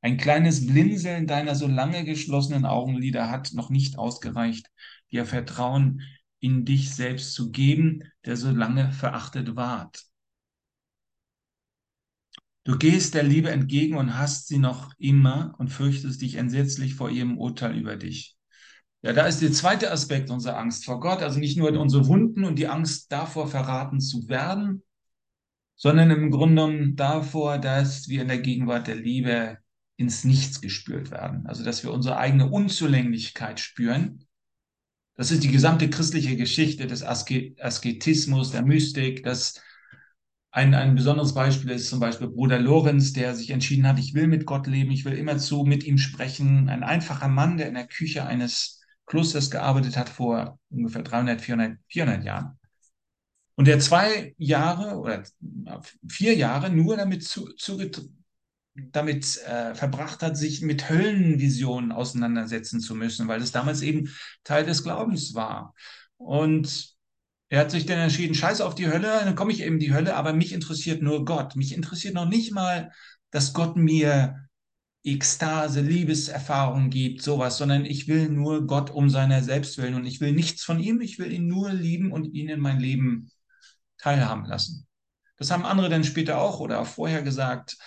Ein 0.05 0.17
kleines 0.17 0.67
Blinzeln 0.67 1.25
deiner 1.25 1.55
so 1.55 1.65
lange 1.65 2.05
geschlossenen 2.05 2.63
Augenlider 2.63 3.31
hat 3.31 3.53
noch 3.53 3.71
nicht 3.71 3.97
ausgereicht, 3.97 4.69
dir 5.11 5.25
Vertrauen 5.25 6.03
in 6.39 6.63
dich 6.63 6.93
selbst 6.93 7.33
zu 7.33 7.49
geben, 7.49 8.03
der 8.23 8.37
so 8.37 8.51
lange 8.51 8.91
verachtet 8.91 9.55
ward. 9.55 10.03
Du 12.65 12.77
gehst 12.77 13.15
der 13.15 13.23
Liebe 13.23 13.49
entgegen 13.49 13.97
und 13.97 14.15
hast 14.15 14.47
sie 14.47 14.59
noch 14.59 14.93
immer 14.99 15.55
und 15.57 15.69
fürchtest 15.69 16.21
dich 16.21 16.35
entsetzlich 16.35 16.93
vor 16.93 17.09
ihrem 17.09 17.39
Urteil 17.39 17.75
über 17.75 17.95
dich. 17.95 18.37
Ja, 19.01 19.11
da 19.11 19.25
ist 19.25 19.41
der 19.41 19.53
zweite 19.53 19.91
Aspekt 19.91 20.29
unserer 20.29 20.57
Angst 20.57 20.85
vor 20.85 20.99
Gott, 20.99 21.23
also 21.23 21.39
nicht 21.39 21.57
nur 21.57 21.71
unsere 21.71 22.05
Wunden 22.05 22.43
und 22.43 22.59
die 22.59 22.67
Angst 22.67 23.11
davor, 23.11 23.47
verraten 23.47 23.99
zu 23.99 24.29
werden, 24.29 24.83
sondern 25.75 26.11
im 26.11 26.29
Grunde 26.29 26.61
genommen 26.61 26.95
davor, 26.95 27.57
dass 27.57 28.07
wir 28.07 28.21
in 28.21 28.27
der 28.27 28.37
Gegenwart 28.37 28.85
der 28.85 28.97
Liebe 28.97 29.64
ins 29.97 30.23
Nichts 30.23 30.61
gespürt 30.61 31.11
werden. 31.11 31.45
Also, 31.47 31.63
dass 31.63 31.83
wir 31.83 31.91
unsere 31.91 32.17
eigene 32.17 32.49
Unzulänglichkeit 32.49 33.59
spüren. 33.59 34.25
Das 35.15 35.31
ist 35.31 35.43
die 35.43 35.51
gesamte 35.51 35.89
christliche 35.89 36.35
Geschichte 36.35 36.87
des 36.87 37.03
Asketismus, 37.03 38.51
der 38.51 38.63
Mystik. 38.63 39.23
Das 39.23 39.61
ein, 40.55 40.73
ein 40.73 40.95
besonderes 40.95 41.33
Beispiel 41.33 41.71
ist 41.71 41.89
zum 41.89 41.99
Beispiel 41.99 42.29
Bruder 42.29 42.59
Lorenz, 42.59 43.11
der 43.11 43.35
sich 43.35 43.49
entschieden 43.49 43.85
hat, 43.85 43.99
ich 43.99 44.13
will 44.13 44.27
mit 44.27 44.45
Gott 44.45 44.67
leben, 44.67 44.89
ich 44.89 45.03
will 45.03 45.11
immerzu 45.11 45.65
mit 45.65 45.83
ihm 45.83 45.97
sprechen. 45.97 46.69
Ein 46.69 46.83
einfacher 46.83 47.27
Mann, 47.27 47.57
der 47.57 47.67
in 47.67 47.73
der 47.73 47.87
Küche 47.87 48.25
eines 48.25 48.81
Klosters 49.05 49.51
gearbeitet 49.51 49.97
hat 49.97 50.07
vor 50.07 50.57
ungefähr 50.69 51.03
300, 51.03 51.41
400, 51.41 51.77
400 51.87 52.23
Jahren. 52.23 52.59
Und 53.55 53.67
der 53.67 53.79
zwei 53.79 54.33
Jahre 54.37 54.97
oder 54.97 55.23
vier 56.07 56.35
Jahre 56.35 56.69
nur 56.69 56.95
damit, 56.95 57.25
zu, 57.25 57.53
zu, 57.55 57.77
damit 58.75 59.37
äh, 59.45 59.73
verbracht 59.73 60.21
hat, 60.21 60.37
sich 60.37 60.61
mit 60.61 60.89
Höllenvisionen 60.89 61.91
auseinandersetzen 61.91 62.81
zu 62.81 62.93
müssen, 62.95 63.27
weil 63.27 63.39
das 63.39 63.51
damals 63.51 63.81
eben 63.81 64.09
Teil 64.43 64.65
des 64.65 64.83
Glaubens 64.83 65.33
war. 65.33 65.73
Und 66.17 66.93
er 67.49 67.61
hat 67.61 67.71
sich 67.71 67.85
dann 67.85 67.99
entschieden, 67.99 68.35
scheiß 68.35 68.61
auf 68.61 68.75
die 68.75 68.87
Hölle, 68.87 69.21
dann 69.23 69.35
komme 69.35 69.51
ich 69.51 69.61
eben 69.61 69.75
in 69.75 69.79
die 69.79 69.93
Hölle, 69.93 70.15
aber 70.15 70.33
mich 70.33 70.51
interessiert 70.51 71.01
nur 71.01 71.25
Gott. 71.25 71.55
Mich 71.55 71.73
interessiert 71.73 72.13
noch 72.13 72.27
nicht 72.27 72.51
mal, 72.51 72.91
dass 73.31 73.53
Gott 73.53 73.77
mir 73.77 74.45
Ekstase, 75.03 75.81
Liebeserfahrung 75.81 76.89
gibt, 76.89 77.21
sowas, 77.21 77.57
sondern 77.57 77.85
ich 77.85 78.07
will 78.07 78.29
nur 78.29 78.65
Gott 78.65 78.89
um 78.89 79.09
seiner 79.09 79.43
selbst 79.43 79.77
willen 79.77 79.93
und 79.93 80.05
ich 80.05 80.19
will 80.19 80.31
nichts 80.31 80.63
von 80.63 80.79
ihm, 80.79 80.99
ich 80.99 81.19
will 81.19 81.31
ihn 81.31 81.47
nur 81.47 81.71
lieben 81.71 82.11
und 82.11 82.33
ihn 82.33 82.49
in 82.49 82.59
mein 82.59 82.79
Leben 82.79 83.29
teilhaben 83.99 84.45
lassen. 84.45 84.87
Das 85.37 85.51
haben 85.51 85.65
andere 85.65 85.89
dann 85.89 86.03
später 86.03 86.39
auch 86.39 86.59
oder 86.59 86.79
auch 86.79 86.87
vorher 86.87 87.21
gesagt. 87.21 87.77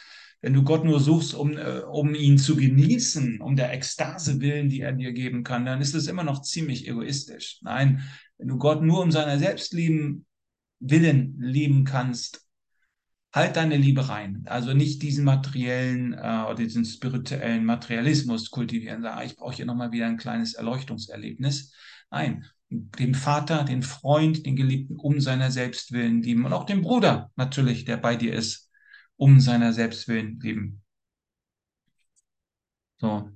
Wenn 0.41 0.55
du 0.55 0.63
Gott 0.63 0.85
nur 0.85 1.01
suchst, 1.01 1.35
um, 1.35 1.57
äh, 1.57 1.81
um 1.81 2.15
ihn 2.15 2.39
zu 2.39 2.57
genießen, 2.57 3.41
um 3.41 3.57
der 3.57 3.73
Ekstase 3.73 4.41
willen, 4.41 4.69
die 4.69 4.81
er 4.81 4.93
dir 4.93 5.13
geben 5.13 5.43
kann, 5.43 5.65
dann 5.65 5.81
ist 5.81 5.95
es 5.95 6.07
immer 6.07 6.25
noch 6.25 6.43
ziemlich 6.43 6.87
egoistisch. 6.87 7.59
Nein, 7.63 8.03
wenn 8.39 8.49
du 8.49 8.59
Gott 8.59 8.83
nur 8.83 9.03
um 9.03 9.11
seiner 9.11 9.39
selbst 9.39 9.73
lieben 9.73 10.27
Willen 10.81 11.37
lieben 11.41 11.85
kannst, 11.85 12.47
halt 13.33 13.57
deine 13.57 13.77
Liebe 13.77 14.09
rein. 14.09 14.45
Also 14.47 14.75
nicht 14.75 15.03
diesen 15.03 15.25
materiellen 15.25 16.15
äh, 16.15 16.45
oder 16.47 16.55
diesen 16.55 16.85
spirituellen 16.85 17.65
Materialismus 17.65 18.51
kultivieren, 18.51 19.03
sagen, 19.03 19.27
ich 19.27 19.37
brauche 19.37 19.55
hier 19.55 19.67
nochmal 19.67 19.93
wieder 19.93 20.07
ein 20.07 20.17
kleines 20.17 20.55
Erleuchtungserlebnis. 20.55 21.75
Nein, 22.11 22.45
den 22.71 23.15
Vater, 23.15 23.65
den 23.65 23.83
Freund, 23.83 24.47
den 24.47 24.57
Geliebten 24.57 24.97
um 24.97 25.21
seiner 25.21 25.51
selbst 25.51 25.93
willen 25.93 26.23
lieben 26.23 26.45
und 26.45 26.53
auch 26.53 26.65
den 26.65 26.83
Bruder 26.83 27.31
natürlich, 27.37 27.85
der 27.85 27.97
bei 27.97 28.17
dir 28.17 28.35
ist, 28.35 28.68
um 29.19 29.41
seiner 29.41 29.75
selbst 29.75 30.09
willen 30.09 30.41
lieben. 30.41 30.83
So. 33.01 33.31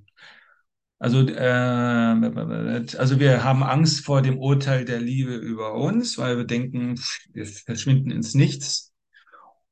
Also, 0.97 1.27
äh, 1.27 2.85
also 2.97 3.19
wir 3.19 3.43
haben 3.43 3.61
Angst 3.61 4.05
vor 4.05 4.21
dem 4.21 4.37
Urteil 4.37 4.85
der 4.85 5.01
Liebe 5.01 5.35
über 5.35 5.75
uns, 5.75 6.17
weil 6.17 6.37
wir 6.37 6.45
denken, 6.45 6.99
wir 7.33 7.45
verschwinden 7.45 8.09
ins 8.09 8.33
Nichts. 8.33 8.93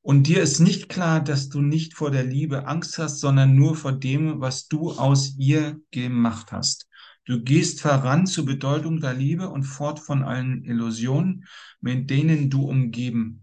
Und 0.02 0.26
dir 0.26 0.42
ist 0.42 0.60
nicht 0.60 0.88
klar, 0.88 1.22
dass 1.22 1.48
du 1.48 1.62
nicht 1.62 1.94
vor 1.94 2.10
der 2.10 2.24
Liebe 2.24 2.66
Angst 2.66 2.98
hast, 2.98 3.20
sondern 3.20 3.56
nur 3.56 3.76
vor 3.76 3.92
dem, 3.92 4.40
was 4.40 4.68
du 4.68 4.92
aus 4.92 5.36
ihr 5.38 5.80
gemacht 5.90 6.52
hast. 6.52 6.88
Du 7.24 7.40
gehst 7.40 7.80
voran 7.80 8.26
zur 8.26 8.44
Bedeutung 8.44 9.00
der 9.00 9.14
Liebe 9.14 9.48
und 9.48 9.62
fort 9.62 10.00
von 10.00 10.24
allen 10.24 10.64
Illusionen, 10.64 11.46
mit 11.80 12.10
denen 12.10 12.50
du 12.50 12.64
umgeben, 12.64 13.41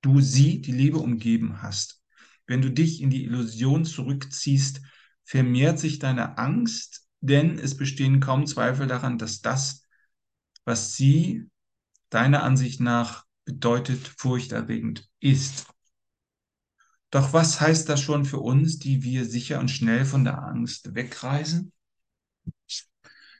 du 0.00 0.20
sie, 0.20 0.60
die 0.60 0.72
Liebe 0.72 0.98
umgeben 0.98 1.62
hast. 1.62 2.02
Wenn 2.46 2.62
du 2.62 2.70
dich 2.70 3.02
in 3.02 3.10
die 3.10 3.24
Illusion 3.24 3.84
zurückziehst, 3.84 4.80
vermehrt 5.24 5.78
sich 5.78 5.98
deine 5.98 6.38
Angst, 6.38 7.06
denn 7.20 7.58
es 7.58 7.76
bestehen 7.76 8.20
kaum 8.20 8.46
Zweifel 8.46 8.86
daran, 8.86 9.18
dass 9.18 9.40
das, 9.40 9.84
was 10.64 10.94
sie 10.94 11.50
deiner 12.10 12.42
Ansicht 12.42 12.80
nach 12.80 13.26
bedeutet, 13.44 14.06
furchterregend 14.16 15.08
ist. 15.20 15.66
Doch 17.10 17.32
was 17.32 17.60
heißt 17.60 17.88
das 17.88 18.00
schon 18.00 18.24
für 18.24 18.38
uns, 18.38 18.78
die 18.78 19.02
wir 19.02 19.24
sicher 19.24 19.60
und 19.60 19.70
schnell 19.70 20.04
von 20.04 20.24
der 20.24 20.42
Angst 20.42 20.94
wegreisen? 20.94 21.72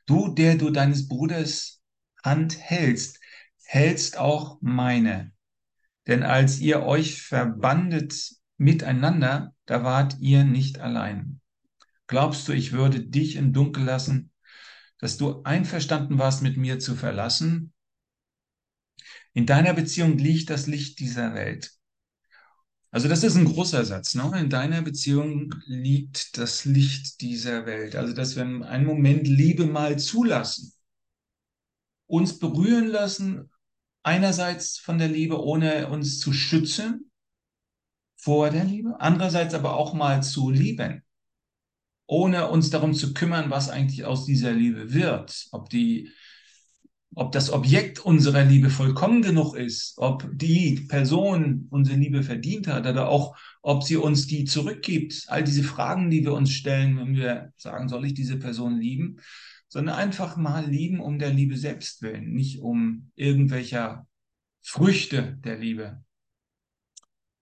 Du, 0.07 0.29
der 0.29 0.57
du 0.57 0.71
deines 0.71 1.07
Bruders 1.07 1.83
Hand 2.23 2.59
hältst, 2.59 3.21
hältst 3.65 4.17
auch 4.17 4.59
meine. 4.63 5.33
Denn 6.09 6.23
als 6.23 6.59
ihr 6.59 6.83
euch 6.83 7.23
verbandet 7.23 8.35
miteinander, 8.57 9.55
da 9.67 9.85
wart 9.85 10.19
ihr 10.19 10.43
nicht 10.45 10.81
allein. 10.81 11.41
Glaubst 12.07 12.49
du, 12.49 12.53
ich 12.53 12.73
würde 12.73 13.01
dich 13.01 13.37
im 13.37 13.53
Dunkel 13.53 13.85
lassen, 13.85 14.33
dass 14.99 15.19
du 15.19 15.43
einverstanden 15.43 16.19
warst, 16.19 16.43
mit 16.43 16.57
mir 16.57 16.79
zu 16.79 16.97
verlassen? 16.97 17.75
In 19.35 19.45
deiner 19.45 19.75
Beziehung 19.75 20.17
liegt 20.17 20.49
das 20.49 20.67
Licht 20.67 20.99
dieser 20.99 21.35
Welt. 21.35 21.73
Also 22.91 23.09
das 23.09 23.23
ist 23.23 23.37
ein 23.37 23.45
großer 23.45 23.85
Satz. 23.85 24.15
Ne? 24.15 24.33
In 24.41 24.49
deiner 24.49 24.81
Beziehung 24.81 25.55
liegt 25.67 26.39
das 26.39 26.65
Licht 26.65 27.21
dieser 27.21 27.67
Welt. 27.67 27.95
Also 27.95 28.15
dass 28.15 28.35
wir 28.35 28.43
einen 28.45 28.87
Moment 28.87 29.29
Liebe 29.29 29.67
mal 29.67 29.99
zulassen, 29.99 30.73
uns 32.07 32.39
berühren 32.39 32.87
lassen, 32.87 33.51
einerseits 34.03 34.79
von 34.79 34.99
der 34.99 35.09
Liebe, 35.09 35.43
ohne 35.43 35.89
uns 35.89 36.19
zu 36.19 36.33
schützen 36.33 37.11
vor 38.17 38.51
der 38.51 38.65
Liebe, 38.65 39.01
andererseits 39.01 39.55
aber 39.55 39.77
auch 39.77 39.95
mal 39.95 40.23
zu 40.23 40.51
lieben, 40.51 41.03
ohne 42.07 42.49
uns 42.49 42.71
darum 42.71 42.95
zu 42.95 43.15
kümmern, 43.15 43.51
was 43.51 43.69
eigentlich 43.69 44.05
aus 44.05 44.25
dieser 44.25 44.53
Liebe 44.53 44.93
wird, 44.93 45.47
ob 45.53 45.71
die 45.71 46.11
ob 47.15 47.33
das 47.33 47.51
Objekt 47.51 48.01
unserer 48.01 48.45
Liebe 48.45 48.71
vollkommen 48.71 49.23
genug 49.23 49.57
ist, 49.57 49.95
ob 49.97 50.29
die 50.33 50.87
Person 50.89 51.67
unsere 51.71 51.97
Liebe 51.97 52.23
verdient 52.23 52.67
hat 52.69 52.87
oder 52.87 53.09
auch, 53.09 53.37
ob 53.63 53.83
sie 53.83 53.97
uns 53.97 54.27
die 54.27 54.45
zurückgibt. 54.45 55.25
All 55.29 55.43
diese 55.43 55.65
Fragen, 55.65 56.11
die 56.11 56.23
wir 56.25 56.35
uns 56.35 56.51
stellen, 56.53 56.99
wenn 56.99 57.17
wir 57.17 57.53
sagen, 57.57 57.89
soll 57.89 58.07
ich 58.07 58.15
diese 58.15 58.39
Person 58.39 58.79
lieben, 58.79 59.21
sondern 59.69 59.97
einfach 59.97 60.37
mal 60.37 60.67
lieben 60.67 61.01
um 61.01 61.19
der 61.19 61.31
Liebe 61.31 61.57
selbst 61.57 62.03
willen, 62.03 62.33
nicht 62.33 62.61
um 62.61 63.11
irgendwelcher 63.15 64.07
Früchte 64.63 65.39
der 65.45 65.59
Liebe. 65.59 66.03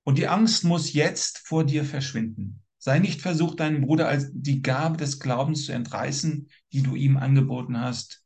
Und 0.04 0.18
die 0.18 0.28
Angst 0.28 0.64
muss 0.64 0.92
jetzt 0.92 1.38
vor 1.38 1.64
dir 1.64 1.84
verschwinden. 1.84 2.62
Sei 2.78 2.98
nicht 2.98 3.20
versucht, 3.20 3.60
deinen 3.60 3.80
Bruder 3.80 4.08
als 4.08 4.30
die 4.32 4.62
Gabe 4.62 4.96
des 4.96 5.18
Glaubens 5.18 5.64
zu 5.66 5.72
entreißen, 5.72 6.48
die 6.72 6.82
du 6.82 6.94
ihm 6.94 7.16
angeboten 7.16 7.80
hast, 7.80 8.22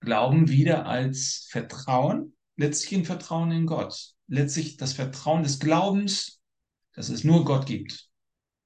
Glauben 0.00 0.50
wieder 0.50 0.86
als 0.86 1.46
Vertrauen, 1.48 2.36
letztlich 2.56 3.00
ein 3.00 3.04
Vertrauen 3.06 3.50
in 3.52 3.66
Gott. 3.66 4.12
Letztlich 4.26 4.76
das 4.76 4.92
Vertrauen 4.92 5.42
des 5.42 5.60
Glaubens, 5.60 6.40
dass 6.92 7.08
es 7.08 7.24
nur 7.24 7.44
Gott 7.44 7.66
gibt. 7.66 8.10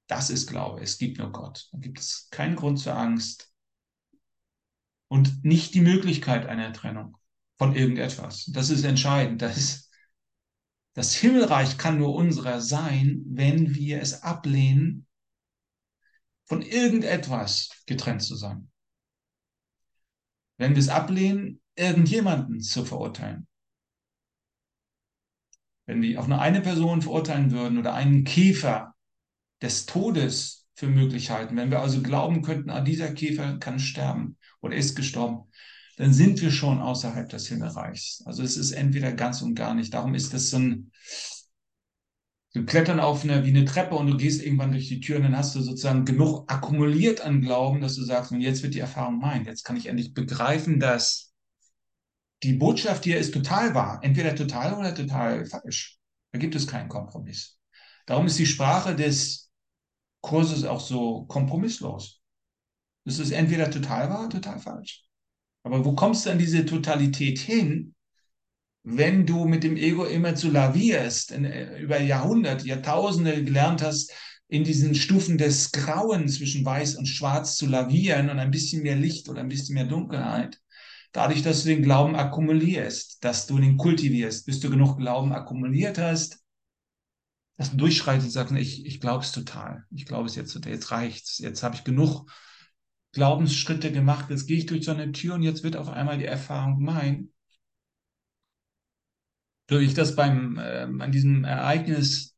Das 0.07 0.29
ist 0.29 0.47
Glaube. 0.47 0.81
Es 0.81 0.97
gibt 0.97 1.17
nur 1.17 1.31
Gott. 1.31 1.69
Da 1.71 1.77
gibt 1.77 1.99
es 1.99 2.27
keinen 2.29 2.55
Grund 2.55 2.79
zur 2.79 2.97
Angst 2.97 3.48
und 5.09 5.43
nicht 5.43 5.73
die 5.73 5.81
Möglichkeit 5.81 6.45
einer 6.45 6.71
Trennung 6.71 7.17
von 7.57 7.75
irgendetwas. 7.75 8.45
Das 8.53 8.69
ist 8.69 8.85
entscheidend. 8.85 9.41
Das, 9.41 9.57
ist, 9.57 9.91
das 10.93 11.13
Himmelreich 11.13 11.77
kann 11.77 11.97
nur 11.97 12.15
unserer 12.15 12.61
sein, 12.61 13.21
wenn 13.25 13.75
wir 13.75 14.01
es 14.01 14.23
ablehnen, 14.23 15.05
von 16.45 16.61
irgendetwas 16.61 17.69
getrennt 17.85 18.23
zu 18.23 18.35
sein 18.35 18.69
wenn 20.59 20.75
wir 20.75 20.79
es 20.79 20.89
ablehnen, 20.89 21.61
irgendjemanden 21.75 22.59
zu 22.59 22.85
verurteilen. 22.85 23.47
Wenn 25.87 26.01
wir 26.01 26.19
auch 26.19 26.27
nur 26.27 26.39
eine 26.39 26.61
Person 26.61 27.01
verurteilen 27.01 27.51
würden 27.51 27.79
oder 27.79 27.95
einen 27.95 28.25
Käfer 28.25 28.93
des 29.61 29.85
Todes 29.85 30.67
für 30.75 30.87
möglich 30.87 31.31
halten, 31.31 31.55
wenn 31.55 31.71
wir 31.71 31.79
also 31.79 32.01
glauben 32.01 32.41
könnten, 32.41 32.69
ah, 32.69 32.81
dieser 32.81 33.13
Käfer 33.13 33.57
kann 33.57 33.79
sterben 33.79 34.37
oder 34.61 34.75
ist 34.75 34.95
gestorben, 34.95 35.49
dann 35.97 36.13
sind 36.13 36.41
wir 36.41 36.51
schon 36.51 36.79
außerhalb 36.79 37.27
des 37.27 37.47
Himmelreichs. 37.47 38.23
Also 38.25 38.41
es 38.41 38.55
ist 38.55 38.71
entweder 38.71 39.11
ganz 39.11 39.41
und 39.41 39.55
gar 39.55 39.73
nicht. 39.73 39.93
Darum 39.93 40.15
ist 40.15 40.33
das 40.33 40.49
so 40.49 40.57
ein, 40.57 40.91
wir 42.53 42.65
klettern 42.65 42.99
auf 42.99 43.23
eine, 43.23 43.45
wie 43.45 43.49
eine 43.49 43.65
Treppe 43.65 43.95
und 43.95 44.07
du 44.07 44.17
gehst 44.17 44.41
irgendwann 44.41 44.71
durch 44.71 44.87
die 44.87 45.01
Tür 45.01 45.17
und 45.17 45.23
dann 45.23 45.37
hast 45.37 45.55
du 45.55 45.61
sozusagen 45.61 46.05
genug 46.05 46.49
akkumuliert 46.49 47.21
an 47.21 47.41
Glauben, 47.41 47.81
dass 47.81 47.95
du 47.95 48.03
sagst, 48.03 48.31
und 48.31 48.41
jetzt 48.41 48.63
wird 48.63 48.75
die 48.75 48.79
Erfahrung 48.79 49.19
mein. 49.19 49.45
Jetzt 49.45 49.63
kann 49.63 49.77
ich 49.77 49.87
endlich 49.87 50.13
begreifen, 50.13 50.79
dass 50.79 51.33
die 52.43 52.53
Botschaft 52.53 53.03
hier 53.03 53.19
ist 53.19 53.33
total 53.33 53.75
wahr. 53.75 53.99
Entweder 54.01 54.33
total 54.35 54.73
oder 54.73 54.95
total 54.95 55.45
falsch. 55.45 55.97
Da 56.31 56.39
gibt 56.39 56.55
es 56.55 56.65
keinen 56.65 56.89
Kompromiss. 56.89 57.57
Darum 58.05 58.25
ist 58.25 58.39
die 58.39 58.45
Sprache 58.45 58.95
des 58.95 59.51
Kurses 60.21 60.63
auch 60.63 60.79
so 60.79 61.25
kompromisslos. 61.25 62.18
Es 63.09 63.19
ist 63.19 63.31
entweder 63.31 63.71
total 63.71 64.09
wahr, 64.09 64.29
total 64.29 64.59
falsch. 64.59 65.03
Aber 65.63 65.83
wo 65.83 65.93
kommst 65.93 66.25
du 66.25 66.29
an 66.29 66.37
diese 66.37 66.65
Totalität 66.65 67.39
hin, 67.39 67.95
wenn 68.83 69.25
du 69.25 69.45
mit 69.45 69.63
dem 69.63 69.77
Ego 69.77 70.05
immer 70.05 70.35
zu 70.35 70.49
lavierst, 70.49 71.31
in, 71.31 71.45
äh, 71.45 71.79
über 71.79 71.99
Jahrhunderte, 71.99 72.67
Jahrtausende 72.67 73.43
gelernt 73.43 73.81
hast, 73.81 74.13
in 74.47 74.63
diesen 74.63 74.95
Stufen 74.95 75.37
des 75.37 75.71
Grauen 75.71 76.27
zwischen 76.27 76.65
Weiß 76.65 76.95
und 76.95 77.07
Schwarz 77.07 77.55
zu 77.55 77.67
lavieren 77.67 78.29
und 78.29 78.39
ein 78.39 78.51
bisschen 78.51 78.83
mehr 78.83 78.95
Licht 78.95 79.29
oder 79.29 79.41
ein 79.41 79.49
bisschen 79.49 79.75
mehr 79.75 79.85
Dunkelheit, 79.85 80.59
dadurch, 81.11 81.41
dass 81.43 81.63
du 81.63 81.69
den 81.69 81.83
Glauben 81.83 82.15
akkumulierst, 82.15 83.23
dass 83.23 83.47
du 83.47 83.57
den 83.57 83.77
kultivierst, 83.77 84.45
bis 84.45 84.59
du 84.59 84.69
genug 84.69 84.97
Glauben 84.97 85.33
akkumuliert 85.33 85.97
hast, 85.97 86.39
dass 87.57 87.71
du 87.71 87.77
durchschreitest 87.77 88.27
und 88.27 88.31
sagst, 88.31 88.53
ich, 88.55 88.85
ich 88.85 89.01
glaube 89.01 89.23
es 89.23 89.31
total, 89.31 89.83
ich 89.91 90.05
glaube 90.05 90.27
es 90.27 90.35
jetzt, 90.35 90.57
jetzt 90.65 90.91
reicht's, 90.91 91.39
jetzt 91.39 91.61
habe 91.61 91.75
ich 91.75 91.83
genug 91.83 92.31
Glaubensschritte 93.11 93.91
gemacht, 93.91 94.29
jetzt 94.29 94.47
gehe 94.47 94.57
ich 94.57 94.65
durch 94.65 94.85
so 94.85 94.91
eine 94.91 95.11
Tür 95.11 95.35
und 95.35 95.43
jetzt 95.43 95.63
wird 95.63 95.75
auf 95.75 95.89
einmal 95.89 96.17
die 96.17 96.25
Erfahrung 96.25 96.81
mein 96.83 97.29
so 99.69 99.77
ich 99.77 99.93
das 99.93 100.15
beim, 100.15 100.57
äh, 100.57 100.87
an 100.99 101.11
diesem 101.11 101.43
Ereignis 101.43 102.35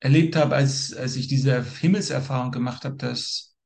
erlebt 0.00 0.36
habe, 0.36 0.56
als, 0.56 0.92
als 0.92 1.16
ich 1.16 1.28
diese 1.28 1.64
Himmelserfahrung 1.64 2.50
gemacht 2.50 2.84
habe, 2.84 2.96
dass 2.96 3.56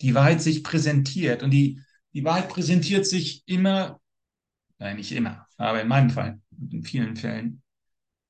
die 0.00 0.14
Wahrheit 0.14 0.42
sich 0.42 0.64
präsentiert. 0.64 1.42
Und 1.42 1.52
die, 1.52 1.80
die 2.12 2.24
Wahrheit 2.24 2.48
präsentiert 2.48 3.06
sich 3.06 3.44
immer, 3.46 4.00
nein, 4.78 4.96
nicht 4.96 5.12
immer, 5.12 5.46
aber 5.56 5.80
in 5.80 5.88
meinem 5.88 6.10
Fall, 6.10 6.40
in 6.70 6.82
vielen 6.82 7.16
Fällen, 7.16 7.62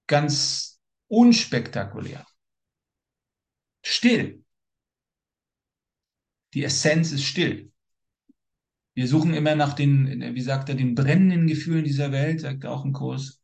ganz 0.07 0.79
unspektakulär. 1.09 2.27
Still. 3.83 4.42
Die 6.55 6.65
Essenz 6.65 7.13
ist 7.13 7.25
still. 7.25 7.71
Wir 8.95 9.09
suchen 9.09 9.33
immer 9.33 9.55
nach 9.55 9.73
den, 9.73 10.35
wie 10.35 10.41
sagt 10.41 10.69
er, 10.69 10.75
den 10.75 10.95
brennenden 10.95 11.47
Gefühlen 11.47 11.85
dieser 11.85 12.13
Welt, 12.13 12.41
sagt 12.41 12.65
er 12.65 12.73
auch 12.73 12.85
im 12.85 12.93
Kurs. 12.93 13.43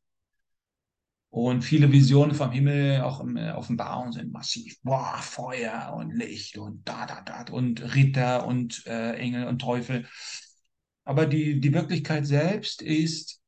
Und 1.30 1.62
viele 1.62 1.92
Visionen 1.92 2.34
vom 2.34 2.50
Himmel, 2.50 3.02
auch 3.02 3.20
im 3.20 3.36
äh, 3.36 3.52
Offenbarung, 3.52 4.12
sind 4.12 4.32
massiv. 4.32 4.80
Boah, 4.82 5.18
Feuer 5.20 5.94
und 5.96 6.11
Licht 6.11 6.56
und 6.56 6.88
da, 6.88 7.06
da, 7.06 7.20
da 7.20 7.52
und 7.52 7.94
Ritter 7.94 8.46
und 8.46 8.86
äh, 8.86 9.12
Engel 9.14 9.46
und 9.46 9.59
Teufel. 9.59 10.06
Aber 11.04 11.26
die, 11.26 11.61
die 11.61 11.72
Wirklichkeit 11.74 12.26
selbst 12.26 12.82
ist 12.82 13.40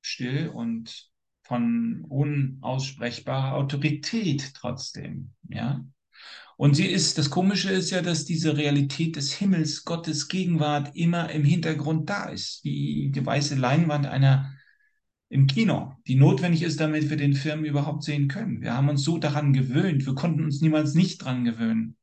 still 0.00 0.48
und 0.48 1.10
von 1.42 2.04
unaussprechbarer 2.08 3.54
Autorität 3.54 4.52
trotzdem, 4.54 5.32
ja. 5.48 5.84
Und 6.56 6.74
sie 6.74 6.86
ist, 6.86 7.18
das 7.18 7.28
Komische 7.28 7.70
ist 7.70 7.90
ja, 7.90 8.00
dass 8.00 8.24
diese 8.24 8.56
Realität 8.56 9.16
des 9.16 9.32
Himmels, 9.32 9.84
Gottes 9.84 10.28
Gegenwart 10.28 10.96
immer 10.96 11.30
im 11.30 11.44
Hintergrund 11.44 12.08
da 12.08 12.30
ist, 12.30 12.64
wie 12.64 13.10
die 13.14 13.24
weiße 13.24 13.56
Leinwand 13.56 14.06
einer 14.06 14.54
im 15.28 15.46
Kino, 15.46 15.94
die 16.06 16.14
notwendig 16.14 16.62
ist, 16.62 16.80
damit 16.80 17.10
wir 17.10 17.16
den 17.16 17.34
Film 17.34 17.64
überhaupt 17.64 18.04
sehen 18.04 18.28
können. 18.28 18.62
Wir 18.62 18.74
haben 18.74 18.88
uns 18.88 19.02
so 19.02 19.18
daran 19.18 19.52
gewöhnt, 19.52 20.06
wir 20.06 20.14
konnten 20.14 20.44
uns 20.44 20.62
niemals 20.62 20.94
nicht 20.94 21.18
dran 21.18 21.44
gewöhnen. 21.44 21.96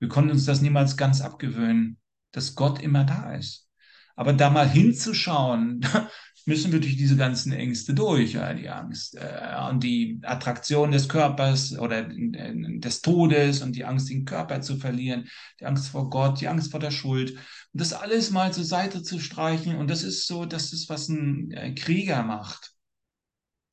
Wir 0.00 0.08
konnten 0.08 0.30
uns 0.30 0.46
das 0.46 0.62
niemals 0.62 0.96
ganz 0.96 1.20
abgewöhnen, 1.20 1.98
dass 2.32 2.54
Gott 2.54 2.82
immer 2.82 3.04
da 3.04 3.34
ist. 3.34 3.68
Aber 4.16 4.32
da 4.32 4.50
mal 4.50 4.68
hinzuschauen, 4.68 5.86
müssen 6.46 6.72
wir 6.72 6.80
durch 6.80 6.96
diese 6.96 7.16
ganzen 7.16 7.52
Ängste 7.52 7.94
durch. 7.94 8.32
Ja, 8.34 8.52
die 8.54 8.68
Angst 8.68 9.16
äh, 9.16 9.68
und 9.70 9.82
die 9.82 10.20
Attraktion 10.22 10.90
des 10.90 11.08
Körpers 11.08 11.78
oder 11.78 12.08
äh, 12.10 12.78
des 12.78 13.02
Todes 13.02 13.62
und 13.62 13.76
die 13.76 13.84
Angst, 13.84 14.08
den 14.10 14.24
Körper 14.24 14.60
zu 14.60 14.76
verlieren, 14.76 15.28
die 15.60 15.66
Angst 15.66 15.88
vor 15.88 16.10
Gott, 16.10 16.40
die 16.40 16.48
Angst 16.48 16.70
vor 16.70 16.80
der 16.80 16.90
Schuld. 16.90 17.30
Und 17.30 17.80
das 17.80 17.92
alles 17.92 18.30
mal 18.30 18.52
zur 18.52 18.64
Seite 18.64 19.02
zu 19.02 19.18
streichen. 19.18 19.76
Und 19.76 19.88
das 19.88 20.02
ist 20.02 20.26
so, 20.26 20.44
das 20.44 20.72
ist, 20.72 20.88
was 20.88 21.08
ein 21.08 21.50
äh, 21.52 21.74
Krieger 21.74 22.22
macht. 22.22 22.72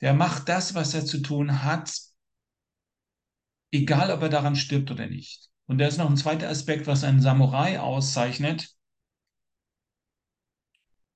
Der 0.01 0.13
macht 0.13 0.47
das, 0.49 0.76
was 0.76 0.93
er 0.93 1.05
zu 1.05 1.20
tun 1.20 1.63
hat, 1.63 1.91
egal 3.72 4.11
ob 4.11 4.22
er 4.22 4.30
daran 4.30 4.55
stirbt 4.55 4.91
oder 4.91 5.07
nicht. 5.07 5.49
Und 5.65 5.80
da 5.80 5.88
ist 5.88 5.97
noch 5.97 6.09
ein 6.09 6.18
zweiter 6.18 6.49
Aspekt, 6.49 6.88
was 6.88 7.03
einen 7.03 7.22
Samurai 7.22 7.80
auszeichnet. 7.80 8.76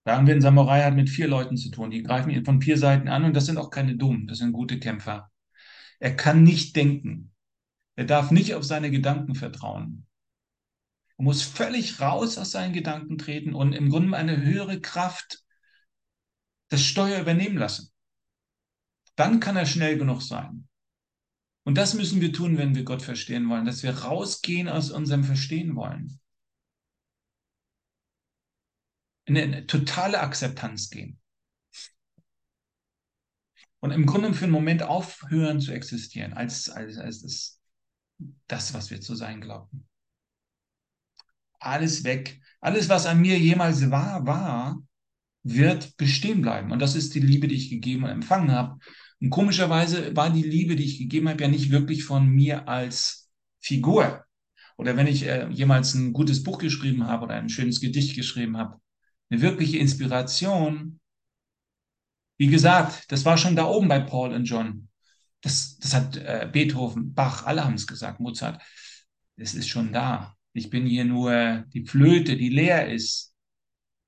Sagen 0.04 0.26
wir, 0.26 0.34
ein 0.34 0.42
Samurai 0.42 0.84
hat 0.84 0.96
mit 0.96 1.10
vier 1.10 1.28
Leuten 1.28 1.58
zu 1.58 1.70
tun. 1.70 1.92
Die 1.92 2.02
greifen 2.02 2.32
ihn 2.32 2.44
von 2.44 2.62
vier 2.62 2.78
Seiten 2.78 3.08
an 3.08 3.24
und 3.24 3.36
das 3.36 3.46
sind 3.46 3.58
auch 3.58 3.70
keine 3.70 3.96
Dummen, 3.96 4.28
das 4.28 4.40
sind 4.40 4.52
gute 4.52 4.80
Kämpfer. 4.80 5.32
Er 6.00 6.16
kann 6.16 6.44
nicht 6.44 6.76
denken. 6.76 7.34
Er 7.96 8.06
darf 8.06 8.32
nicht 8.32 8.56
auf 8.56 8.64
seine 8.64 8.90
Gedanken 8.90 9.36
vertrauen. 9.36 10.08
Er 11.18 11.24
muss 11.24 11.44
völlig 11.44 12.00
raus 12.00 12.40
aus 12.40 12.52
seinen 12.52 12.74
Gedanken 12.74 13.20
treten 13.20 13.54
und 13.54 13.74
im 13.74 13.90
Grunde 13.90 14.18
eine 14.18 14.42
höhere 14.42 14.82
Kraft 14.82 15.44
das 16.70 16.84
Steuer 16.84 17.22
übernehmen 17.22 17.58
lassen. 17.58 17.92
Dann 19.16 19.40
kann 19.40 19.58
er 19.58 19.66
schnell 19.68 19.98
genug 19.98 20.22
sein. 20.22 20.68
Und 21.64 21.78
das 21.78 21.94
müssen 21.94 22.22
wir 22.22 22.34
tun, 22.34 22.58
wenn 22.58 22.74
wir 22.74 22.84
Gott 22.84 23.04
verstehen 23.04 23.48
wollen, 23.50 23.66
dass 23.66 23.84
wir 23.84 23.96
rausgehen 24.00 24.68
aus 24.68 24.90
unserem 24.90 25.24
Verstehen 25.24 25.76
wollen. 25.76 26.21
In 29.26 29.38
eine 29.38 29.68
totale 29.68 30.20
Akzeptanz 30.20 30.90
gehen. 30.90 31.20
Und 33.80 33.92
im 33.92 34.06
Grunde 34.06 34.34
für 34.34 34.46
einen 34.46 34.54
Moment 34.54 34.84
aufhören 34.84 35.60
zu 35.60 35.72
existieren, 35.72 36.34
als, 36.34 36.70
als, 36.70 36.98
als 36.98 37.22
das, 37.22 37.60
das, 38.48 38.74
was 38.74 38.92
wir 38.92 39.02
zu 39.02 39.16
sein 39.16 39.42
glauben. 39.42 39.88
Alles 41.60 42.04
weg. 42.04 42.40
Alles, 42.60 42.90
was 42.90 43.08
an 43.08 43.22
mir 43.22 43.40
jemals 43.40 43.90
war, 43.90 44.26
war, 44.26 44.84
wird 45.44 45.98
bestehen 45.98 46.42
bleiben. 46.42 46.72
Und 46.72 46.80
das 46.80 46.96
ist 46.96 47.16
die 47.16 47.20
Liebe, 47.20 47.48
die 47.48 47.56
ich 47.56 47.70
gegeben 47.70 48.04
und 48.04 48.12
empfangen 48.12 48.52
habe. 48.52 48.80
Und 49.20 49.32
komischerweise 49.32 50.16
war 50.16 50.32
die 50.32 50.44
Liebe, 50.44 50.76
die 50.76 50.86
ich 50.86 51.00
gegeben 51.00 51.30
habe, 51.30 51.42
ja 51.42 51.48
nicht 51.48 51.72
wirklich 51.72 52.04
von 52.04 52.28
mir 52.28 52.68
als 52.68 53.32
Figur. 53.60 54.26
Oder 54.78 54.96
wenn 54.96 55.08
ich 55.08 55.26
äh, 55.26 55.48
jemals 55.50 55.94
ein 55.94 56.14
gutes 56.14 56.44
Buch 56.44 56.60
geschrieben 56.60 57.08
habe 57.08 57.26
oder 57.26 57.36
ein 57.36 57.50
schönes 57.50 57.82
Gedicht 57.82 58.16
geschrieben 58.16 58.58
habe, 58.58 58.80
eine 59.32 59.42
wirkliche 59.42 59.78
Inspiration. 59.78 61.00
Wie 62.38 62.48
gesagt, 62.48 63.12
das 63.12 63.26
war 63.26 63.38
schon 63.38 63.56
da 63.56 63.66
oben 63.66 63.88
bei 63.88 64.00
Paul 64.00 64.34
und 64.34 64.46
John. 64.46 64.90
Das, 65.42 65.78
das 65.78 65.94
hat 65.94 66.18
äh, 66.18 66.50
Beethoven, 66.52 67.14
Bach, 67.14 67.46
alle 67.46 67.64
haben 67.64 67.76
es 67.76 67.88
gesagt, 67.88 68.20
Mozart. 68.20 68.62
Es 69.38 69.56
ist 69.56 69.70
schon 69.70 69.94
da. 69.94 70.36
Ich 70.54 70.70
bin 70.70 70.86
hier 70.86 71.06
nur 71.06 71.64
die 71.74 71.86
Flöte, 71.86 72.36
die 72.36 72.50
leer 72.50 72.92
ist. 72.92 73.34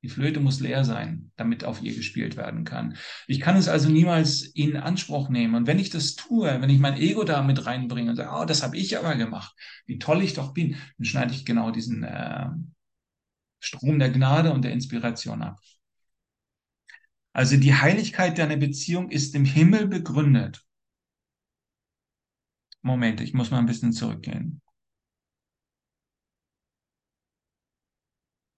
Die 0.04 0.10
Flöte 0.10 0.42
muss 0.42 0.60
leer 0.60 0.84
sein, 0.84 1.32
damit 1.38 1.64
auf 1.64 1.82
ihr 1.82 1.96
gespielt 1.96 2.36
werden 2.36 2.66
kann. 2.66 2.98
Ich 3.26 3.40
kann 3.40 3.56
es 3.56 3.70
also 3.70 3.90
niemals 3.90 4.42
in 4.42 4.76
Anspruch 4.76 5.30
nehmen. 5.30 5.56
Und 5.56 5.66
wenn 5.66 5.80
ich 5.80 5.90
das 5.90 6.16
tue, 6.16 6.62
wenn 6.62 6.70
ich 6.70 6.80
mein 6.80 6.98
Ego 6.98 7.24
da 7.24 7.42
mit 7.42 7.66
reinbringe 7.66 8.10
und 8.10 8.18
sage, 8.18 8.30
oh, 8.34 8.44
das 8.44 8.64
habe 8.64 8.76
ich 8.76 8.98
aber 8.98 9.16
gemacht, 9.16 9.56
wie 9.86 10.00
toll 10.00 10.22
ich 10.22 10.34
doch 10.34 10.54
bin, 10.54 10.76
dann 10.98 11.06
schneide 11.06 11.34
ich 11.34 11.46
genau 11.46 11.72
diesen 11.72 12.04
äh, 12.04 12.48
Strom 13.64 13.98
der 13.98 14.10
Gnade 14.10 14.52
und 14.52 14.64
der 14.64 14.74
Inspiration 14.74 15.42
ab. 15.42 15.60
Also 17.32 17.58
die 17.58 17.74
Heiligkeit 17.74 18.38
deiner 18.38 18.58
Beziehung 18.58 19.10
ist 19.10 19.36
im 19.36 19.46
Himmel 19.46 19.88
begründet. 19.88 20.66
Moment, 22.82 23.22
ich 23.22 23.34
muss 23.34 23.52
mal 23.52 23.60
ein 23.60 23.66
bisschen 23.66 23.94
zurückgehen. 23.94 24.62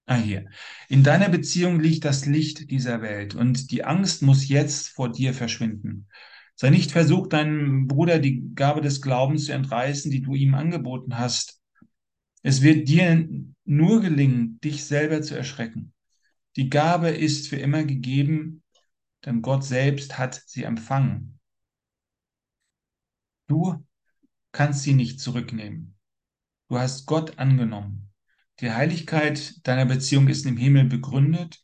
Ah, 0.07 0.17
hier. 0.17 0.49
In 0.89 1.03
deiner 1.03 1.29
Beziehung 1.29 1.79
liegt 1.79 2.05
das 2.05 2.25
Licht 2.25 2.69
dieser 2.71 3.01
Welt 3.01 3.35
und 3.35 3.71
die 3.71 3.83
Angst 3.83 4.21
muss 4.23 4.47
jetzt 4.47 4.89
vor 4.89 5.11
dir 5.11 5.33
verschwinden. 5.33 6.07
Sei 6.55 6.69
nicht 6.69 6.91
versucht, 6.91 7.33
deinem 7.33 7.87
Bruder 7.87 8.19
die 8.19 8.53
Gabe 8.55 8.81
des 8.81 9.01
Glaubens 9.01 9.45
zu 9.45 9.51
entreißen, 9.53 10.09
die 10.09 10.21
du 10.21 10.35
ihm 10.35 10.55
angeboten 10.55 11.17
hast. 11.17 11.61
Es 12.43 12.61
wird 12.61 12.87
dir 12.87 13.27
nur 13.65 14.01
gelingen, 14.01 14.59
dich 14.61 14.85
selber 14.85 15.21
zu 15.21 15.35
erschrecken. 15.35 15.93
Die 16.55 16.69
Gabe 16.69 17.09
ist 17.09 17.49
für 17.49 17.57
immer 17.57 17.83
gegeben, 17.83 18.63
denn 19.25 19.41
Gott 19.41 19.63
selbst 19.63 20.17
hat 20.17 20.41
sie 20.45 20.63
empfangen. 20.63 21.39
Du 23.47 23.85
kannst 24.51 24.83
sie 24.83 24.93
nicht 24.93 25.19
zurücknehmen. 25.19 25.97
Du 26.69 26.79
hast 26.79 27.05
Gott 27.05 27.37
angenommen. 27.37 28.11
Die 28.61 28.71
Heiligkeit 28.71 29.67
deiner 29.67 29.85
Beziehung 29.85 30.27
ist 30.29 30.45
im 30.45 30.57
Himmel 30.57 30.85
begründet. 30.85 31.61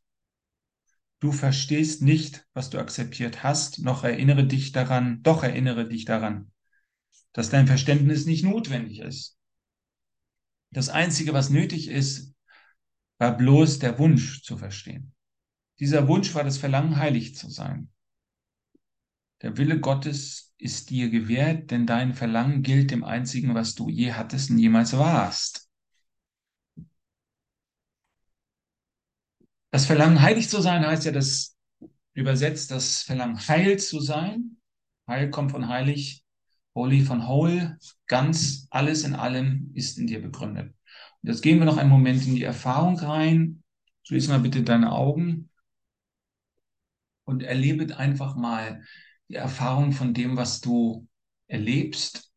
Du 1.20 1.32
verstehst 1.32 2.02
nicht, 2.02 2.45
was 2.54 2.70
du 2.70 2.80
akzeptiert 2.80 3.43
hast, 3.43 3.80
noch 3.80 4.04
erinnere 4.04 4.45
dich 4.45 4.72
daran, 4.72 5.22
doch 5.24 5.43
erinnere 5.43 5.88
dich 5.88 6.04
daran, 6.06 6.52
dass 7.32 7.49
dein 7.49 7.68
Verständnis 7.68 8.26
nicht 8.26 8.43
notwendig 8.43 8.99
ist. 8.99 9.38
Das 10.72 10.90
Einzige, 10.90 11.34
was 11.34 11.50
nötig 11.50 11.88
ist, 11.90 12.34
war 13.18 13.36
bloß 13.38 13.80
der 13.80 14.00
Wunsch 14.00 14.44
zu 14.44 14.58
verstehen. 14.58 15.14
Dieser 15.80 16.08
Wunsch 16.08 16.34
war 16.34 16.44
das 16.44 16.58
Verlangen, 16.58 16.98
heilig 16.98 17.36
zu 17.36 17.50
sein. 17.50 17.92
Der 19.42 19.58
Wille 19.58 19.80
Gottes 19.80 20.54
ist 20.58 20.90
dir 20.90 21.10
gewährt, 21.10 21.72
denn 21.72 21.88
dein 21.88 22.14
Verlangen 22.14 22.62
gilt 22.62 22.92
dem 22.92 23.04
Einzigen, 23.04 23.56
was 23.56 23.76
du 23.76 23.90
je 23.90 24.14
hattest 24.14 24.52
und 24.52 24.60
jemals 24.60 24.98
warst. 24.98 25.70
Das 29.72 29.86
Verlangen, 29.86 30.22
heilig 30.22 30.50
zu 30.50 30.62
sein, 30.62 30.86
heißt 30.86 31.06
ja 31.06 31.12
das 31.12 31.58
übersetzt 32.14 32.72
das 32.72 33.04
Verlangen, 33.04 33.48
heil 33.48 33.80
zu 33.80 34.00
sein. 34.00 34.58
Heil 35.08 35.30
kommt 35.30 35.52
von 35.52 35.68
heilig, 35.68 36.21
holy 36.76 37.02
von 37.02 37.28
whole, 37.28 37.78
ganz, 38.08 38.68
alles 38.70 39.04
in 39.04 39.16
allem 39.16 39.72
ist 39.74 39.98
in 39.98 40.08
dir 40.08 40.22
begründet. 40.22 40.74
Und 41.22 41.30
jetzt 41.30 41.42
gehen 41.42 41.60
wir 41.60 41.66
noch 41.66 41.78
einen 41.78 41.90
Moment 41.90 42.26
in 42.26 42.36
die 42.36 42.44
Erfahrung 42.44 42.98
rein. 42.98 43.64
Schließ 44.04 44.28
mal 44.30 44.40
bitte 44.40 44.64
deine 44.64 44.92
Augen 44.92 45.50
und 47.26 47.44
erlebe 47.44 47.98
einfach 47.98 48.36
mal 48.36 48.84
die 49.30 49.36
Erfahrung 49.36 49.92
von 49.92 50.14
dem, 50.14 50.38
was 50.38 50.62
du 50.62 51.08
erlebst 51.48 52.32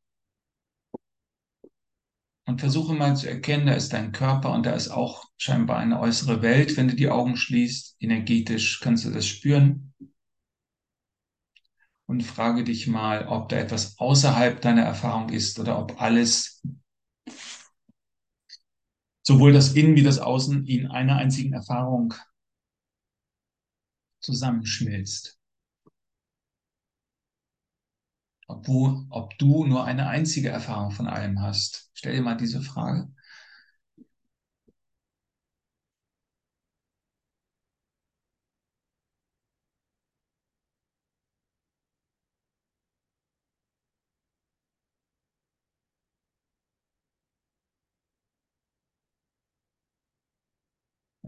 und 2.47 2.61
versuche 2.61 2.95
mal 2.95 3.17
zu 3.17 3.29
erkennen, 3.29 3.67
da 3.67 3.73
ist 3.73 3.93
dein 3.93 4.13
Körper 4.13 4.53
und 4.53 4.67
da 4.67 4.73
ist 4.73 4.89
auch 4.89 5.25
scheinbar 5.39 5.79
eine 5.79 5.99
äußere 5.99 6.43
Welt. 6.43 6.77
Wenn 6.77 6.89
du 6.89 6.95
die 6.95 7.09
Augen 7.09 7.37
schließt, 7.37 7.97
energetisch 8.01 8.81
kannst 8.81 9.05
du 9.05 9.11
das 9.11 9.27
spüren. 9.27 9.94
Und 12.07 12.23
frage 12.23 12.65
dich 12.65 12.87
mal, 12.87 13.27
ob 13.29 13.49
da 13.49 13.57
etwas 13.57 13.99
außerhalb 13.99 14.61
deiner 14.61 14.83
Erfahrung 14.83 15.31
ist 15.31 15.59
oder 15.59 15.79
ob 15.79 16.01
alles, 16.01 16.63
sowohl 19.23 19.53
das 19.53 19.73
Innen 19.73 19.97
wie 19.97 20.03
das 20.03 20.19
Außen, 20.19 20.67
in 20.67 20.87
einer 20.87 21.17
einzigen 21.17 21.55
Erfahrung 21.55 22.15
zusammenschmilzt. 24.21 25.39
ob 28.47 28.65
du, 28.65 29.07
ob 29.11 29.39
du 29.39 29.65
nur 29.65 29.85
eine 29.85 30.09
einzige 30.09 30.49
Erfahrung 30.49 30.91
von 30.91 31.07
allem 31.07 31.41
hast. 31.41 31.91
Stell 31.95 32.17
dir 32.17 32.23
mal 32.23 32.37
diese 32.37 32.63
Frage. 32.63 33.13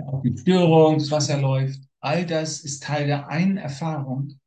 Auch 0.06 0.22
die 0.22 0.36
Störung, 0.38 0.98
das 0.98 1.10
Wasser 1.10 1.40
läuft, 1.40 1.80
all 2.00 2.24
das 2.26 2.60
ist 2.60 2.84
Teil 2.84 3.06
der 3.06 3.28
einen 3.28 3.56
Erfahrung. 3.56 4.38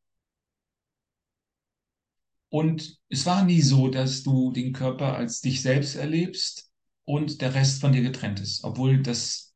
Und 2.49 2.97
es 3.09 3.25
war 3.25 3.43
nie 3.43 3.61
so, 3.61 3.89
dass 3.89 4.23
du 4.23 4.51
den 4.51 4.73
Körper 4.73 5.15
als 5.15 5.41
dich 5.41 5.61
selbst 5.61 5.95
erlebst 5.95 6.71
und 7.05 7.41
der 7.41 7.53
Rest 7.53 7.81
von 7.81 7.91
dir 7.91 8.01
getrennt 8.01 8.39
ist, 8.39 8.63
obwohl 8.63 9.01
das 9.03 9.53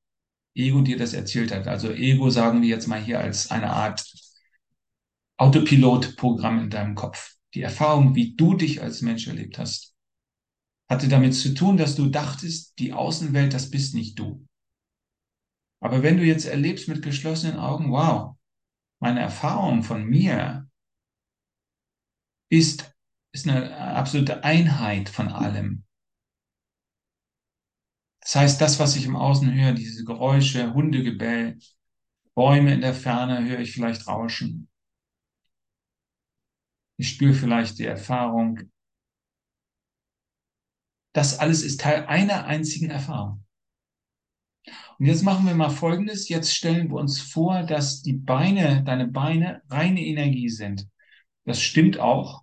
Ego 0.53 0.81
dir 0.81 0.97
das 0.97 1.13
erzählt 1.13 1.51
hat. 1.51 1.67
Also 1.67 1.91
Ego 1.91 2.29
sagen 2.29 2.61
wir 2.61 2.69
jetzt 2.69 2.87
mal 2.87 3.01
hier 3.01 3.19
als 3.19 3.49
eine 3.49 3.71
Art 3.71 4.05
Autopilotprogramm 5.37 6.59
in 6.59 6.69
deinem 6.69 6.95
Kopf. 6.95 7.35
Die 7.53 7.61
Erfahrung, 7.61 8.13
wie 8.15 8.35
du 8.35 8.55
dich 8.55 8.81
als 8.81 9.01
Mensch 9.01 9.27
erlebt 9.27 9.57
hast, 9.57 9.95
hatte 10.89 11.07
damit 11.07 11.33
zu 11.33 11.53
tun, 11.53 11.77
dass 11.77 11.95
du 11.95 12.07
dachtest, 12.07 12.77
die 12.77 12.93
Außenwelt, 12.93 13.53
das 13.53 13.71
bist 13.71 13.95
nicht 13.95 14.19
du. 14.19 14.45
Aber 15.83 16.01
wenn 16.01 16.15
du 16.15 16.23
jetzt 16.23 16.45
erlebst 16.45 16.87
mit 16.87 17.01
geschlossenen 17.03 17.59
Augen, 17.59 17.91
wow, 17.91 18.37
meine 18.99 19.19
Erfahrung 19.19 19.83
von 19.83 20.05
mir 20.05 20.69
ist, 22.49 22.95
ist 23.33 23.47
eine 23.49 23.75
absolute 23.77 24.45
Einheit 24.45 25.09
von 25.09 25.27
allem. 25.27 25.83
Das 28.21 28.35
heißt, 28.35 28.61
das, 28.61 28.79
was 28.79 28.95
ich 28.95 29.05
im 29.05 29.17
Außen 29.17 29.53
höre, 29.53 29.73
diese 29.73 30.05
Geräusche, 30.05 30.73
Hundegebell, 30.73 31.59
Bäume 32.33 32.73
in 32.73 32.79
der 32.79 32.93
Ferne, 32.93 33.43
höre 33.45 33.59
ich 33.59 33.73
vielleicht 33.73 34.07
rauschen. 34.07 34.69
Ich 36.97 37.09
spüre 37.09 37.33
vielleicht 37.35 37.77
die 37.77 37.85
Erfahrung. 37.85 38.71
Das 41.13 41.39
alles 41.39 41.63
ist 41.63 41.81
Teil 41.81 42.05
einer 42.05 42.45
einzigen 42.45 42.91
Erfahrung. 42.91 43.42
Und 45.03 45.09
jetzt 45.09 45.23
machen 45.23 45.45
wir 45.45 45.53
mal 45.53 45.69
Folgendes. 45.69 46.29
Jetzt 46.29 46.55
stellen 46.55 46.87
wir 46.87 46.95
uns 46.95 47.19
vor, 47.19 47.63
dass 47.63 48.03
die 48.03 48.13
Beine, 48.13 48.85
deine 48.85 49.05
Beine 49.05 49.61
reine 49.69 49.99
Energie 49.99 50.47
sind. 50.47 50.87
Das 51.43 51.61
stimmt 51.61 51.99
auch. 51.99 52.41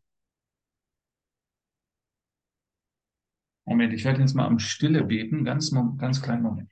Moment, 3.65 3.95
ich 3.95 4.05
werde 4.05 4.21
jetzt 4.21 4.35
mal 4.35 4.45
am 4.45 4.59
Stille 4.59 5.05
beten. 5.05 5.43
Ganz, 5.43 5.75
ganz 5.97 6.21
kleinen 6.21 6.43
Moment. 6.43 6.71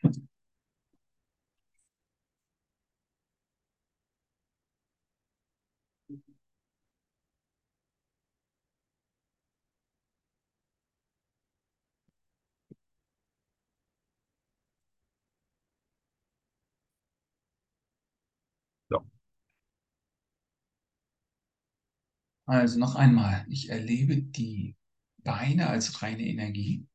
Also 22.49 22.79
noch 22.79 22.95
einmal, 22.95 23.45
ich 23.51 23.69
erlebe 23.69 24.17
die 24.23 24.75
Beine 25.19 25.69
als 25.69 26.01
reine 26.01 26.23
Energie. 26.27 26.89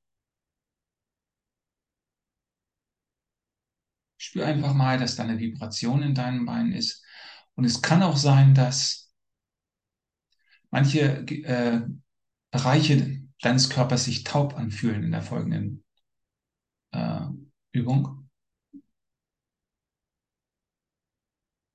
Spür 4.18 4.48
einfach 4.48 4.74
mal, 4.74 4.98
dass 4.98 5.16
da 5.16 5.24
eine 5.24 5.38
Vibration 5.38 6.02
in 6.02 6.16
deinen 6.16 6.48
Beinen 6.48 6.74
ist. 6.74 7.06
Und 7.54 7.66
es 7.66 7.84
kann 7.84 8.02
auch 8.02 8.18
sein, 8.18 8.56
dass 8.56 9.14
manche 10.72 11.20
äh, 11.28 11.82
Bereiche 12.50 13.22
deines 13.40 13.70
Körpers 13.70 14.06
sich 14.06 14.24
taub 14.24 14.56
anfühlen 14.56 15.04
in 15.04 15.12
der 15.12 15.22
folgenden 15.22 15.84
äh, 16.94 17.28
Übung. 17.74 18.28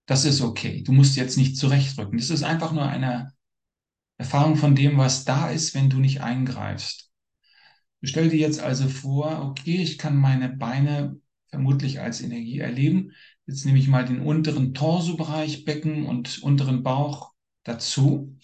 Das 0.07 0.25
ist 0.25 0.41
okay. 0.41 0.83
Du 0.83 0.91
musst 0.91 1.15
jetzt 1.15 1.37
nicht 1.37 1.57
zurechtrücken. 1.57 2.19
Das 2.19 2.31
ist 2.31 2.43
einfach 2.43 2.73
nur 2.73 2.85
eine 2.85 3.38
Erfahrung 4.19 4.57
von 4.57 4.75
dem, 4.75 4.99
was 4.99 5.25
da 5.25 5.51
ist, 5.51 5.75
wenn 5.75 5.91
du 5.91 5.99
nicht 5.99 6.21
eingreifst. 6.23 7.11
Stell 8.03 8.29
dir 8.29 8.39
jetzt 8.39 8.61
also 8.61 8.89
vor, 8.89 9.43
okay, 9.43 9.77
ich 9.83 9.99
kann 9.99 10.17
meine 10.17 10.49
Beine 10.49 11.21
vermutlich 11.51 12.01
als 12.01 12.21
Energie 12.21 12.59
erleben. 12.59 13.13
Jetzt 13.47 13.65
nehme 13.65 13.79
ich 13.79 13.89
mal 13.89 14.05
den 14.05 14.21
unteren 14.21 14.75
Torsobereich, 14.75 15.65
Becken 15.65 16.07
und 16.07 16.43
unteren 16.43 16.83
Bauch 16.83 17.33
dazu 17.65 18.37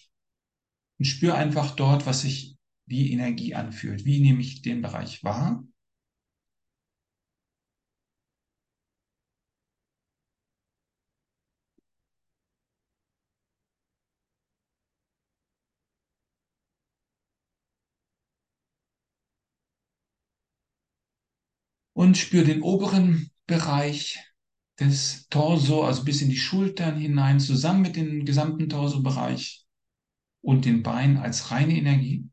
und 0.99 1.05
spüre 1.05 1.35
einfach 1.35 1.77
dort, 1.77 2.07
was 2.07 2.23
sich 2.23 2.57
wie 2.87 3.13
Energie 3.13 3.55
anfühlt. 3.55 4.05
Wie 4.05 4.21
nehme 4.21 4.41
ich 4.41 4.63
den 4.63 4.83
Bereich 4.83 5.23
wahr? 5.25 5.65
Und 22.05 22.19
spüre 22.19 22.45
den 22.45 22.61
oberen 22.61 23.31
Bereich 23.47 24.19
des 24.79 25.27
Torso, 25.31 25.85
also 25.85 26.05
bis 26.05 26.21
in 26.21 26.29
die 26.29 26.37
Schultern 26.37 26.99
hinein, 26.99 27.41
zusammen 27.41 27.81
mit 27.81 27.97
dem 27.97 28.27
gesamten 28.27 28.69
Torsobereich 28.69 29.65
und 30.43 30.67
den 30.67 30.83
Beinen 30.83 31.17
als 31.17 31.51
reine 31.51 31.75
Energie. 31.75 32.29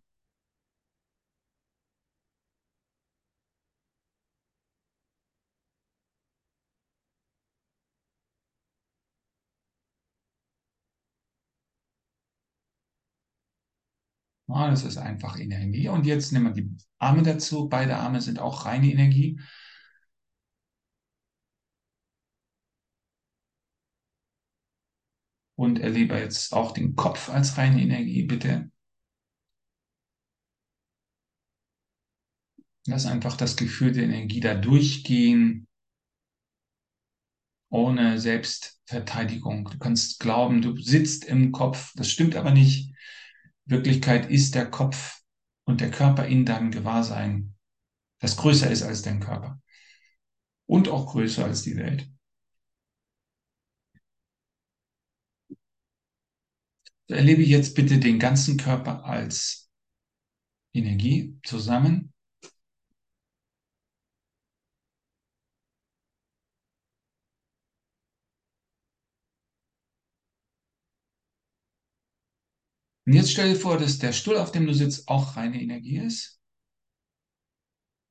Ja, 14.53 14.69
das 14.69 14.83
ist 14.83 14.97
einfach 14.97 15.39
Energie. 15.39 15.87
Und 15.89 16.05
jetzt 16.05 16.31
nehmen 16.31 16.53
wir 16.55 16.63
die 16.63 16.77
Arme 16.99 17.23
dazu. 17.23 17.69
Beide 17.69 17.97
Arme 17.97 18.21
sind 18.21 18.39
auch 18.39 18.65
reine 18.65 18.91
Energie. 18.91 19.39
Und 25.55 25.79
erlebe 25.79 26.17
jetzt 26.19 26.51
auch 26.53 26.73
den 26.73 26.95
Kopf 26.97 27.29
als 27.29 27.57
reine 27.57 27.81
Energie, 27.81 28.23
bitte. 28.23 28.69
Lass 32.85 33.05
einfach 33.07 33.37
das 33.37 33.55
Gefühl 33.55 33.91
der 33.91 34.03
Energie 34.03 34.39
da 34.39 34.53
durchgehen, 34.55 35.67
ohne 37.69 38.19
Selbstverteidigung. 38.19 39.69
Du 39.71 39.77
kannst 39.79 40.19
glauben, 40.19 40.61
du 40.61 40.77
sitzt 40.77 41.25
im 41.25 41.51
Kopf. 41.51 41.91
Das 41.95 42.09
stimmt 42.09 42.35
aber 42.35 42.51
nicht. 42.51 42.90
Wirklichkeit 43.71 44.29
ist 44.29 44.53
der 44.53 44.69
Kopf 44.69 45.21
und 45.65 45.81
der 45.81 45.89
Körper 45.89 46.25
in 46.27 46.45
deinem 46.45 46.71
Gewahrsein, 46.71 47.55
das 48.19 48.37
größer 48.37 48.69
ist 48.69 48.83
als 48.83 49.01
dein 49.01 49.19
Körper 49.19 49.61
und 50.67 50.89
auch 50.89 51.11
größer 51.11 51.45
als 51.45 51.63
die 51.63 51.77
Welt. 51.77 52.07
Erlebe 57.07 57.41
jetzt 57.41 57.75
bitte 57.75 57.99
den 57.99 58.19
ganzen 58.19 58.57
Körper 58.57 59.03
als 59.05 59.69
Energie 60.73 61.37
zusammen. 61.43 62.13
Und 73.05 73.13
jetzt 73.13 73.31
stell 73.31 73.49
dir 73.53 73.59
vor, 73.59 73.77
dass 73.77 73.99
der 73.99 74.11
Stuhl, 74.11 74.37
auf 74.37 74.51
dem 74.51 74.65
du 74.65 74.73
sitzt, 74.73 75.07
auch 75.07 75.35
reine 75.37 75.61
Energie 75.61 75.97
ist. 75.99 76.39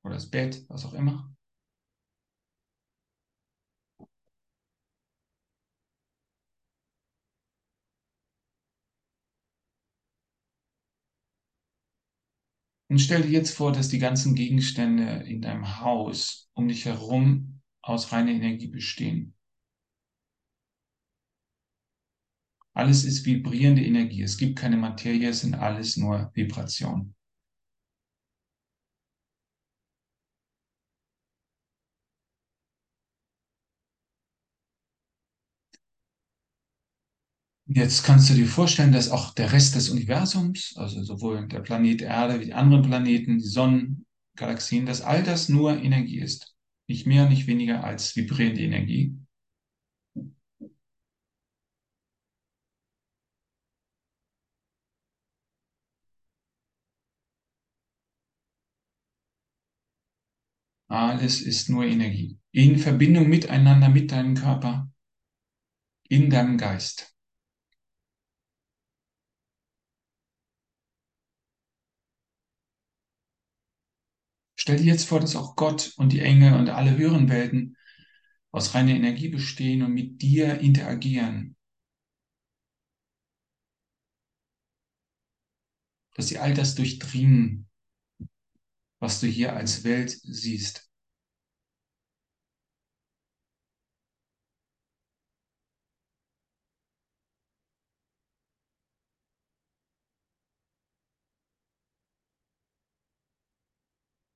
Oder 0.05 0.15
das 0.15 0.29
Bett, 0.31 0.63
was 0.69 0.85
auch 0.85 0.93
immer. 0.93 1.35
Und 12.89 12.99
stell 12.99 13.23
dir 13.23 13.31
jetzt 13.31 13.55
vor, 13.57 13.73
dass 13.73 13.89
die 13.89 13.99
ganzen 13.99 14.35
Gegenstände 14.35 15.25
in 15.27 15.41
deinem 15.41 15.81
Haus 15.81 16.51
um 16.53 16.69
dich 16.69 16.85
herum 16.85 17.63
aus 17.81 18.13
reiner 18.13 18.33
Energie 18.33 18.67
bestehen. 18.67 19.35
Alles 22.75 23.05
ist 23.05 23.25
vibrierende 23.27 23.85
Energie. 23.85 24.23
Es 24.23 24.37
gibt 24.37 24.59
keine 24.59 24.77
Materie, 24.77 25.29
es 25.29 25.41
sind 25.43 25.55
alles 25.55 25.97
nur 25.97 26.33
Vibration. 26.35 27.15
Jetzt 37.67 38.03
kannst 38.05 38.29
du 38.29 38.35
dir 38.35 38.47
vorstellen, 38.47 38.93
dass 38.93 39.11
auch 39.11 39.33
der 39.35 39.53
Rest 39.53 39.75
des 39.77 39.89
Universums, 39.91 40.75
also 40.77 41.03
sowohl 41.05 41.47
der 41.49 41.61
Planet 41.61 42.03
Erde 42.03 42.41
wie 42.41 42.47
die 42.47 42.53
anderen 42.55 42.83
Planeten, 42.83 43.39
die 43.39 43.45
Sonnen, 43.47 44.05
Galaxien, 44.37 44.85
dass 44.87 45.01
all 45.03 45.23
das 45.23 45.49
nur 45.49 45.73
Energie 45.81 46.19
ist. 46.21 46.55
Nicht 46.89 47.07
mehr, 47.07 47.29
nicht 47.29 47.47
weniger 47.47 47.85
als 47.85 48.15
vibrierende 48.17 48.63
Energie. 48.63 49.15
Alles 60.91 61.41
ist 61.41 61.69
nur 61.69 61.85
Energie. 61.85 62.37
In 62.51 62.77
Verbindung 62.77 63.29
miteinander, 63.29 63.89
mit 63.89 64.11
deinem 64.11 64.35
Körper, 64.35 64.91
in 66.09 66.31
deinem 66.31 66.59
Geist. 66.59 67.15
Stell 74.57 74.79
dir 74.79 74.87
jetzt 74.87 75.05
vor, 75.05 75.21
dass 75.21 75.37
auch 75.37 75.55
Gott 75.55 75.93
und 75.97 76.11
die 76.11 76.19
Engel 76.19 76.55
und 76.55 76.71
alle 76.71 76.97
höheren 76.97 77.29
Welten 77.29 77.77
aus 78.51 78.75
reiner 78.75 78.91
Energie 78.93 79.29
bestehen 79.29 79.85
und 79.85 79.95
mit 79.95 80.21
dir 80.21 80.59
interagieren. 80.59 81.57
Dass 86.17 86.27
sie 86.27 86.39
all 86.39 86.53
das 86.53 86.75
durchdringen, 86.75 87.70
was 89.01 89.21
du 89.21 89.27
hier 89.27 89.57
als 89.57 89.85
Welt 89.85 90.11
siehst. 90.23 90.91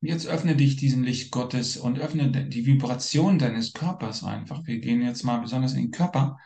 Jetzt 0.00 0.26
öffne 0.26 0.54
dich 0.54 0.76
diesem 0.76 1.02
Licht 1.02 1.30
Gottes 1.30 1.78
und 1.78 1.98
öffne 1.98 2.30
die 2.30 2.66
Vibration 2.66 3.38
deines 3.38 3.72
Körpers 3.72 4.22
einfach. 4.22 4.66
Wir 4.66 4.78
gehen 4.78 5.00
jetzt 5.00 5.22
mal 5.24 5.38
besonders 5.38 5.72
in 5.72 5.80
den 5.80 5.90
Körper, 5.92 6.38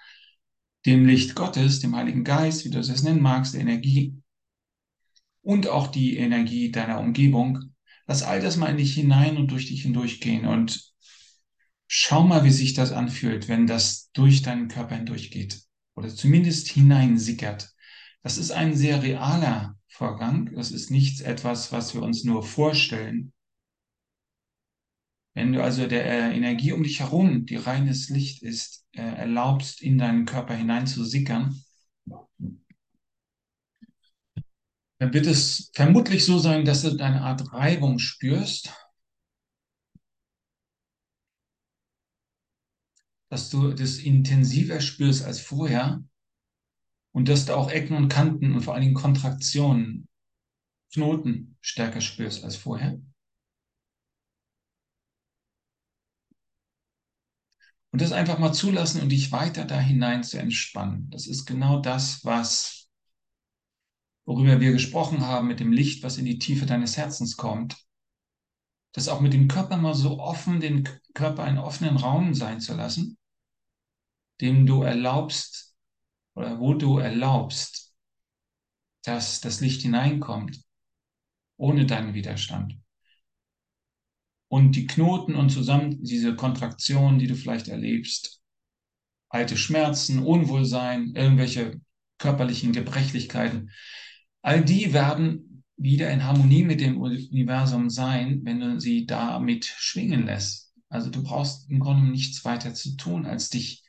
dem 0.87 1.05
Licht 1.05 1.35
Gottes, 1.35 1.81
dem 1.81 1.97
Heiligen 1.97 2.23
Geist, 2.23 2.65
wie 2.65 2.71
du 2.71 2.79
es 2.79 3.03
nennen 3.03 3.21
magst, 3.21 3.55
der 3.55 3.63
Energie 3.63 4.15
und 5.43 5.67
auch 5.67 5.89
die 5.89 6.17
Energie 6.19 6.71
deiner 6.71 7.01
Umgebung. 7.01 7.75
Lass 8.09 8.23
all 8.23 8.41
das 8.41 8.57
mal 8.57 8.71
in 8.71 8.79
dich 8.79 8.95
hinein 8.95 9.37
und 9.37 9.51
durch 9.51 9.67
dich 9.67 9.83
hindurchgehen 9.83 10.47
und 10.47 10.93
schau 11.87 12.25
mal, 12.25 12.43
wie 12.43 12.51
sich 12.51 12.73
das 12.73 12.91
anfühlt, 12.91 13.49
wenn 13.49 13.67
das 13.67 14.11
durch 14.13 14.41
deinen 14.41 14.69
Körper 14.69 14.97
hindurchgeht 14.97 15.61
oder 15.95 16.09
zumindest 16.09 16.69
hineinsickert. 16.69 17.71
Das 18.23 18.39
ist 18.39 18.51
ein 18.51 18.75
sehr 18.75 19.03
realer 19.03 19.77
Vorgang. 19.89 20.55
Das 20.55 20.71
ist 20.71 20.91
nichts 20.91 21.21
etwas, 21.21 21.71
was 21.71 21.95
wir 21.95 22.03
uns 22.03 22.25
nur 22.25 22.43
vorstellen. 22.43 23.33
Wenn 25.35 25.53
du 25.53 25.63
also 25.63 25.87
der 25.87 26.07
äh, 26.07 26.35
Energie 26.35 26.73
um 26.73 26.83
dich 26.83 27.01
herum, 27.01 27.45
die 27.45 27.57
reines 27.57 28.09
Licht 28.09 28.43
ist, 28.43 28.87
äh, 28.93 29.03
erlaubst, 29.03 29.83
in 29.83 29.99
deinen 29.99 30.25
Körper 30.25 30.55
hineinzusickern, 30.55 31.63
dann 34.99 35.13
wird 35.13 35.27
es 35.27 35.71
vermutlich 35.75 36.25
so 36.25 36.39
sein, 36.39 36.65
dass 36.65 36.83
du 36.83 36.91
eine 37.03 37.23
Art 37.23 37.53
Reibung 37.53 37.99
spürst, 37.99 38.73
dass 43.31 43.49
du 43.49 43.73
das 43.73 43.97
intensiver 43.99 44.81
spürst 44.83 45.25
als 45.25 45.41
vorher 45.41 46.03
und 47.13 47.29
dass 47.29 47.47
du 47.47 47.55
auch 47.55 47.71
Ecken 47.71 47.97
und 47.97 48.09
Kanten 48.09 48.53
und 48.55 48.63
vor 48.63 48.75
allen 48.75 48.83
Dingen 48.83 48.95
Kontraktionen, 48.95 50.09
Knoten 50.93 51.57
stärker 51.61 52.01
spürst 52.01 52.45
als 52.45 52.57
vorher. 52.57 52.99
Und 57.91 58.03
das 58.03 58.13
einfach 58.13 58.39
mal 58.39 58.53
zulassen 58.53 59.01
und 59.01 59.09
dich 59.11 59.33
weiter 59.33 59.65
da 59.65 59.81
hinein 59.81 60.23
zu 60.23 60.39
entspannen. 60.39 61.09
Das 61.11 61.27
ist 61.27 61.47
genau 61.47 61.81
das, 61.81 62.25
was, 62.25 62.78
worüber 64.29 64.61
wir 64.61 64.73
gesprochen 64.73 65.27
haben 65.27 65.49
mit 65.49 65.59
dem 65.59 65.73
Licht, 65.73 66.03
was 66.03 66.19
in 66.19 66.27
die 66.27 66.39
Tiefe 66.39 66.67
deines 66.67 66.99
Herzens 66.99 67.39
kommt. 67.39 67.79
Das 68.93 69.09
auch 69.09 69.21
mit 69.21 69.33
dem 69.33 69.49
Körper 69.49 69.79
mal 69.79 69.95
so 69.95 70.19
offen, 70.21 70.61
den 70.61 70.87
Körper 71.15 71.45
einen 71.45 71.57
offenen 71.57 71.97
Raum 71.97 72.35
sein 72.35 72.61
zu 72.61 72.75
lassen, 72.75 73.17
dem 74.43 74.67
du 74.67 74.83
erlaubst 74.83 75.75
oder 76.35 76.61
wo 76.61 76.75
du 76.75 76.99
erlaubst, 76.99 77.95
dass 79.03 79.41
das 79.41 79.61
Licht 79.61 79.81
hineinkommt, 79.81 80.61
ohne 81.57 81.87
deinen 81.87 82.13
Widerstand 82.13 82.79
und 84.49 84.73
die 84.77 84.87
Knoten 84.87 85.37
und 85.37 85.49
zusammen 85.49 86.03
diese 86.05 86.37
Kontraktionen, 86.37 87.19
die 87.19 87.29
du 87.29 87.35
vielleicht 87.35 87.69
erlebst, 87.69 88.43
alte 89.31 89.57
Schmerzen, 89.57 90.23
Unwohlsein, 90.23 91.15
irgendwelche 91.15 91.81
körperlichen 92.19 92.73
Gebrechlichkeiten, 92.73 93.71
all 94.43 94.65
die 94.65 94.93
werden 94.93 95.65
wieder 95.77 96.11
in 96.11 96.25
Harmonie 96.25 96.65
mit 96.65 96.81
dem 96.81 97.01
Universum 97.01 97.91
sein, 97.91 98.41
wenn 98.45 98.61
du 98.61 98.81
sie 98.81 99.07
damit 99.07 99.65
schwingen 99.65 100.27
lässt. 100.27 100.73
Also 100.89 101.11
du 101.11 101.23
brauchst 101.23 101.71
im 101.71 101.81
Grunde 101.81 102.11
nichts 102.11 102.45
weiter 102.45 102.75
zu 102.75 102.97
tun, 102.97 103.27
als 103.27 103.51
dich 103.51 103.85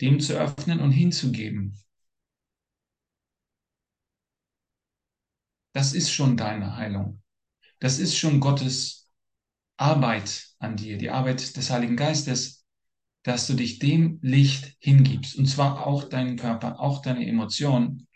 dem 0.00 0.20
zu 0.20 0.34
öffnen 0.34 0.80
und 0.80 0.92
hinzugeben. 0.92 1.78
Das 5.72 5.92
ist 5.92 6.10
schon 6.10 6.36
deine 6.36 6.76
Heilung. 6.76 7.22
Das 7.78 7.98
ist 7.98 8.16
schon 8.16 8.40
Gottes 8.40 9.10
Arbeit 9.76 10.48
an 10.58 10.76
dir, 10.76 10.96
die 10.98 11.10
Arbeit 11.10 11.56
des 11.56 11.70
Heiligen 11.70 11.96
Geistes, 11.96 12.64
dass 13.22 13.46
du 13.46 13.54
dich 13.54 13.78
dem 13.78 14.18
Licht 14.22 14.76
hingibst. 14.80 15.36
Und 15.36 15.46
zwar 15.46 15.86
auch 15.86 16.04
deinen 16.04 16.36
Körper, 16.36 16.80
auch 16.80 17.02
deine 17.02 17.26
Emotionen 17.26 18.06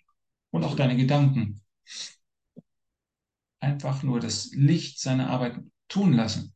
und 0.51 0.65
auch 0.65 0.77
deine 0.77 0.97
Gedanken. 0.97 1.63
Einfach 3.61 4.03
nur 4.03 4.21
das 4.21 4.51
Licht 4.53 5.01
seine 5.01 5.29
Arbeit 5.31 5.57
tun 5.89 6.13
lassen. 6.13 6.55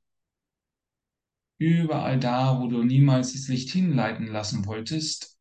Überall 1.59 2.21
da, 2.21 2.61
wo 2.61 2.69
du 2.69 2.85
niemals 2.85 3.33
das 3.33 3.49
Licht 3.49 3.71
hinleiten 3.71 4.29
lassen 4.29 4.67
wolltest, 4.67 5.37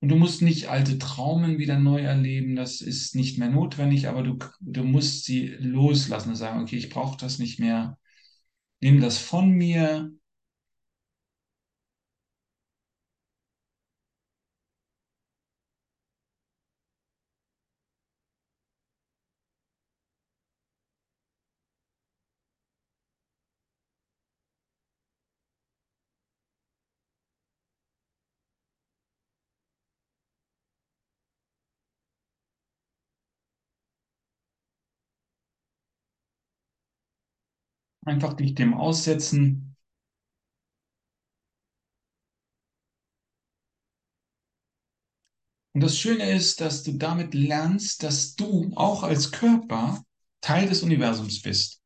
und 0.00 0.10
du 0.10 0.16
musst 0.16 0.42
nicht 0.42 0.68
alte 0.68 0.98
Traumen 0.98 1.58
wieder 1.58 1.78
neu 1.78 2.00
erleben, 2.00 2.54
das 2.54 2.80
ist 2.80 3.14
nicht 3.14 3.38
mehr 3.38 3.48
notwendig, 3.48 4.08
aber 4.08 4.22
du, 4.22 4.38
du 4.60 4.84
musst 4.84 5.24
sie 5.24 5.48
loslassen 5.58 6.30
und 6.30 6.36
sagen, 6.36 6.62
okay, 6.62 6.76
ich 6.76 6.90
brauche 6.90 7.16
das 7.18 7.38
nicht 7.38 7.58
mehr. 7.58 7.98
Nimm 8.80 9.00
das 9.00 9.18
von 9.18 9.50
mir. 9.50 10.12
Einfach 38.06 38.32
dich 38.34 38.54
dem 38.54 38.72
aussetzen. 38.72 39.76
Und 45.74 45.82
das 45.82 45.98
Schöne 45.98 46.32
ist, 46.32 46.62
dass 46.62 46.84
du 46.84 46.92
damit 46.92 47.34
lernst, 47.34 48.02
dass 48.02 48.34
du 48.34 48.72
auch 48.76 49.02
als 49.02 49.30
Körper 49.30 50.02
Teil 50.40 50.68
des 50.70 50.82
Universums 50.82 51.42
bist. 51.42 51.82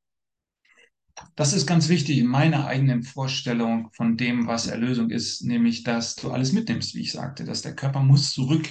Das 1.37 1.53
ist 1.53 1.67
ganz 1.67 1.89
wichtig 1.89 2.19
in 2.19 2.27
meiner 2.27 2.67
eigenen 2.67 3.03
Vorstellung 3.03 3.91
von 3.95 4.17
dem, 4.17 4.47
was 4.47 4.67
Erlösung 4.67 5.11
ist, 5.11 5.43
nämlich, 5.43 5.83
dass 5.83 6.15
du 6.15 6.31
alles 6.31 6.53
mitnimmst, 6.53 6.95
wie 6.95 7.01
ich 7.01 7.13
sagte, 7.13 7.45
dass 7.45 7.63
der 7.63 7.75
Körper 7.75 8.01
muss 8.01 8.31
zurück 8.33 8.69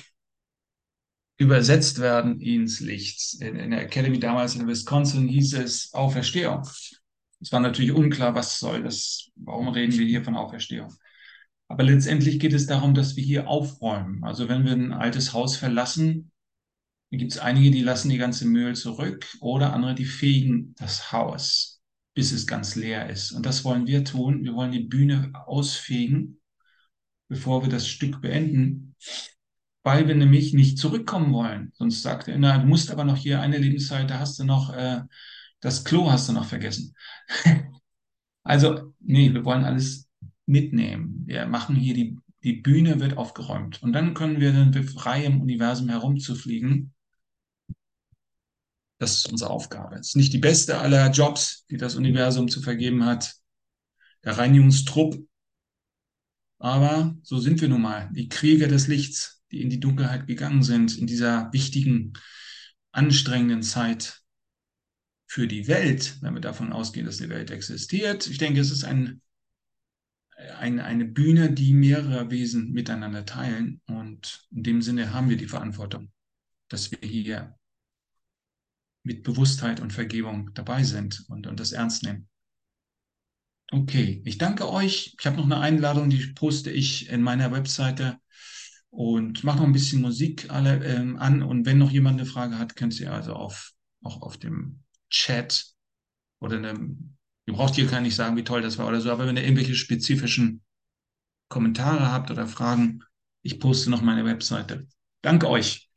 übersetzt 1.38 2.00
werden 2.00 2.40
ins 2.42 2.80
Licht. 2.80 3.42
In, 3.42 3.56
in 3.56 3.72
der 3.72 3.82
Academy 3.82 4.20
damals 4.20 4.56
in 4.56 4.68
Wisconsin 4.68 5.28
hieß 5.28 5.54
es 5.54 5.94
Auferstehung. 5.94 6.64
Es 7.42 7.52
war 7.52 7.60
natürlich 7.60 7.92
unklar, 7.92 8.36
was 8.36 8.60
soll 8.60 8.84
das, 8.84 9.30
warum 9.36 9.70
reden 9.70 9.98
wir 9.98 10.06
hier 10.06 10.24
von 10.24 10.36
Auferstehung. 10.36 10.94
Aber 11.68 11.84
letztendlich 11.84 12.40
geht 12.40 12.54
es 12.54 12.66
darum, 12.66 12.94
dass 12.94 13.16
wir 13.16 13.24
hier 13.24 13.48
aufräumen. 13.48 14.24
Also 14.24 14.50
wenn 14.50 14.66
wir 14.66 14.74
ein 14.74 14.92
altes 14.92 15.34
Haus 15.34 15.56
verlassen, 15.56 16.32
gibt 17.12 17.32
es 17.32 17.38
einige, 17.38 17.72
die 17.72 17.82
lassen 17.82 18.10
die 18.10 18.18
ganze 18.18 18.46
Müll 18.46 18.76
zurück 18.76 19.28
oder 19.40 19.74
andere, 19.74 19.96
die 19.96 20.06
fegen 20.06 20.76
das 20.78 21.12
Haus, 21.12 21.82
bis 22.14 22.32
es 22.32 22.46
ganz 22.46 22.76
leer 22.76 23.10
ist. 23.10 23.32
Und 23.32 23.46
das 23.46 23.64
wollen 23.64 23.88
wir 23.88 24.04
tun. 24.04 24.44
Wir 24.44 24.54
wollen 24.54 24.72
die 24.72 24.84
Bühne 24.84 25.32
ausfegen, 25.46 26.40
bevor 27.30 27.64
wir 27.64 27.70
das 27.70 27.88
Stück 27.88 28.22
beenden, 28.22 28.96
weil 29.84 30.08
wir 30.08 30.16
nämlich 30.16 30.54
nicht 30.54 30.78
zurückkommen 30.78 31.34
wollen. 31.34 31.72
Sonst 31.76 32.02
sagt 32.02 32.28
er, 32.28 32.38
na, 32.38 32.58
du 32.58 32.68
musst 32.68 32.92
aber 32.92 33.04
noch 33.04 33.18
hier 33.18 33.42
eine 33.42 33.58
Lebenszeit, 33.58 34.10
da 34.10 34.20
hast 34.20 34.40
du 34.40 34.44
noch 34.44 34.74
äh, 34.74 35.02
das 35.62 35.84
Klo 35.84 36.12
hast 36.12 36.30
du 36.30 36.34
noch 36.34 36.46
vergessen. 36.46 36.96
also, 38.44 38.94
nee, 39.00 39.34
wir 39.34 39.44
wollen 39.46 39.66
alles 39.66 40.10
mitnehmen. 40.46 41.24
Wir 41.26 41.46
machen 41.46 41.76
hier 41.76 41.94
die, 41.94 42.18
die 42.44 42.54
Bühne 42.54 43.00
wird 43.00 43.18
aufgeräumt. 43.18 43.82
Und 43.84 43.94
dann 43.94 44.14
können 44.14 44.40
wir 44.40 44.54
dann 44.54 44.74
frei 44.84 45.26
im 45.26 45.42
Universum 45.42 45.90
herumzufliegen. 45.90 46.94
Das 48.98 49.16
ist 49.16 49.32
unsere 49.32 49.50
Aufgabe. 49.50 49.96
Es 49.96 50.10
ist 50.10 50.16
nicht 50.16 50.34
die 50.34 50.40
beste 50.40 50.78
aller 50.78 51.10
Jobs, 51.12 51.66
die 51.70 51.78
das 51.78 51.96
Universum 51.96 52.50
zu 52.50 52.62
vergeben 52.62 53.06
hat. 53.06 53.36
Der 54.24 54.38
Reinigungstrupp. 54.38 55.26
Aber 56.58 57.16
so 57.24 57.40
sind 57.40 57.62
wir 57.62 57.70
nun 57.70 57.82
mal. 57.82 58.10
Die 58.12 58.28
Krieger 58.28 58.68
des 58.68 58.88
Lichts, 58.88 59.42
die 59.52 59.62
in 59.62 59.70
die 59.70 59.80
Dunkelheit 59.80 60.28
gegangen 60.28 60.64
sind, 60.64 60.98
in 60.98 61.08
dieser 61.08 61.52
wichtigen, 61.54 62.14
anstrengenden 62.92 63.64
Zeit 63.64 64.22
für 65.30 65.48
die 65.48 65.68
Welt, 65.68 66.18
wenn 66.22 66.34
wir 66.34 66.42
davon 66.42 66.74
ausgehen, 66.74 67.06
dass 67.06 67.18
die 67.18 67.30
Welt 67.30 67.52
existiert. 67.52 68.26
Ich 68.26 68.40
denke, 68.40 68.60
es 68.60 68.72
ist 68.72 68.84
ein, 68.84 69.22
ein, 70.58 70.80
eine 70.80 71.06
Bühne, 71.06 71.52
die 71.52 71.76
mehrere 71.76 72.32
Wesen 72.32 72.72
miteinander 72.72 73.28
teilen. 73.28 73.80
Und 73.86 74.48
in 74.50 74.64
dem 74.64 74.82
Sinne 74.82 75.14
haben 75.14 75.30
wir 75.30 75.38
die 75.38 75.48
Verantwortung, 75.48 76.12
dass 76.68 76.90
wir 76.90 77.08
hier 77.08 77.56
mit 79.04 79.22
Bewusstheit 79.22 79.80
und 79.80 79.94
Vergebung 79.94 80.50
dabei 80.56 80.82
sind 80.82 81.26
und, 81.28 81.46
und 81.46 81.60
das 81.60 81.74
ernst 81.74 82.02
nehmen. 82.02 82.28
Okay, 83.72 84.24
ich 84.26 84.40
danke 84.40 84.68
euch. 84.68 85.16
Ich 85.20 85.26
habe 85.28 85.38
noch 85.38 85.46
eine 85.46 85.60
Einladung, 85.60 86.10
die 86.10 86.26
poste 86.34 86.72
ich 86.72 87.08
in 87.08 87.22
meiner 87.22 87.52
Webseite 87.52 88.18
und 88.90 89.44
mache 89.44 89.60
noch 89.60 89.66
ein 89.66 89.74
bisschen 89.74 90.02
Musik 90.02 90.50
alle 90.50 90.84
ähm, 90.84 91.18
an. 91.18 91.44
Und 91.44 91.68
wenn 91.68 91.78
noch 91.78 91.92
jemand 91.92 92.20
eine 92.20 92.28
Frage 92.28 92.58
hat, 92.58 92.76
könnt 92.76 93.00
ihr 93.00 93.14
also 93.14 93.34
auf, 93.34 93.74
auch 94.02 94.24
auf 94.24 94.38
dem 94.38 94.84
Chat 95.10 95.74
oder 96.40 96.58
einem, 96.58 97.18
ihr 97.46 97.54
braucht 97.54 97.76
hier 97.76 97.88
gar 97.88 98.02
nicht 98.02 98.16
sagen, 98.16 98.38
wie 98.38 98.44
toll 98.44 98.62
das 98.62 98.78
war 98.78 98.88
oder 98.88 99.02
so, 99.02 99.12
aber 99.12 99.28
wenn 99.28 99.38
ihr 99.38 99.44
irgendwelche 99.44 99.76
spezifischen 99.76 100.64
Kommentare 101.50 102.12
habt 102.12 102.32
oder 102.32 102.48
Fragen, 102.48 103.04
ich 103.42 103.60
poste 103.60 103.90
noch 103.90 104.02
meine 104.02 104.26
Webseite. 104.26 104.88
Danke 105.22 105.50
euch. 105.50 105.89